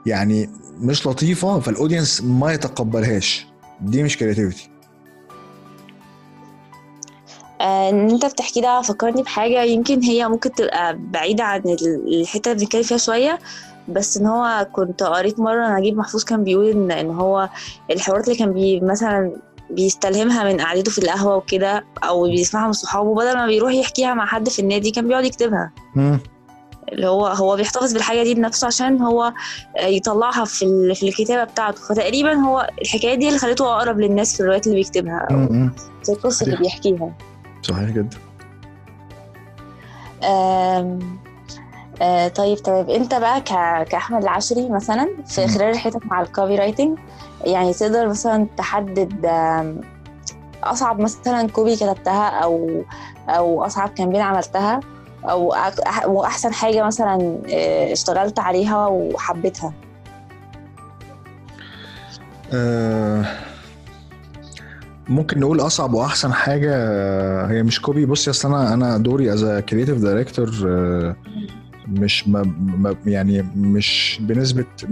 [0.05, 3.47] يعني مش لطيفة فال audience ما يتقبلهاش.
[3.81, 4.70] دي مش creativity
[7.62, 9.64] إن أنت بتحكي ده فكرني بحاجة.
[9.64, 13.40] يمكن هي ممكن تبقى بعيدة عن ال- الحتة اللي بنتكلم فيها شوية
[13.88, 17.50] بس إن هو كنت قريت مرة نجيب محفوظ كان بيقول ان إن هو
[17.92, 19.32] الحوارات اللي كان بي مثلا
[19.70, 24.26] بيستلهمها من قعدته في القهوة وكده أو بيسمعها من صحابه بدل ما بيروح يحكيها مع
[24.26, 25.72] حد في النادي كان بيقعد يكتبها.
[26.92, 29.34] اللي هو هو بيحتفظ بالحاجة دي لنفسه عشان هو
[29.78, 31.82] آه، يطلعها في في الكتابة بتاعته.
[31.90, 35.48] فتقريبا هو الحكاية دي اللي خلته أقرب للناس في الروايات اللي بيكتبها أو.
[36.04, 37.12] في القصة اللي بيحكيها.
[37.62, 38.18] صحيح جدا
[40.24, 41.00] آه
[42.36, 43.42] طيب طيب انت بقى
[43.86, 45.48] كأحمد العشري مثلا في.
[45.48, 46.98] خلال رحلتك مع ال copywriting
[47.46, 49.26] يعني تقدر مثلا تحدد
[50.64, 52.84] أصعب مثلا copy كتبتها أو
[53.30, 54.80] أو أصعب campaign عملتها
[55.26, 55.54] أو
[56.06, 59.74] وأحسن حاجة مثلا آه، اشتغلت عليها وحبيتها
[62.54, 63.26] آه،
[65.12, 66.76] ممكن نقول أصعب وأحسن حاجة
[67.50, 68.06] هي مش copy.
[68.06, 70.52] بصي اصل أنا أنا دوري as creative director
[71.88, 74.86] مش ما ما يعني مش بنسبة 100%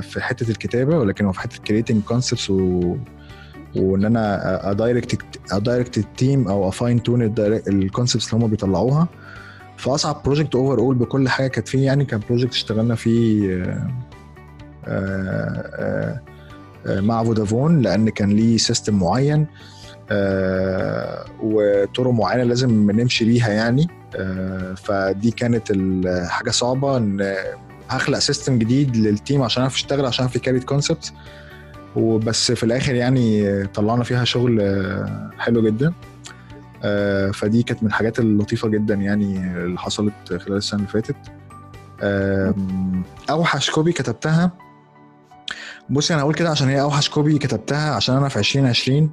[0.00, 2.96] في حتة الكتابة ولكن هو في حتة creating concepts و
[3.76, 5.22] وإن أنا ا direct
[5.52, 7.34] ا direct ال team أو ا fine tune
[7.68, 9.08] ال concepts اللي هم بيطلعوها.
[9.76, 13.90] فأصعب project overall بكل حاجة كانت فيه يعني كان project اشتغلنا فيه آه،
[14.84, 16.20] آه، آه،
[16.86, 19.46] مع فودافون لأن كان ليه system معين
[20.10, 23.88] آه، وطرق معينة لازم نمشي بيها يعني.
[24.16, 27.34] آه، فدي كانت الحاجة صعبة إن
[27.88, 31.12] هخلق system جديد لل team عشان أعرف أشتغل عشان اعرف create concept
[31.96, 35.92] وبس في الآخر يعني طلعنا فيها شغل آه، حلو جدا.
[36.82, 41.16] آه، فدي كانت من الحاجات اللطيفة جدا يعني اللي حصلت خلال السنة اللي فاتت.
[43.30, 44.50] أوحش copy كتبتها
[45.90, 49.10] بصي أنا هقول كده عشان هي أوحش copy كتبتها عشان أنا في 2020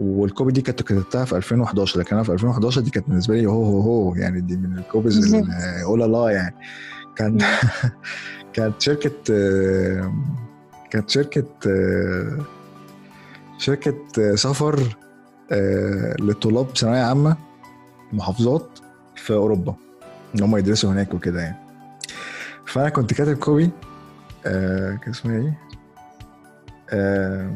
[0.00, 3.46] وال copy دي كنت كتبتها في 2011 لكن أنا في 2011 دي كانت بالنسبة لي
[3.46, 5.50] هو هو هو يعني دي من ال copies ال-
[5.84, 6.54] أولا لا يعني
[7.16, 7.38] كان
[8.54, 9.10] كانت شركة
[10.90, 11.44] كانت شركة
[13.58, 13.94] شركة
[14.34, 14.96] سفر
[15.52, 17.36] آه، للطلاب ثانوية عامة
[18.12, 18.68] محافظات
[19.16, 19.74] في أوروبا
[20.34, 21.56] إن هم يدرسوا هناك وكده يعني.
[22.66, 23.70] فأنا كنت كاتب copy
[24.46, 25.58] آه كان اسمها إيه؟
[26.92, 27.50] آه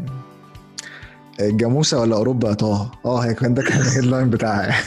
[1.40, 4.74] الجاموسه ولا أوروبا يا طه؟ آه هي كان ده كان ال headline بتاعها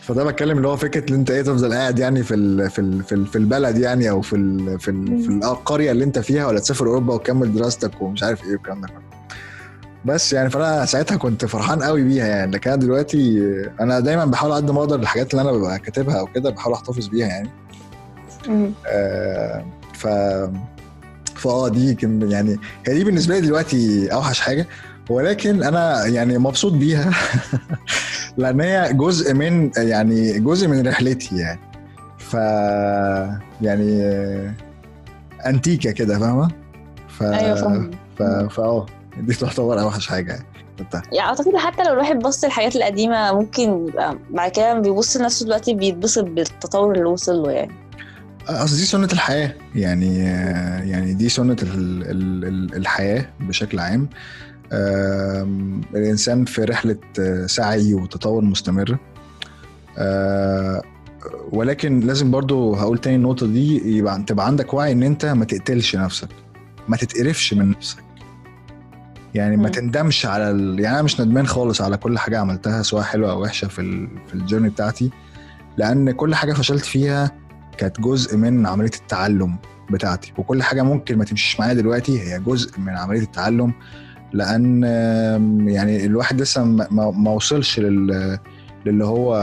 [0.00, 3.04] فده بتكلم اللي هو فكرة ان أنت إيه تفضل قاعد يعني في ال في ال
[3.04, 6.46] في, ال في البلد يعني أو في ال في, ال في القرية اللي أنت فيها
[6.46, 8.88] ولا تسافر أوروبا وتكمل دراستك ومش عارف إيه والكلام ده
[10.04, 13.42] بس يعني فأنا ساعتها كنت فرحان قوي بيها يعني لكن أنا دلوقتي
[13.80, 17.06] أنا دايما بحاول قد ما أقدر الحاجات اللي أنا ببقى كاتبها أو كده بحاول أحتفظ
[17.06, 17.50] بيها يعني.
[18.86, 19.64] آه،
[19.94, 20.06] ف
[21.38, 22.56] فاه دي كم- يعني
[22.86, 24.66] هي دي بالنسبة لي دلوقتي أوحش حاجة.
[25.10, 27.10] ولكن أنا يعني مبسوط بيها
[28.36, 31.60] لأن هي جزء من يعني جزء من رحلتي يعني.
[32.18, 32.34] ف
[33.62, 34.02] يعني
[35.46, 36.48] أنتيكة كده فاهمة؟
[37.08, 38.22] ف أيوه فاهم ف
[38.54, 38.86] فاه
[39.20, 40.44] دي تعتبر أوحش حاجة يعني.
[41.12, 43.86] يعني أعتقد حتى لو الواحد بص للحاجات القديمة ممكن
[44.30, 47.72] بعد كده بيبص لنفسه دلوقتي بيتبسط بالتطور اللي وصل له يعني.
[48.48, 49.54] أصل دي سنة الحياة.
[49.74, 50.16] يعني
[50.90, 54.08] يعني دي سنة ال- ال- ال- الحياة بشكل عام.
[55.94, 58.98] الإنسان في رحلة آه، سعي وتطور مستمر.
[59.98, 60.82] آه،
[61.52, 65.96] ولكن لازم برضو هقول تاني النقطة دي يبقى تبقى عندك وعي إن أنت ما تقتلش
[65.96, 66.28] نفسك.
[66.88, 67.98] ما تتقرفش من نفسك.
[69.34, 69.68] يعني ما.
[69.68, 70.80] تندمش على ال...
[70.80, 74.08] يعني أنا مش ندمان خالص على كل حاجة عملتها سواء حلوة أو وحشة في ال...
[74.28, 75.10] في الجيرني بتاعتي.
[75.76, 77.30] لأن كل حاجة فشلت فيها
[77.78, 79.56] كانت جزء من عملية التعلم
[79.90, 80.32] بتاعتي.
[80.38, 83.72] وكل حاجة ممكن ما تمشيش معايا دلوقتي هي جزء من عملية التعلم
[84.32, 84.82] لأن
[85.68, 88.38] يعني الواحد لسه ما, وصلش لل...
[88.86, 89.34] للي هو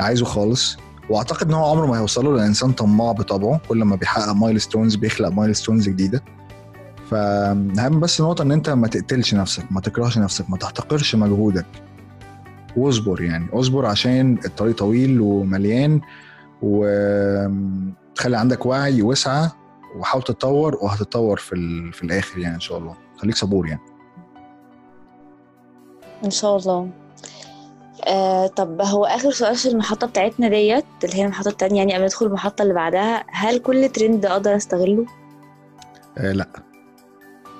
[0.00, 0.76] عايزه خالص.
[1.10, 3.60] وأعتقد إن هو عمره ما هيوصله لأن الإنسان طماع بطبعه.
[3.68, 6.22] كل ما بيحقق milestones بيخلق milestones جديدة.
[7.10, 11.66] فأهم بس نقطة إن أنت ما تقتلش نفسك ما تكرهش نفسك ما تحتقرش مجهودك.
[12.76, 16.00] واصبر يعني اصبر عشان الطريق طويل ومليان.
[16.62, 19.48] وخلي عندك وعي واسعى
[19.96, 21.92] وحاول تتطور وهتتطور في ال...
[21.92, 22.94] في الآخر يعني إن شاء الله.
[23.16, 23.80] خليك صبور يعني.
[26.24, 26.90] إن شاء الله.
[28.08, 32.04] آه طب هو آخر سؤال في المحطة بتاعتنا ديت اللي هي المحطة التانية يعني قبل
[32.04, 35.06] ندخل المحطة اللي بعدها هل كل ترند أقدر أستغله؟
[36.18, 36.46] آه لا.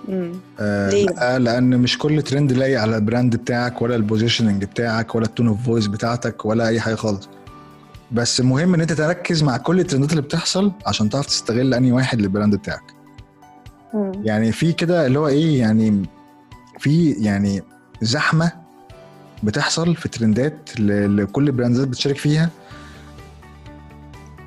[0.08, 4.02] امم آه ليه؟ لا لأن مش كل ترند لاقي على ال brand بتاعك ولا ال
[4.02, 7.28] positioning بتاعك ولا ال tone of voice بتاعتك ولا أي حاجة خالص.
[8.12, 11.92] بس المهم إن أنت تركز مع كل ال trendات اللي بتحصل عشان تعرف تستغل أنهي
[11.92, 12.82] واحد لل brand بتاعك.
[14.22, 16.02] يعني في كده اللي هو إيه يعني
[16.78, 17.62] في يعني
[18.02, 18.52] زحمة
[19.42, 22.50] بتحصل في trendات لكل ال brandات بتشارك فيها.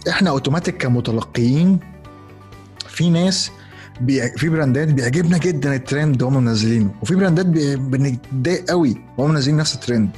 [0.09, 1.79] إحنا أوتوماتيك كمتلقيين
[2.87, 3.51] في ناس
[4.01, 4.29] بي...
[4.37, 7.75] في brandات بيعجبنا جدا الترند هم منزلينه وفي brandات بي...
[7.75, 10.09] بنتضايق قوي وهم منزلين نفس الترند.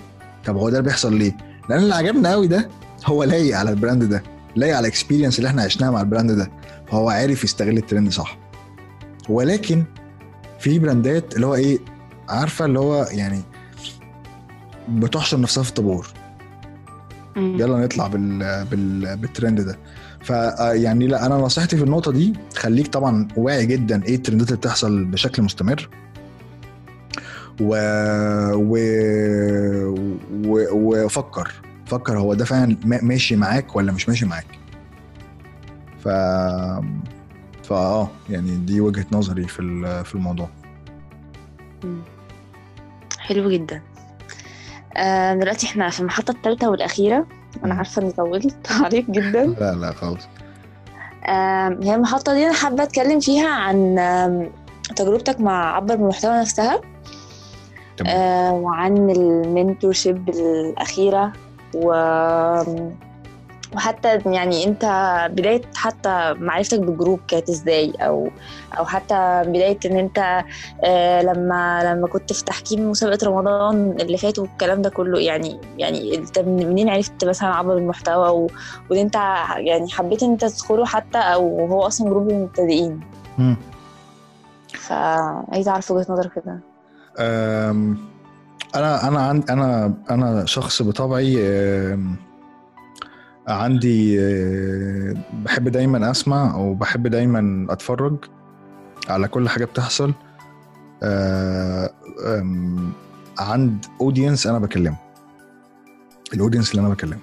[0.46, 1.38] طب هو ده بيحصل ليه؟
[1.70, 2.70] لأن اللي عجبنا قوي ده
[3.06, 4.24] هو لايق على ال brand ده
[4.56, 6.52] لايق على ال experience اللي إحنا عشناها مع ال brand ده
[6.88, 8.38] فهو عارف يستغل الترند صح.
[9.30, 9.84] ولكن
[10.60, 11.80] في براندات اللي هو إيه
[12.30, 13.42] عارفة اللي هو يعني
[14.90, 16.08] بتحشر نفسها في طابور
[17.36, 17.56] مم.
[17.60, 18.66] يلا نطلع بال...
[18.66, 19.18] بال...
[19.18, 19.78] بالترند ده.
[20.22, 20.30] ف
[20.60, 25.06] يعني لا أنا نصيحتي في النقطة دي خليك طبعا واعي جدا إيه الترندات اللي بتحصل
[25.06, 25.90] بشكل مستمر.
[27.62, 27.76] و...
[28.54, 28.78] و...
[30.46, 30.66] و...
[30.74, 31.52] وفكر.
[31.86, 34.46] فكر هو ده فعلا ما- ماشي معاك ولا مش ماشي معاك.
[36.00, 36.08] ف
[37.68, 40.50] فا آه يعني دي وجهة نظري في في الموضوع.
[43.20, 43.82] حلو جدا.
[44.98, 47.26] آه دلوقتي إحنا في المحطة الثالثة والأخيرة.
[47.64, 47.78] أنا مم.
[47.78, 49.46] عارفة إني طولت عليك جدا.
[49.46, 50.24] لا لا خالص
[51.30, 53.96] آم، هي المحطة دي أنا حابة أتكلم فيها عن
[54.96, 56.82] تجربتك مع عبر بالمحتوى نفسها.
[58.08, 61.34] آه، وعن المنتورشيب الأخيرة.
[61.76, 61.92] و
[63.76, 64.86] وحتى يعني انت
[65.32, 68.30] بداية حتى معرفتك بال group كانت إزاي؟ أو
[68.80, 70.44] أو حتى بداية ان انت
[70.84, 76.16] آه لما لما كنت في تحكيم مسابقة رمضان اللي فات والكلام ده كله يعني يعني
[76.16, 78.48] انت من- منين عرفت مثلا عبر بالمحتوى؟ و-
[78.92, 79.16] وان انت
[79.58, 83.00] يعني حبيت ان انت تدخله حتى أو هو أصلا group المبتدئين.
[83.38, 83.58] مم.
[84.74, 86.60] فعايزة اعرف وجهة نظرك كده
[88.76, 91.38] أنا أنا عند أنا أنا شخص بطبعي
[93.48, 94.18] عندي
[95.44, 98.16] بحب دايما أسمع أو بحب دايما أتفرج
[99.10, 100.14] على كل حاجة بتحصل.
[101.04, 102.92] أم،
[103.40, 104.98] عند audience أنا بكلمه.
[106.34, 107.20] ال audience اللي أنا بكلمه.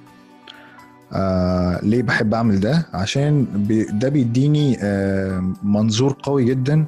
[1.12, 3.46] آه ليه بحب أعمل ده؟ عشان
[3.92, 6.84] ده بيديني آه منظور قوي جدا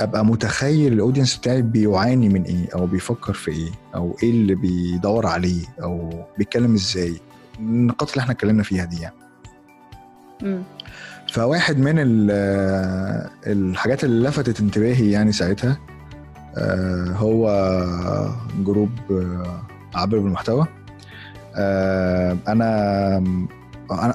[0.00, 4.54] أبقى متخيل ال audience بتاعي بيعاني من إيه أو بيفكر في إيه أو إيه اللي
[4.54, 7.20] بيدور عليه أو بيتكلم إزاي.
[7.58, 9.14] النقاط اللي إحنا اتكلمنا فيها دي يعني.
[10.42, 10.62] مم.
[11.32, 12.30] فواحد من ال-
[13.46, 15.78] الحاجات اللي لفتت انتباهي يعني ساعتها
[16.56, 17.48] آه، هو
[18.64, 19.62] group آه،
[19.94, 20.66] عبر بالمحتوى
[21.56, 23.24] آه، أنا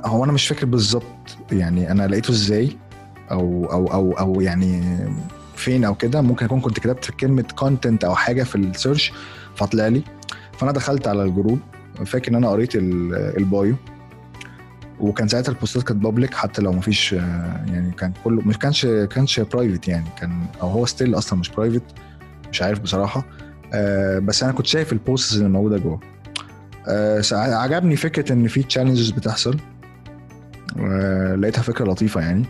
[0.06, 2.78] هو أنا مش فاكر بالظبط يعني أنا لقيته إزاي
[3.32, 4.84] أو أو أو أو يعني
[5.58, 9.14] فين أو كده ممكن أكون كنت كتبت كلمة content أو حاجة في ال search
[9.56, 10.02] فطلع لي.
[10.58, 11.60] فأنا دخلت على ال group
[12.06, 13.76] فاكر إن أنا قريت ال- ال bio.
[15.00, 18.86] وكان ساعتها ال postات كانت public حتى لو مفيش آه، يعني كان كله مش كانش
[18.86, 21.84] كانش private يعني كان أو هو still أصلا مش private
[22.52, 23.26] مش عارف بصراحة.
[23.74, 26.00] آه، بس أنا كنت شايف ال posts اللي موجودة جوه.
[26.88, 29.58] آه، عجبني فكرة إن في challenges بتحصل.
[31.36, 32.46] لقيتها فكرة لطيفة يعني.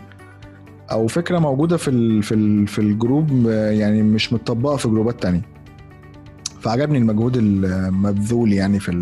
[0.92, 5.22] أو فكرة موجودة في ال في ال في ال group يعني مش متطبقة في groupات
[5.22, 5.42] تانية.
[6.60, 8.92] فعجبني المجهود المبذول يعني في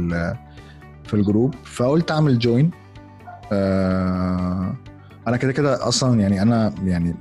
[1.04, 1.54] في ال group.
[1.64, 2.70] فقلت أعمل join
[3.52, 4.74] آه
[5.28, 7.14] أنا كده كده أصلا يعني أنا يعني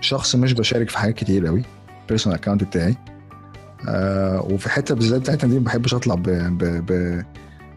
[0.00, 1.62] شخص مش بشارك في حاجات كتير قوي
[2.08, 2.96] personal account بتاعي.
[3.88, 6.22] آه وفي الحته بالذات بتاعتنا دي ما بحبش أطلع ب
[6.58, 7.22] ب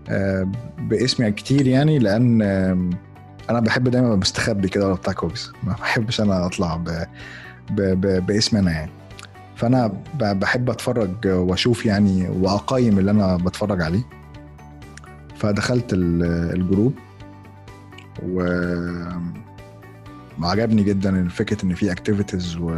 [0.09, 0.47] آه
[0.79, 2.41] باسمي كتير يعني لأن
[3.49, 6.89] أنا بحب دايما أبقى مستخبي كده ولا بتاع كوبس ما بحبش أنا أطلع ب
[7.71, 8.91] ب ب باسمي أنا يعني.
[9.55, 14.03] فأنا ب- بحب أتفرج وأشوف يعني وأقيم اللي أنا بتفرج عليه.
[15.37, 16.23] فدخلت ال-
[16.55, 16.93] ال group
[18.23, 18.43] و
[20.41, 22.71] وعجبني جدا فكرة إن في activities و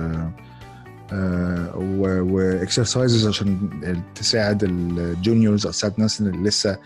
[2.22, 3.70] و exercises عشان
[4.16, 6.78] تساعد ال juniors أو تساعد الناس اللي لسه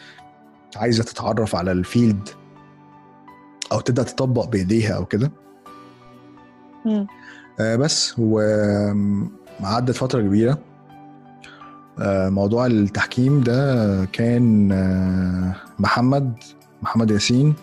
[0.75, 2.29] عايزة تتعرف على ال field
[3.71, 5.31] أو تبدأ تطبق بإيديها أو كده.
[7.59, 10.57] آه، بس وعدت فترة كبيرة.
[11.99, 16.33] آه، موضوع التحكيم ده كان آه، محمد
[16.81, 17.53] محمد ياسين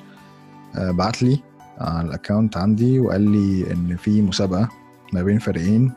[0.76, 1.40] آه، بعت لي
[1.78, 4.68] على ال account عندي وقال لي إن في مسابقة
[5.12, 5.92] ما بين فريقين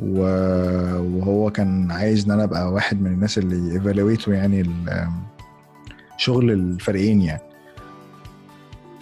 [0.00, 4.70] وهو كان عايز إن أنا أبقى واحد من الناس اللي evaluate وا يعني
[6.16, 7.42] شغل الفريقين يعني.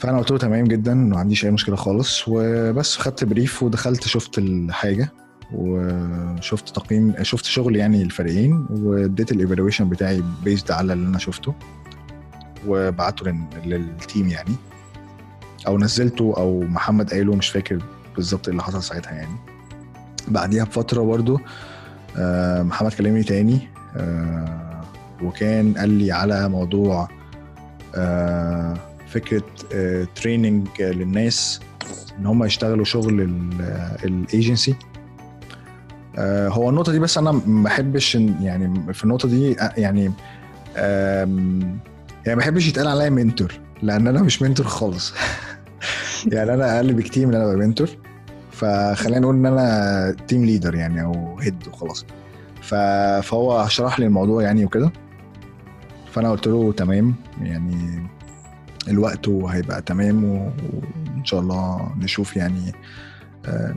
[0.02, 2.24] فأنا قلت له تمام جدا ما عنديش أي مشكلة خالص.
[2.28, 5.12] وبس خدت brief ودخلت شفت الحاجة
[5.52, 11.54] وشفت تقييم شفت شغل يعني الفريقين واديت ال evaluation بتاعي based على اللي أنا شفته
[12.66, 14.54] وبعته لل- لل team يعني.
[15.66, 17.78] أو نزلته أو محمد قايله مش فاكر
[18.16, 19.36] بالظبط إيه اللي حصل ساعتها يعني.
[20.28, 21.40] بعديها بفترة برضو
[22.16, 24.80] آه، محمد كلمني تاني آه،
[25.22, 27.08] وكان قال لي على موضوع
[27.94, 28.74] آه،
[29.12, 29.42] فكرة
[30.14, 31.60] training للناس
[32.18, 33.20] إن هم يشتغلوا شغل
[34.04, 34.74] الايجنسي
[36.48, 40.12] هو النقطة دي بس أنا ما بحبش يعني في النقطة دي آه، يعني
[42.26, 43.52] يعني ما بحبش يتقال عليا mentor
[43.82, 45.14] لأن أنا مش mentor خالص.
[46.32, 47.88] يعني أنا أقل بكتير من إن أنا أبقى mentor
[48.50, 52.06] فخلينا نقول إن أنا team leader يعني أو head وخلاص.
[52.62, 54.92] فهو شرح لي الموضوع يعني وكده.
[56.12, 58.02] فأنا قلت له تمام يعني
[58.88, 62.72] الوقت هيبقى تمام وإن شاء الله نشوف يعني
[63.46, 63.74] آه،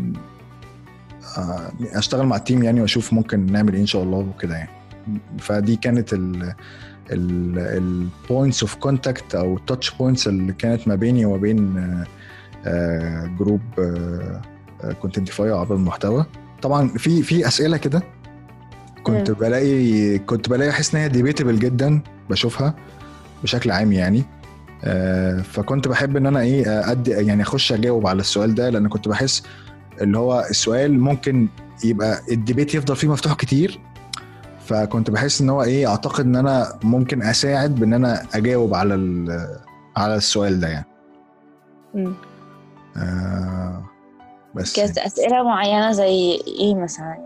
[1.81, 4.69] أشتغل مع ال team يعني وأشوف ممكن نعمل إيه إن شاء الله وكده يعني.
[5.39, 6.53] فدي كانت ال
[7.11, 12.05] points of contact أو ال touch points اللي كانت ما بيني وما بين آه،
[12.65, 13.61] آه، group
[15.01, 16.25] كونتنتيفاي عبر المحتوى.
[16.61, 18.03] طبعا في في أسئلة كده
[19.03, 19.37] كنت مم.
[19.37, 22.75] بلاقي كنت بلاقي أحس إن هي debatable جدا بشوفها
[23.43, 24.19] بشكل عام يعني.
[24.19, 24.44] آه،
[25.43, 29.07] فكنت بحب إن أنا إيه آه، أدي يعني أخش أجاوب على السؤال ده لأن كنت
[29.07, 29.43] بحس
[30.01, 31.47] اللي هو السؤال ممكن
[31.83, 33.79] يبقى ال debate يفضل فيه مفتوح كتير
[34.65, 38.95] فكنت بحس إن هو إيه أعتقد إن أنا ممكن أساعد بإن أنا أجاوب على
[39.97, 40.85] على السؤال ده يعني.
[42.97, 43.83] آه
[44.55, 47.17] بس كانت أسئلة معينة زي إيه مثلا؟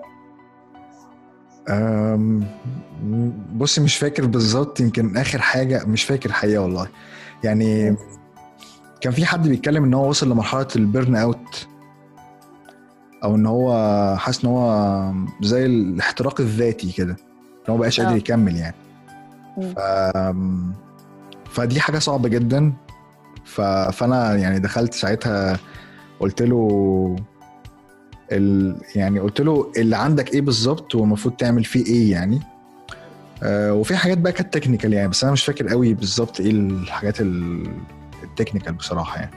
[3.55, 6.87] بصي مش فاكر بالظبط يمكن آخر حاجة مش فاكر حقيقة والله
[7.43, 7.95] يعني
[9.01, 11.67] كان في حد بيتكلم إن هو وصل لمرحلة ال burn out
[13.23, 13.73] أو إن هو
[14.17, 18.17] حاسس إن هو زي الاحتراق الذاتي كده إن هو مبقاش قادر آه.
[18.17, 18.75] يكمل يعني.
[19.75, 19.79] ف
[21.49, 22.73] فدي حاجة صعبة جدا
[23.45, 23.61] ف...
[23.61, 25.59] فأنا يعني دخلت ساعتها
[26.19, 27.15] قلت له
[28.31, 28.75] ال...
[28.95, 32.39] يعني قلت له اللي عندك إيه بالظبط والمفروض تعمل فيه إيه يعني
[33.45, 37.71] وفي حاجات بقى كانت technical يعني بس أنا مش فاكر قوي بالظبط إيه الحاجات ال-
[38.23, 39.31] ال technical بصراحة يعني.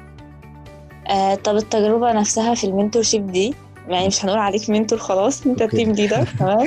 [1.10, 3.54] آه طب التجربة نفسها في ال mentorship دي
[3.88, 5.76] يعني مش هنقول عليك mentor خلاص أنت okay.
[5.76, 6.66] team leader تمام؟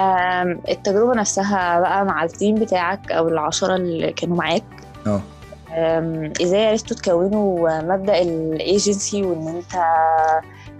[0.00, 4.64] آم، التجربة نفسها بقى مع ال team بتاعك أو العشرة اللي كانوا معاك.
[5.06, 5.22] آه.
[6.42, 9.82] إزاي عرفتوا تكونوا مبدأ الايجنسي وإن أنت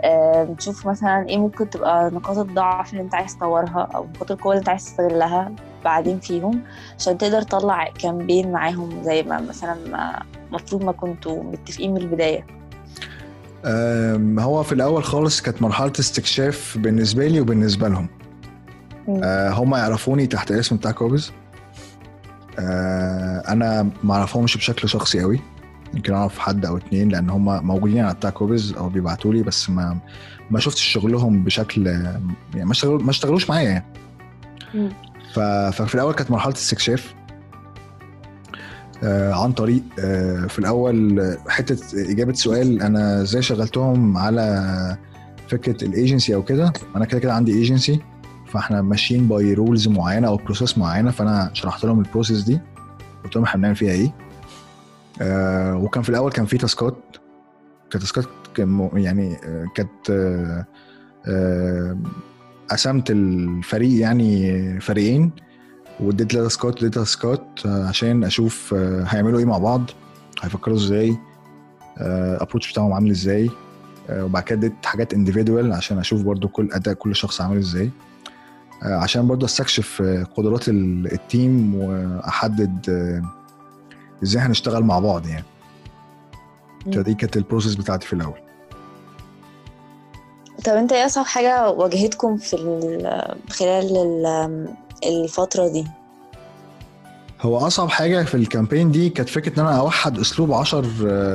[0.04, 4.52] آم، تشوف مثلا إيه ممكن تبقى نقاط الضعف اللي أنت عايز تطورها أو نقاط القوة
[4.52, 5.52] اللي أنت عايز تستغلها
[5.84, 6.60] بعدين فيهم
[6.98, 10.22] عشان تقدر تطلع campaign معاهم زي ما مثلا ما
[10.52, 12.46] مفروض ما كنتوا متفقين من البداية.
[13.64, 18.08] أم، هو في الأول خالص كانت مرحلة استكشاف بالنسبة لي وبالنسبة لهم.
[19.08, 21.32] أه هم يعرفوني تحت الاسم بتاع كوبز.
[22.58, 25.40] أه أنا ما أعرفهمش بشكل شخصي قوي
[25.94, 29.70] يمكن أعرف حد أو اتنين لأن هم موجودين على بتاع كوبز أو بيبعتوا لي بس
[29.70, 29.98] ما
[30.50, 33.84] ما شفتش شغلهم بشكل يعني ما ما اشتغلوش معايا يعني.
[35.34, 35.40] ف-
[35.82, 37.14] ففي الأول كانت مرحلة استكشاف
[39.02, 44.96] آه، عن طريق آه، في الأول حتة إجابة سؤال أنا إزاي شغلتهم على
[45.48, 46.72] فكرة الإيجنسي أو كده.
[46.96, 48.00] أنا كده كده عندي إيجنسي
[48.46, 52.60] فإحنا ماشيين by rules معينة أو process معينة فأنا شرحت لهم ال process دي
[53.24, 54.14] قلت لهم إحنا بنعمل فيها إيه.
[55.20, 56.96] آه وكان في الأول كان في task ات
[57.90, 58.24] كانت task ات
[58.94, 60.66] يعني آه، كانت آه،
[61.28, 61.96] آه،
[62.70, 65.30] قسمت الفريق يعني فريقين
[66.00, 69.90] واديت لها task ات واديت task ات آه، عشان أشوف آه، هيعملوا إيه مع بعض
[70.42, 71.16] هيفكروا إزاي
[72.00, 73.50] ال approach بتاعهم عامل إزاي
[74.10, 77.90] وبعد كده اديت حاجات individual عشان أشوف برضو كل أداء كل شخص عامل إزاي
[78.82, 80.02] عشان برضو أستكشف
[80.36, 82.86] قدرات ال- ال team وأحدد
[84.22, 85.44] إزاي هنشتغل مع بعض يعني.
[86.94, 88.38] فدي كانت ال process بتاعتي في الأول.
[90.64, 94.68] طب انت إيه أصعب حاجة واجهتكم في ال- خلال ال-
[95.06, 95.86] الفترة دي؟
[97.40, 100.86] هو أصعب حاجة في ال campaign دي كانت فكرة إن أنا أوحد أسلوب 10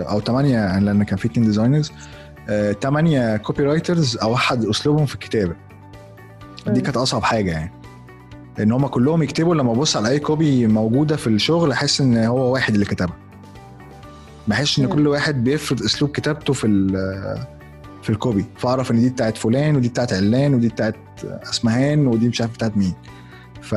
[0.09, 1.91] أو 8 لأن كان في اتنين designers
[2.81, 5.55] 8 copywriters أوحد أسلوبهم في الكتابة.
[6.67, 6.81] دي.
[6.81, 7.71] كانت أصعب حاجة يعني.
[8.59, 12.53] ان هم كلهم يكتبوا لما ابص على اي copy موجوده في الشغل احس ان هو
[12.53, 13.15] واحد اللي كتبها.
[14.47, 14.87] بحس ان.
[14.87, 16.67] كل واحد بيفرض اسلوب كتابته في
[18.03, 20.95] في ال copy فاعرف ان دي بتاعت فلان ودي بتاعت علان ودي بتاعت
[21.25, 22.93] اسمهان ودي مش عارف بتاعت مين.
[23.61, 23.75] ف...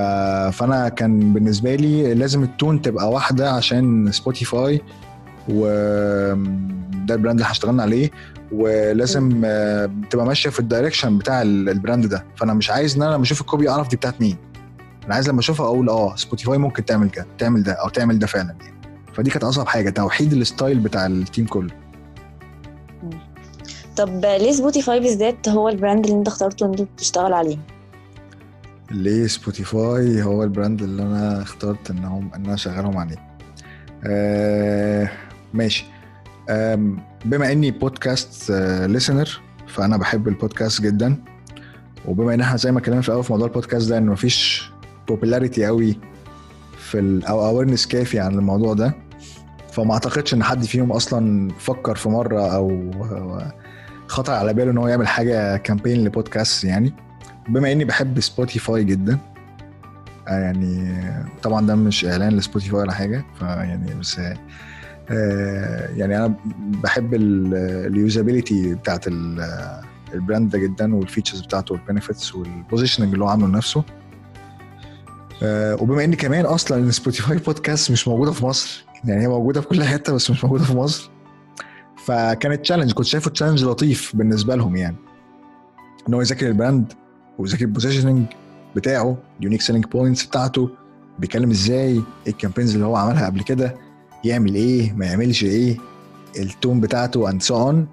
[0.57, 4.81] فانا كان بالنسبة لي لازم ال tone تبقى واحدة عشان سبوتيفاي
[5.49, 5.67] و
[7.07, 8.11] ده ال brand اللي هشتغلنا عليه.
[8.53, 12.25] ولازم آه، تبقى ماشية في ال direction بتاع ال- ال brand ده.
[12.37, 14.37] فأنا مش عايز إن أنا لما أشوف ال copy أعرف دي بتاعت مين.
[15.09, 18.27] أنا عايز لما اشوفها أقول آه سبوتيفاي ممكن تعمل كده تعمل ده أو تعمل ده
[18.27, 18.75] فعلا يعني.
[19.15, 21.71] فدي كانت أصعب حاجة توحيد ال style بتاع ال team كله.
[23.97, 27.59] طب ليه سبوتيفاي بالذات هو ال brand اللي انت اخترته إن انت تشتغل عليه؟
[28.91, 33.17] ليه سبوتيفاي هو ال brand اللي أنا اخترت إنهم إن أنا أشغلهم عليه؟
[34.07, 35.11] آه
[35.55, 35.85] ماشي.
[37.25, 38.51] بما إني podcast
[38.87, 41.17] listener فأنا بحب البودكاست جدا.
[42.07, 44.71] وبما إن إحنا زي ما اتكلمنا في الأول في موضوع البودكاست ده إن مفيش
[45.09, 45.99] popularity قوي
[46.79, 48.95] في أو awareness كافي عن الموضوع ده.
[49.73, 52.91] فما أعتقدش إن حد فيهم أصلا فكر في مرة أو
[54.07, 56.93] خطر على باله إن هو يعمل حاجة campaign ل podcast يعني.
[57.49, 59.19] بما إني بحب سبوتيفاي جدا
[60.29, 60.95] آه يعني
[61.43, 64.21] طبعا ده مش إعلان لسبوتيفاي ولا حاجة فيعني بس
[65.11, 69.81] آه يعني أنا بحب ال usability بتاعت ال-
[70.15, 73.85] ال brand ده جدا وال features بتاعته وال benefits وال positioning اللي هو عامله لنفسه.
[75.43, 79.69] وبما إن كمان أصلا إن سبوتيفاي بودكاست مش موجودة في مصر يعني هي موجودة في
[79.69, 81.11] كل حتة بس مش موجودة في مصر.
[82.05, 84.97] فكانت challenge كنت شايفه challenge لطيف بالنسبة لهم يعني.
[86.09, 86.93] إن هو يذاكر ال brand
[87.39, 88.27] ويذاكر ال positioning
[88.77, 90.71] بتاعه unique selling points بتاعته
[91.19, 93.75] بيتكلم إزاي إيه ال campaigns اللي هو عملها قبل كده
[94.25, 95.77] يعمل إيه ما يعملش إيه
[96.39, 97.87] ال tone بتاعته and so on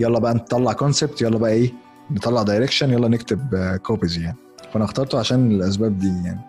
[0.00, 1.72] يلا بقى نطلع concept يلا بقى إيه
[2.10, 4.36] نطلع direction يلا نكتب copies يعني.
[4.72, 6.40] فانا اخترته عشان الاسباب دي يعني.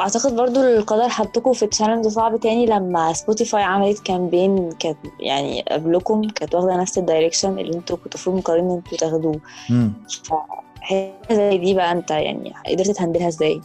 [0.00, 6.28] اعتقد برضو القدر حطكم في challenge صعب تاني لما سبوتيفاي عملت campaign كانت يعني قبلكم
[6.28, 9.40] كانت واخدة نفس ال direction اللي أنتوا كنتوا المفروض مقررين إن أنتوا تاخدوه.
[9.70, 9.92] مم.
[10.80, 13.60] حاجة زي دي بقى انت يعني قدرت ت handle ها إزاي؟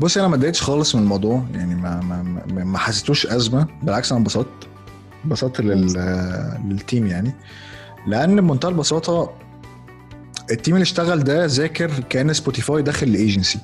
[0.00, 1.42] بصي أنا ما اتضايقتش خالص من الموضوع.
[1.54, 3.66] يعني ما ما ما, ما حسيتوش أزمة.
[3.82, 4.68] بالعكس أنا انبسطت.
[5.24, 5.86] انبسطت لل
[6.68, 7.34] لل team يعني.
[8.06, 9.30] لأن بمنتهى البساطة
[10.50, 13.58] ال team اللي اشتغل ده ذاكر كأن سبوتيفاي داخل الايجنسي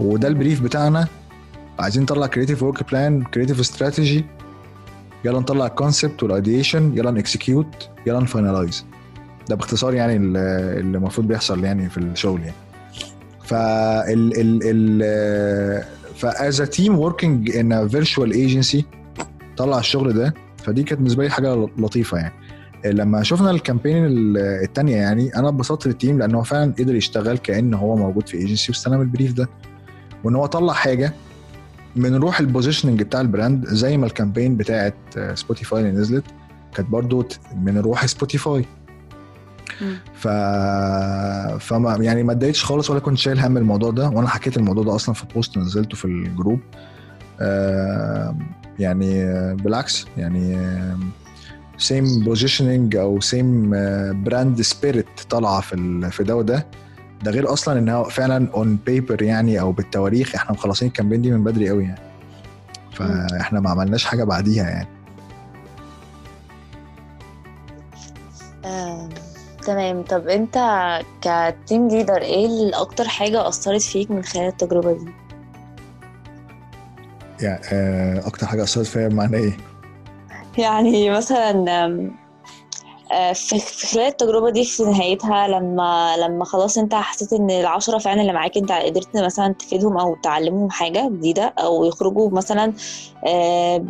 [0.00, 1.06] وده ال brief بتاعنا.
[1.78, 4.24] عايزين نطلع creative work plan creative strategy
[5.24, 8.84] يلا نطلع ال concept وال ideation يلا ن execute يلا ن finalize
[9.48, 12.54] ده باختصار يعني اللي المفروض بيحصل يعني في الشغل يعني.
[13.44, 15.84] فال ال ال
[16.16, 18.84] ف as team working in virtual agency
[19.56, 20.34] طلع الشغل ده.
[20.64, 22.32] فدي كانت بالنسبة لي حاجة لطيفة يعني.
[22.84, 24.04] لما شفنا ال campaign
[24.36, 28.36] الثانية يعني أنا اتبسطت لل team لأن هو فعلا قدر يشتغل كأن هو موجود في
[28.36, 29.48] ايجنسي واستلم ال brief ده.
[30.24, 31.12] وإن هو طلع حاجة
[31.96, 34.94] من روح ال positioning بتاع ال brand زي ما ال campaign بتاعت
[35.34, 36.24] سبوتيفاي اللي نزلت
[36.74, 38.64] كانت برضو من روح سبوتيفاي
[40.14, 40.28] ف
[41.58, 44.94] فما يعني ما اتضايقتش خالص ولا كنت شايل هم الموضوع ده وأنا حكيت الموضوع ده
[44.94, 46.60] أصلا في post نزلته في ال group
[47.40, 48.36] آه
[48.78, 50.58] يعني آه، بالعكس يعني
[51.78, 53.70] same positioning أو same
[54.24, 56.66] brand spirit طالعة في في ده وده.
[57.22, 60.34] ده غير أصلا انها فعلا on paper يعني أو بالتواريخ.
[60.34, 62.00] إحنا مخلصين ال campaign دي من بدري قوي يعني.
[62.92, 64.88] فإحنا ما عملناش حاجة بعديها يعني.
[68.64, 69.08] آم،
[69.66, 70.02] تمام.
[70.02, 70.58] طب أنت
[71.22, 75.10] كتيم ليدر إيه الاكتر حاجة أثرت فيك من خلال التجربة دي؟
[77.40, 79.56] يعني آه أكتر حاجة أثرت فيا بمعنى إيه؟
[80.58, 81.64] يعني مثلا
[83.12, 88.20] آه، في خلال التجربة دي في نهايتها لما لما خلاص أنت حسيت إن العشرة فعلا
[88.20, 92.72] اللي معاك أنت قدرت مثلا تفيدهم أو تعلمهم حاجة جديدة أو يخرجوا مثلا
[93.26, 93.84] آه،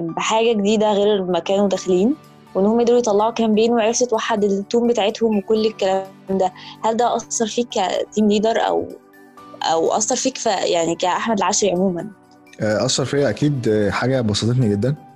[0.00, 2.14] بحاجة جديدة غير ما كانوا داخلين
[2.54, 6.52] وإنهم قدروا يطلعوا campaign وعرفت توحد ال tone بتاعتهم وكل الكلام ده
[6.84, 7.68] هل ده أثر فيك
[8.10, 8.88] ك team leader أو
[9.62, 12.06] أو أثر فيك في يعني كأحمد العشري عموما؟
[12.60, 15.07] آه، أثر فيا أكيد حاجة بسطتني جدا.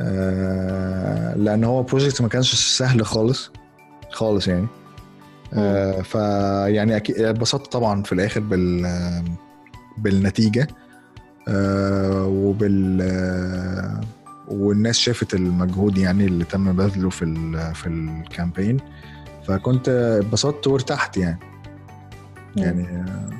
[0.00, 3.50] آه، لأن هو project ما كانش سهل خالص
[4.10, 4.66] خالص يعني.
[5.54, 8.86] آه، فيعني أكيد اتبسطت طبعا في الآخر بال
[9.98, 10.68] بالنتيجة.
[11.48, 14.00] آه، وبال آه،
[14.48, 18.76] والناس شافت المجهود يعني اللي تم بذله في ال في ال campaign
[19.46, 21.38] فكنت اتبسطت وارتحت يعني.
[22.56, 23.30] يعني آه،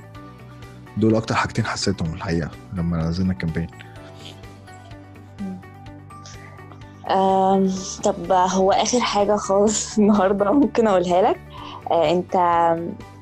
[0.97, 3.66] دول أكتر حاجتين حسيتهم الحقيقة لما نزلنا ال campaign
[8.05, 11.40] طب هو آخر حاجة خالص النهاردة ممكن أقولها لك.
[11.90, 12.32] أه، أنت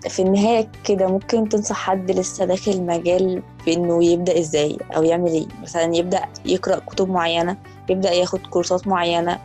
[0.09, 5.47] في النهاية كده ممكن تنصح حد لسه داخل المجال بإنه يبدأ إزاي أو يعمل إيه؟
[5.63, 7.57] مثلا يبدأ يقرأ كتب معينة
[7.89, 9.39] يبدأ ياخد كورسات معينة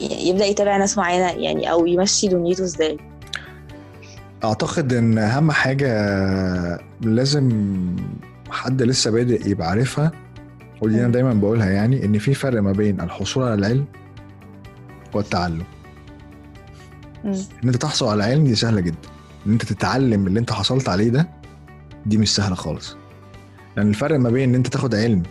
[0.00, 2.96] ي- يبدأ يتابع ناس معينة يعني أو يمشي دنيته إزاي؟
[4.44, 5.90] أعتقد إن أهم حاجة
[7.00, 7.50] لازم
[8.50, 10.12] حد لسه بادئ يبقى عارفها
[10.82, 11.08] ودي أنا.
[11.12, 13.84] دايما بقولها يعني إن في فرق ما بين الحصول على العلم
[15.14, 15.64] والتعلم.
[17.24, 19.08] إن أنت تحصل على العلم دي سهلة جدا
[19.46, 21.28] إن أنت تتعلم اللي أنت حصلت عليه ده
[22.06, 22.96] دي مش سهلة خالص
[23.76, 25.22] لأن الفرق ما بين إن أنت تاخد علم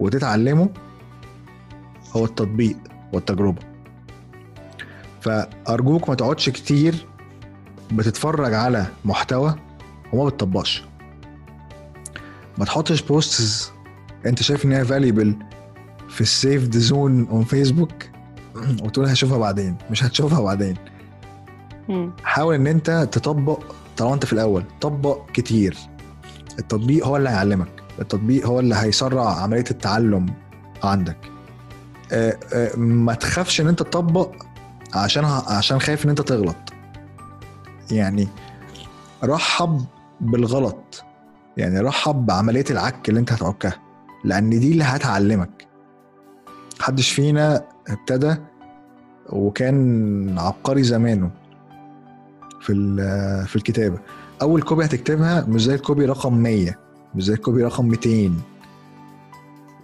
[0.00, 0.68] وتتعلمه
[2.16, 2.76] هو التطبيق
[3.12, 3.62] والتجربة
[5.20, 7.06] فأرجوك ما تقعدش كتير
[7.92, 9.54] بتتفرج على محتوى
[10.12, 10.84] وما بتطبقش
[12.58, 13.72] ما تحطش بوستس
[14.26, 15.36] انت شايف ان هي valuable
[16.08, 17.92] في ال saved zone on فيسبوك
[18.82, 20.76] وتقول هشوفها بعدين مش هتشوفها بعدين.
[22.24, 23.62] حاول ان انت تطبق
[23.96, 25.76] طالما انت في الأول طبق كتير.
[26.58, 27.68] التطبيق هو اللي هيعلمك.
[28.00, 30.26] التطبيق هو اللي هيسرع عملية التعلم
[30.82, 31.16] عندك.
[32.12, 34.34] آه، آه، ما تخافش ان انت تطبق
[34.94, 36.56] عشان عشان خايف ان انت تغلط.
[37.90, 38.28] يعني
[39.24, 39.84] رحب
[40.20, 41.04] بالغلط.
[41.56, 43.83] يعني رحب بعملية العك اللي انت هتعكها.
[44.24, 45.66] لأن دي اللي هتعلمك.
[46.80, 48.36] محدش فينا ابتدى
[49.30, 51.30] وكان عبقري زمانه
[52.60, 52.74] في
[53.48, 53.98] في الكتابة.
[54.42, 56.74] أول copy هتكتبها مش زي ال copy رقم 100
[57.14, 58.32] مش زي الكوبي رقم 200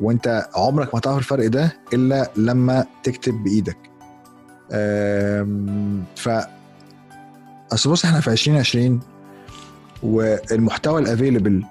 [0.01, 3.77] وأنت عمرك ما هتعرف الفرق ده إلا لما تكتب بإيدك.
[6.17, 6.29] ف
[7.73, 9.01] أصل بص إحنا في 2020
[10.03, 11.65] والمحتوى ال available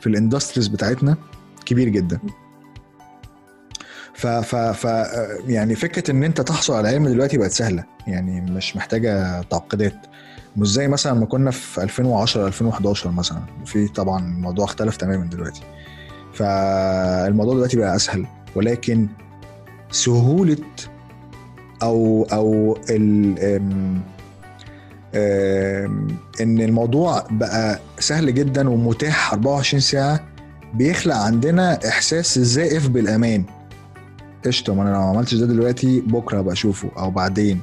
[0.00, 1.16] في ال industries بتاعتنا
[1.66, 2.20] كبير جدا.
[4.14, 4.84] ف ف ف
[5.46, 7.84] يعني فكرة إن أنت تحصل على علم دلوقتي بقت سهلة.
[8.06, 9.96] يعني مش محتاجة تعقيدات.
[10.56, 13.42] مش زي مثلا ما كنا في 2010 2011 مثلا.
[13.66, 15.60] في طبعا الموضوع اختلف تماما دلوقتي.
[16.34, 18.26] فالموضوع دلوقتي بقى أسهل.
[18.54, 19.08] ولكن
[19.90, 20.56] سهولة
[21.82, 23.38] أو أو ال
[26.40, 30.20] إن الموضوع بقى سهل جدا ومتاح 24 ساعة
[30.74, 33.44] بيخلق عندنا إحساس زائف بالأمان.
[34.46, 37.60] قشطة ما أنا لو ما عملتش ده دلوقتي بكرة هبقى أشوفه أو بعدين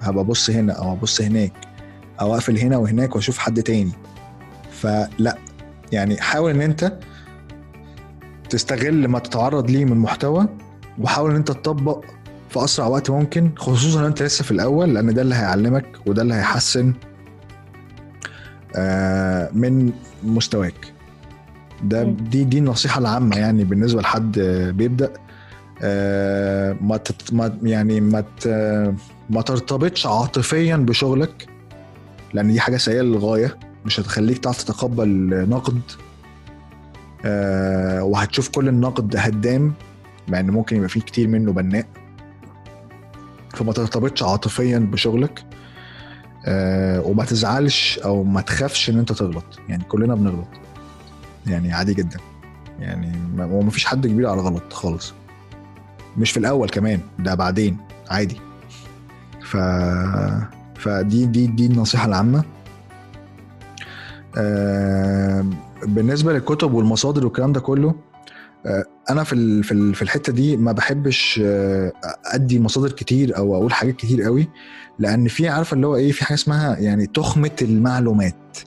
[0.00, 1.52] هبقى أبص هنا أو أبص هناك
[2.20, 3.92] أو أقفل هنا وهناك وأشوف حد تاني.
[4.70, 5.38] فلا
[5.92, 6.92] يعني حاول إن أنت
[8.50, 10.46] تستغل ما تتعرض ليه من محتوى
[10.98, 12.04] وحاول إن أنت تطبق
[12.50, 16.22] في أسرع وقت ممكن خصوصا إن أنت لسه في الأول لأن ده اللي هيعلمك وده
[16.22, 16.94] اللي هيحسن
[18.76, 20.93] آه، من مستواك.
[21.88, 22.02] ده.
[22.02, 24.38] دي دي النصيحة العامة يعني بالنسبة لحد
[24.74, 25.12] بيبدأ.
[25.82, 28.24] آه، ما تت ما يعني ما
[29.30, 31.48] ما ترتبطش عاطفيا بشغلك
[32.34, 33.56] لأن دي حاجة سيئة للغاية.
[33.86, 35.08] مش هتخليك تعرف تتقبل
[35.48, 35.80] نقد.
[37.24, 39.72] آه، وهتشوف كل النقد هدام
[40.28, 41.86] مع إن ممكن يبقى فيه كتير منه بناء.
[43.54, 45.44] فما ترتبطش عاطفيا بشغلك.
[46.46, 49.44] آه، وما تزعلش أو ما تخافش إن أنت تغلط.
[49.68, 50.48] يعني كلنا بنغلط.
[51.46, 52.18] يعني عادي جدا.
[52.78, 55.14] يعني وما فيش حد كبير على غلط خالص.
[56.16, 57.76] مش في الأول كمان ده بعدين
[58.10, 58.40] عادي.
[59.42, 59.56] ف
[60.78, 62.44] فدي دي دي النصيحة العامة.
[65.86, 67.94] بالنسبة للكتب والمصادر والكلام ده كله
[68.66, 69.62] آه، أنا في
[69.94, 71.92] في الحتة دي ما بحبش آه،
[72.26, 74.48] أدي مصادر كتير أو أقول حاجات كتير قوي
[74.98, 78.58] لأن في عارفة اللي هو إيه في حاجة اسمها يعني تخمة المعلومات.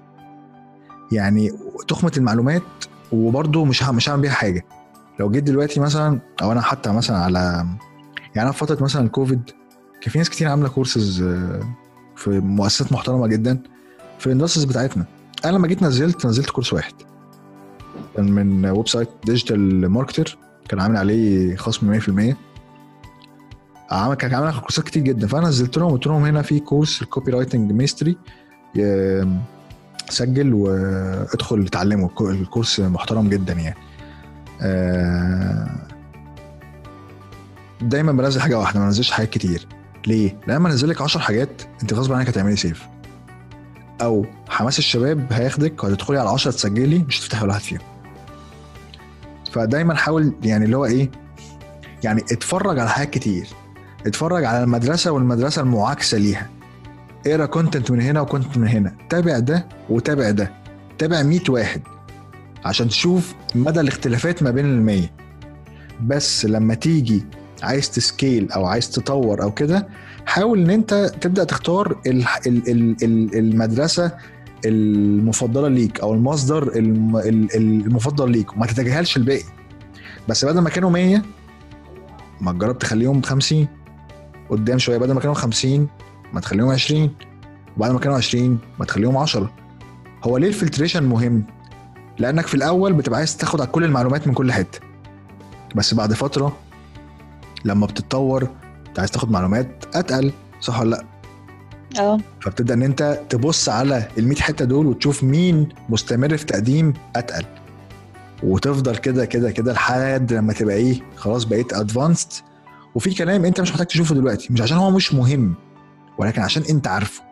[1.12, 1.52] يعني
[1.88, 2.64] تخمة المعلومات
[3.12, 4.66] وبرده مش مش هعمل بيها حاجة.
[5.20, 7.66] لو جيت دلوقتي مثلا أو أنا حتى مثلا على
[8.36, 9.42] يعني أنا في فترة مثلا الكوفيد
[10.02, 11.24] كان في ناس كتير عاملة كورسز
[12.16, 13.60] في مؤسسات محترمة جدا
[14.20, 15.06] في ال industries بتاعتنا.
[15.46, 16.94] أنا لما جيت نزلت نزلت course واحد.
[18.16, 20.38] كان من website ديجيتال ماركتر
[20.70, 22.36] كان عامل عليه خصم 100%
[23.92, 25.28] عمل كان عامل كورسات كتير جدا.
[25.28, 28.18] فأنا نزلت لهم قلت لهم هنا في course ال copywriting mastery
[30.10, 33.78] سجل وادخل اتعلمه ال course محترم جدا يعني.
[34.62, 35.70] آه،
[37.82, 39.68] دايما بنزل حاجة واحدة ما بنزلش حاجات كتير.
[40.08, 42.88] ليه؟ لما انزل لك 10 حاجات أنت غصب عنك هتعملي save
[44.02, 47.80] أو حماس الشباب هياخدك وهتدخلي على 10 تسجلي مش هتفتحي ولا واحد فيهم.
[49.52, 51.12] فدايما حاول يعني اللي هو إيه؟
[52.04, 53.48] يعني اتفرج على حاجات كتير.
[54.06, 56.50] اتفرج على المدرسة والمدرسة المعاكسة ليها.
[57.28, 58.96] اقرا content من هنا و content من هنا.
[59.10, 60.52] تابع ده وتابع ده.
[60.98, 61.82] تابع 100 واحد
[62.66, 65.12] عشان تشوف مدى الاختلافات ما بين المية.
[66.04, 67.26] بس لما تيجي
[67.64, 69.88] عايز تسكيل أو عايز تطور أو كده
[70.26, 74.12] حاول إن أنت تبدأ تختار ال ال ال المدرسة
[74.66, 76.72] المفضلة ليك أو المصدر
[77.56, 78.54] المفضل ليك.
[78.54, 79.44] وما تتجاهلش الباقي.
[80.30, 81.22] بس بدل ما كانوا 100
[82.42, 83.68] ما تجرب تخليهم 50
[84.50, 85.88] قدام شوية بدل ما كانوا 50
[86.34, 87.12] ما تخليهم 20
[87.78, 89.52] وبعد ما كانوا 20 ما تخليهم 10
[90.24, 91.44] هو ليه ال filtration مهم؟
[92.20, 94.80] لأنك في الأول بتبقى عايز تاخد على كل المعلومات من كل حتة.
[95.76, 96.56] بس بعد فترة
[97.66, 98.48] لما بتتطور
[98.88, 100.32] أنت عايز تاخد معلومات أتقل
[100.62, 101.04] صح ولا لأ؟
[102.00, 102.18] آه.
[102.42, 107.46] فبتبدا إن أنت تبص على ال 100 حتة دول وتشوف مين مستمر في تقديم أتقل.
[108.44, 112.28] وتفضل كده كده كده لحد لما تبقى إيه خلاص بقيت advanced
[112.96, 115.54] وفي كلام أنت مش محتاج تشوفه دلوقتي مش عشان هو مش مهم.
[116.18, 117.24] ولكن عشان انت عارفه.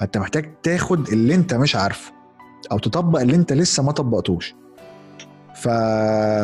[0.00, 2.12] فانت محتاج تاخد اللي انت مش عارفه
[2.72, 4.54] أو تطبق اللي انت لسه ما طبقتوش.
[5.54, 5.68] ف...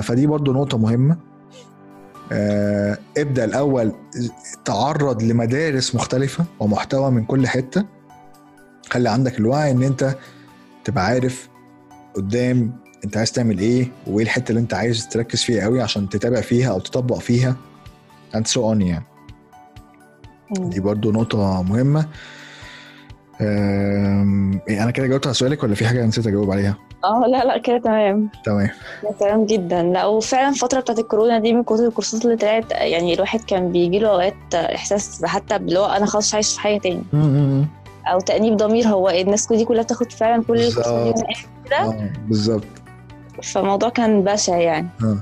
[0.03, 1.17] فدي برضو نقطة مهمة.
[2.33, 3.93] آه، ابدأ الأول
[4.65, 7.85] تعرض لمدارس مختلفة ومحتوى من كل حتة.
[8.91, 10.17] خلي عندك الوعي إن أنت
[10.85, 11.49] تبقى عارف
[12.15, 12.73] قدام
[13.05, 16.71] أنت عايز تعمل إيه وإيه الحتة اللي أنت عايز تركز فيها قوي عشان تتابع فيها
[16.71, 17.57] أو تطبق فيها.
[18.37, 19.05] And so on يعني.
[20.55, 22.07] دي برضو نقطة مهمة.
[23.41, 27.79] أنا كده جاوبت على سؤالك ولا في حاجة نسيت أجاوب عليها؟ آه لا لا كده
[27.79, 28.29] تمام.
[28.45, 28.69] تمام.
[29.21, 29.83] تمام جدا.
[29.83, 33.99] لا وفعلا الفترة بتاعت الكورونا دي من كتر الكورسات اللي طلعت يعني الواحد كان بيجي
[33.99, 37.03] له أوقات إحساس حتى اللي هو أنا خلاص عايش في حاجة تاني.
[38.07, 41.23] أو تأنيب ضمير هو الناس دي كلها بتاخد فعلا كل الكورسات دي
[41.71, 42.65] كده؟ بالظبط.
[43.43, 44.89] فالموضوع كان بشع يعني.
[45.03, 45.19] آه.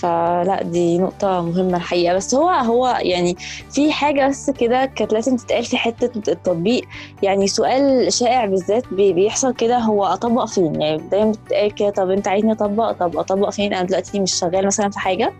[0.00, 2.14] فلا دي نقطة مهمة الحقيقة.
[2.14, 3.36] بس هو هو يعني
[3.70, 6.84] في حاجة بس كده كانت لازم تتقال في حتة التطبيق.
[7.22, 12.28] يعني سؤال شائع بالذات بيحصل كده هو أطبق فين؟ يعني دايما بتتقال كده طب أنت
[12.28, 15.32] عايزني أطبق؟ طب أطبق فين؟ أنا دلوقتي مش شغال مثلا في حاجة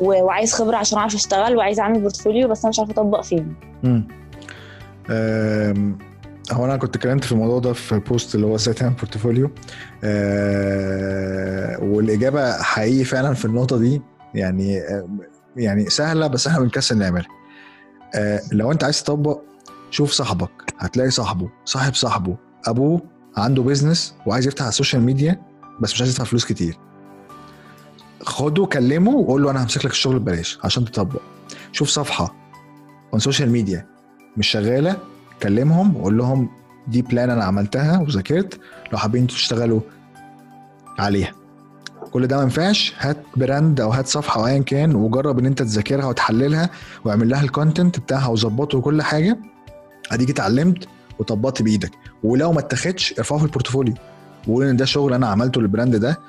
[0.00, 3.54] وعايز خبرة عشان أعرف أشتغل وعايز أعمل بورتفوليو بس أنا مش عارفة أطبق فين.
[6.52, 9.50] هو أنا كنت اتكلمت في الموضوع ده في post اللي هو إزاي تعمل portfolio
[10.04, 14.02] آه والإجابة حقيقي فعلا في النقطة دي
[14.34, 15.08] يعني آه
[15.56, 17.26] يعني سهلة بس إحنا بنكسل نعملها.
[18.14, 19.40] آه لو أنت عايز تطبق
[19.90, 20.50] شوف صاحبك.
[20.78, 22.36] هتلاقي صاحبه صاحب صاحبه.
[22.66, 23.02] أبوه
[23.36, 25.42] عنده business وعايز يفتح على ال social media
[25.80, 26.78] بس مش عايز يدفع فلوس كتير.
[28.22, 31.20] خده كلمه وقول له أنا همسك لك الشغل ببلاش عشان تطبق.
[31.72, 32.34] شوف صفحة
[33.12, 33.86] on social media
[34.36, 34.96] مش شغالة
[35.42, 36.48] كلمهم وقول لهم
[36.88, 38.60] دي plan أنا عملتها وذاكرت.
[38.92, 39.80] لو حابين تشتغلوا
[40.98, 41.32] عليها.
[42.12, 42.94] كل ده ما ينفعش.
[42.98, 46.70] هات brand أو هات صفحة أو ايا كان وجرب إن أنت تذاكرها وتحللها
[47.04, 49.38] واعمل لها ال content بتاعها وظبطه وكل حاجة.
[50.12, 50.88] أديك اتعلمت
[51.18, 51.90] وطبقت بإيدك.
[52.24, 53.94] ولو ما اتاخدش ارفعه في ال portfolio.
[54.48, 56.20] وقول إن ده شغل أنا عملته لل brand ده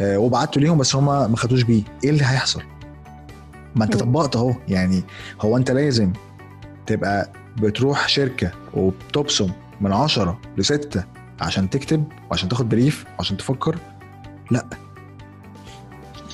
[0.00, 1.82] آه وبعته ليهم بس هم ما خدوش بيه.
[2.04, 2.62] إيه اللي هيحصل؟
[3.76, 4.54] ما أنت طبقت أهو.
[4.68, 5.02] يعني
[5.40, 6.12] هو أنت لازم
[6.86, 7.30] تبقى
[7.60, 9.50] بتروح شركة وبتبصم
[9.80, 11.04] من عشرة لستة
[11.40, 13.76] عشان تكتب وعشان تاخد brief وعشان تفكر
[14.50, 14.66] لا.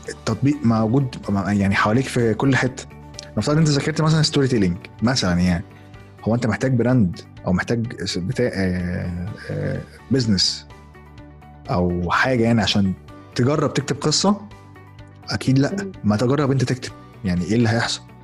[0.09, 1.17] التطبيق موجود
[1.47, 2.87] يعني حواليك في كل حتة.
[3.39, 5.65] نفترض أنت ذاكرت مثلا storytelling مثلا يعني.
[6.25, 7.87] هو أنت محتاج brand أو محتاج
[8.17, 8.51] بتاع
[10.11, 10.67] بزنس
[11.71, 12.93] أو حاجة يعني عشان
[13.35, 14.41] تجرب تكتب قصة
[15.31, 15.93] أكيد لا.
[16.05, 16.93] ما تجرب أنت تكتب.
[17.25, 18.16] يعني إيه اللي هيحصل؟ آه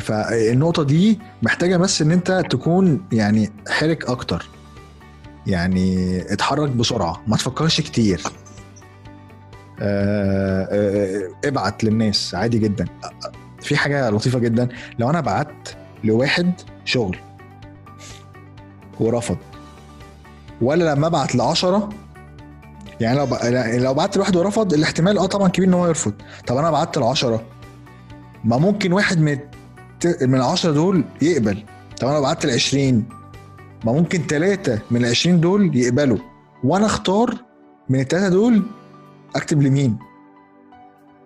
[0.00, 4.48] فالنقطه دي محتاجة بس إن أنت تكون يعني حرك أكتر.
[5.46, 8.22] يعني اتحرك بسرعة ما تفكرش كتير.
[9.80, 12.84] آه آه ابعت للناس عادي جدا.
[13.62, 14.68] في حاجة لطيفة جدا
[14.98, 15.68] لو أنا بعت
[16.04, 16.52] لواحد
[16.84, 17.18] شغل
[19.00, 19.36] ورفض
[20.60, 21.88] ولا لما أبعت لعشرة
[23.00, 23.34] يعني لو ب...
[23.82, 26.12] لو بعت لواحد ورفض الاحتمال آه طبعا كبير إن هو يرفض.
[26.46, 27.42] طب أنا بعت لعشرة
[28.44, 29.38] ما ممكن واحد من.
[30.22, 31.64] من العشرة دول يقبل.
[32.00, 33.04] طب أنا بعت ال 20
[33.84, 36.18] ما ممكن ثلاثة من ال 20 دول يقبلوا.
[36.64, 37.34] وأنا أختار
[37.88, 38.62] من الثلاثة دول
[39.36, 39.98] أكتب لمين؟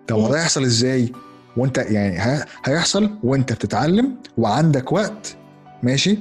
[0.07, 1.11] طب ده يحصل إزاي؟
[1.57, 5.35] وأنت يعني هيحصل وأنت بتتعلم وعندك وقت
[5.83, 6.19] ماشي؟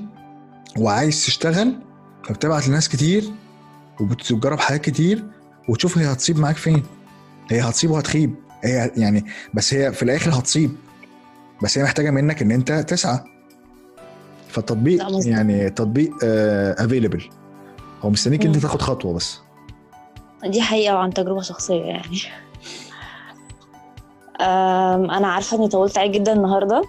[0.79, 1.79] وعايز تشتغل
[2.25, 3.25] فبتبعت لناس كتير
[4.01, 5.25] وبتجرب حاجات كتير
[5.69, 6.83] وتشوف هي هتصيب معاك فين.
[7.51, 8.35] هي هتصيب وهتخيب.
[8.65, 10.71] هي يعني بس هي في الآخر هتصيب.
[11.63, 13.19] بس هي محتاجة منك إن أنت تسعى.
[14.49, 15.27] فالتطبيق.
[15.27, 16.11] يعني تطبيق
[16.79, 17.31] افيلبل
[18.03, 18.57] هو مستنيك أنت.
[18.57, 19.41] تاخد خطوة بس.
[20.45, 22.21] دي حقيقة وعن تجربة شخصية يعني.
[24.41, 26.83] أم، أنا عارفة إني طولت عليك جدا النهاردة.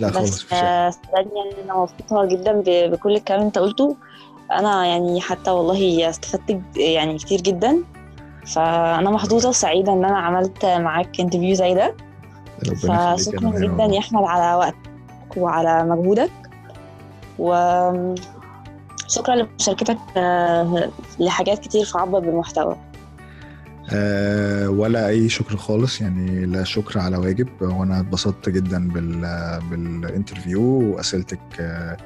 [0.00, 3.96] لا خالص بس آه، صدقني أنا مبسوطة جدا بكل الكلام اللي أنت قلته.
[4.52, 7.84] أنا يعني حتى والله استفدت يعني كتير جدا.
[8.46, 11.94] فأنا محظوظة وسعيدة إن أنا عملت معاك انترفيو زي ده.
[12.66, 13.84] ربنا فشكرا جدا.
[13.84, 16.30] يا أحمد على وقتك وعلى مجهودك.
[17.38, 18.16] وشكرا
[19.34, 20.90] لمشاركتك آه،
[21.20, 22.76] لحاجات كتير في عبر بالمحتوى.
[23.92, 27.48] أه ولا أي شكر خالص يعني لا شكر على واجب.
[27.60, 29.20] وأنا اتبسطت جدا بال
[29.70, 31.96] بالانترفيو وأسئلتك أه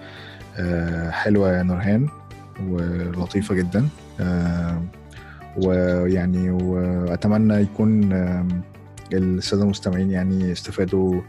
[0.57, 2.09] أه حلوة يا نورهان
[2.69, 3.89] ولطيفة جدا.
[4.21, 4.83] أه
[5.57, 8.13] ويعني وأتمنى يكون
[9.15, 11.21] الساده المستمعين يعني استفادوا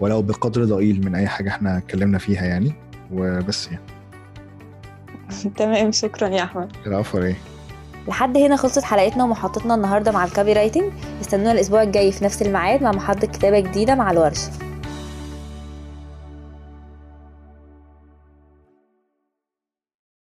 [0.00, 2.72] ولو بقدر ضئيل من أي حاجة إحنا اتكلمنا فيها يعني.
[3.12, 3.82] وبس يعني.
[5.58, 6.72] تمام شكرا يا أحمد.
[6.86, 7.36] العفو إيه
[8.08, 10.92] لحد هنا خلصت حلقتنا ومحطتنا النهارده مع ال copywriting.
[11.20, 14.50] استنونا الأسبوع الجاي في نفس الميعاد مع محطة كتابة جديدة مع الورشة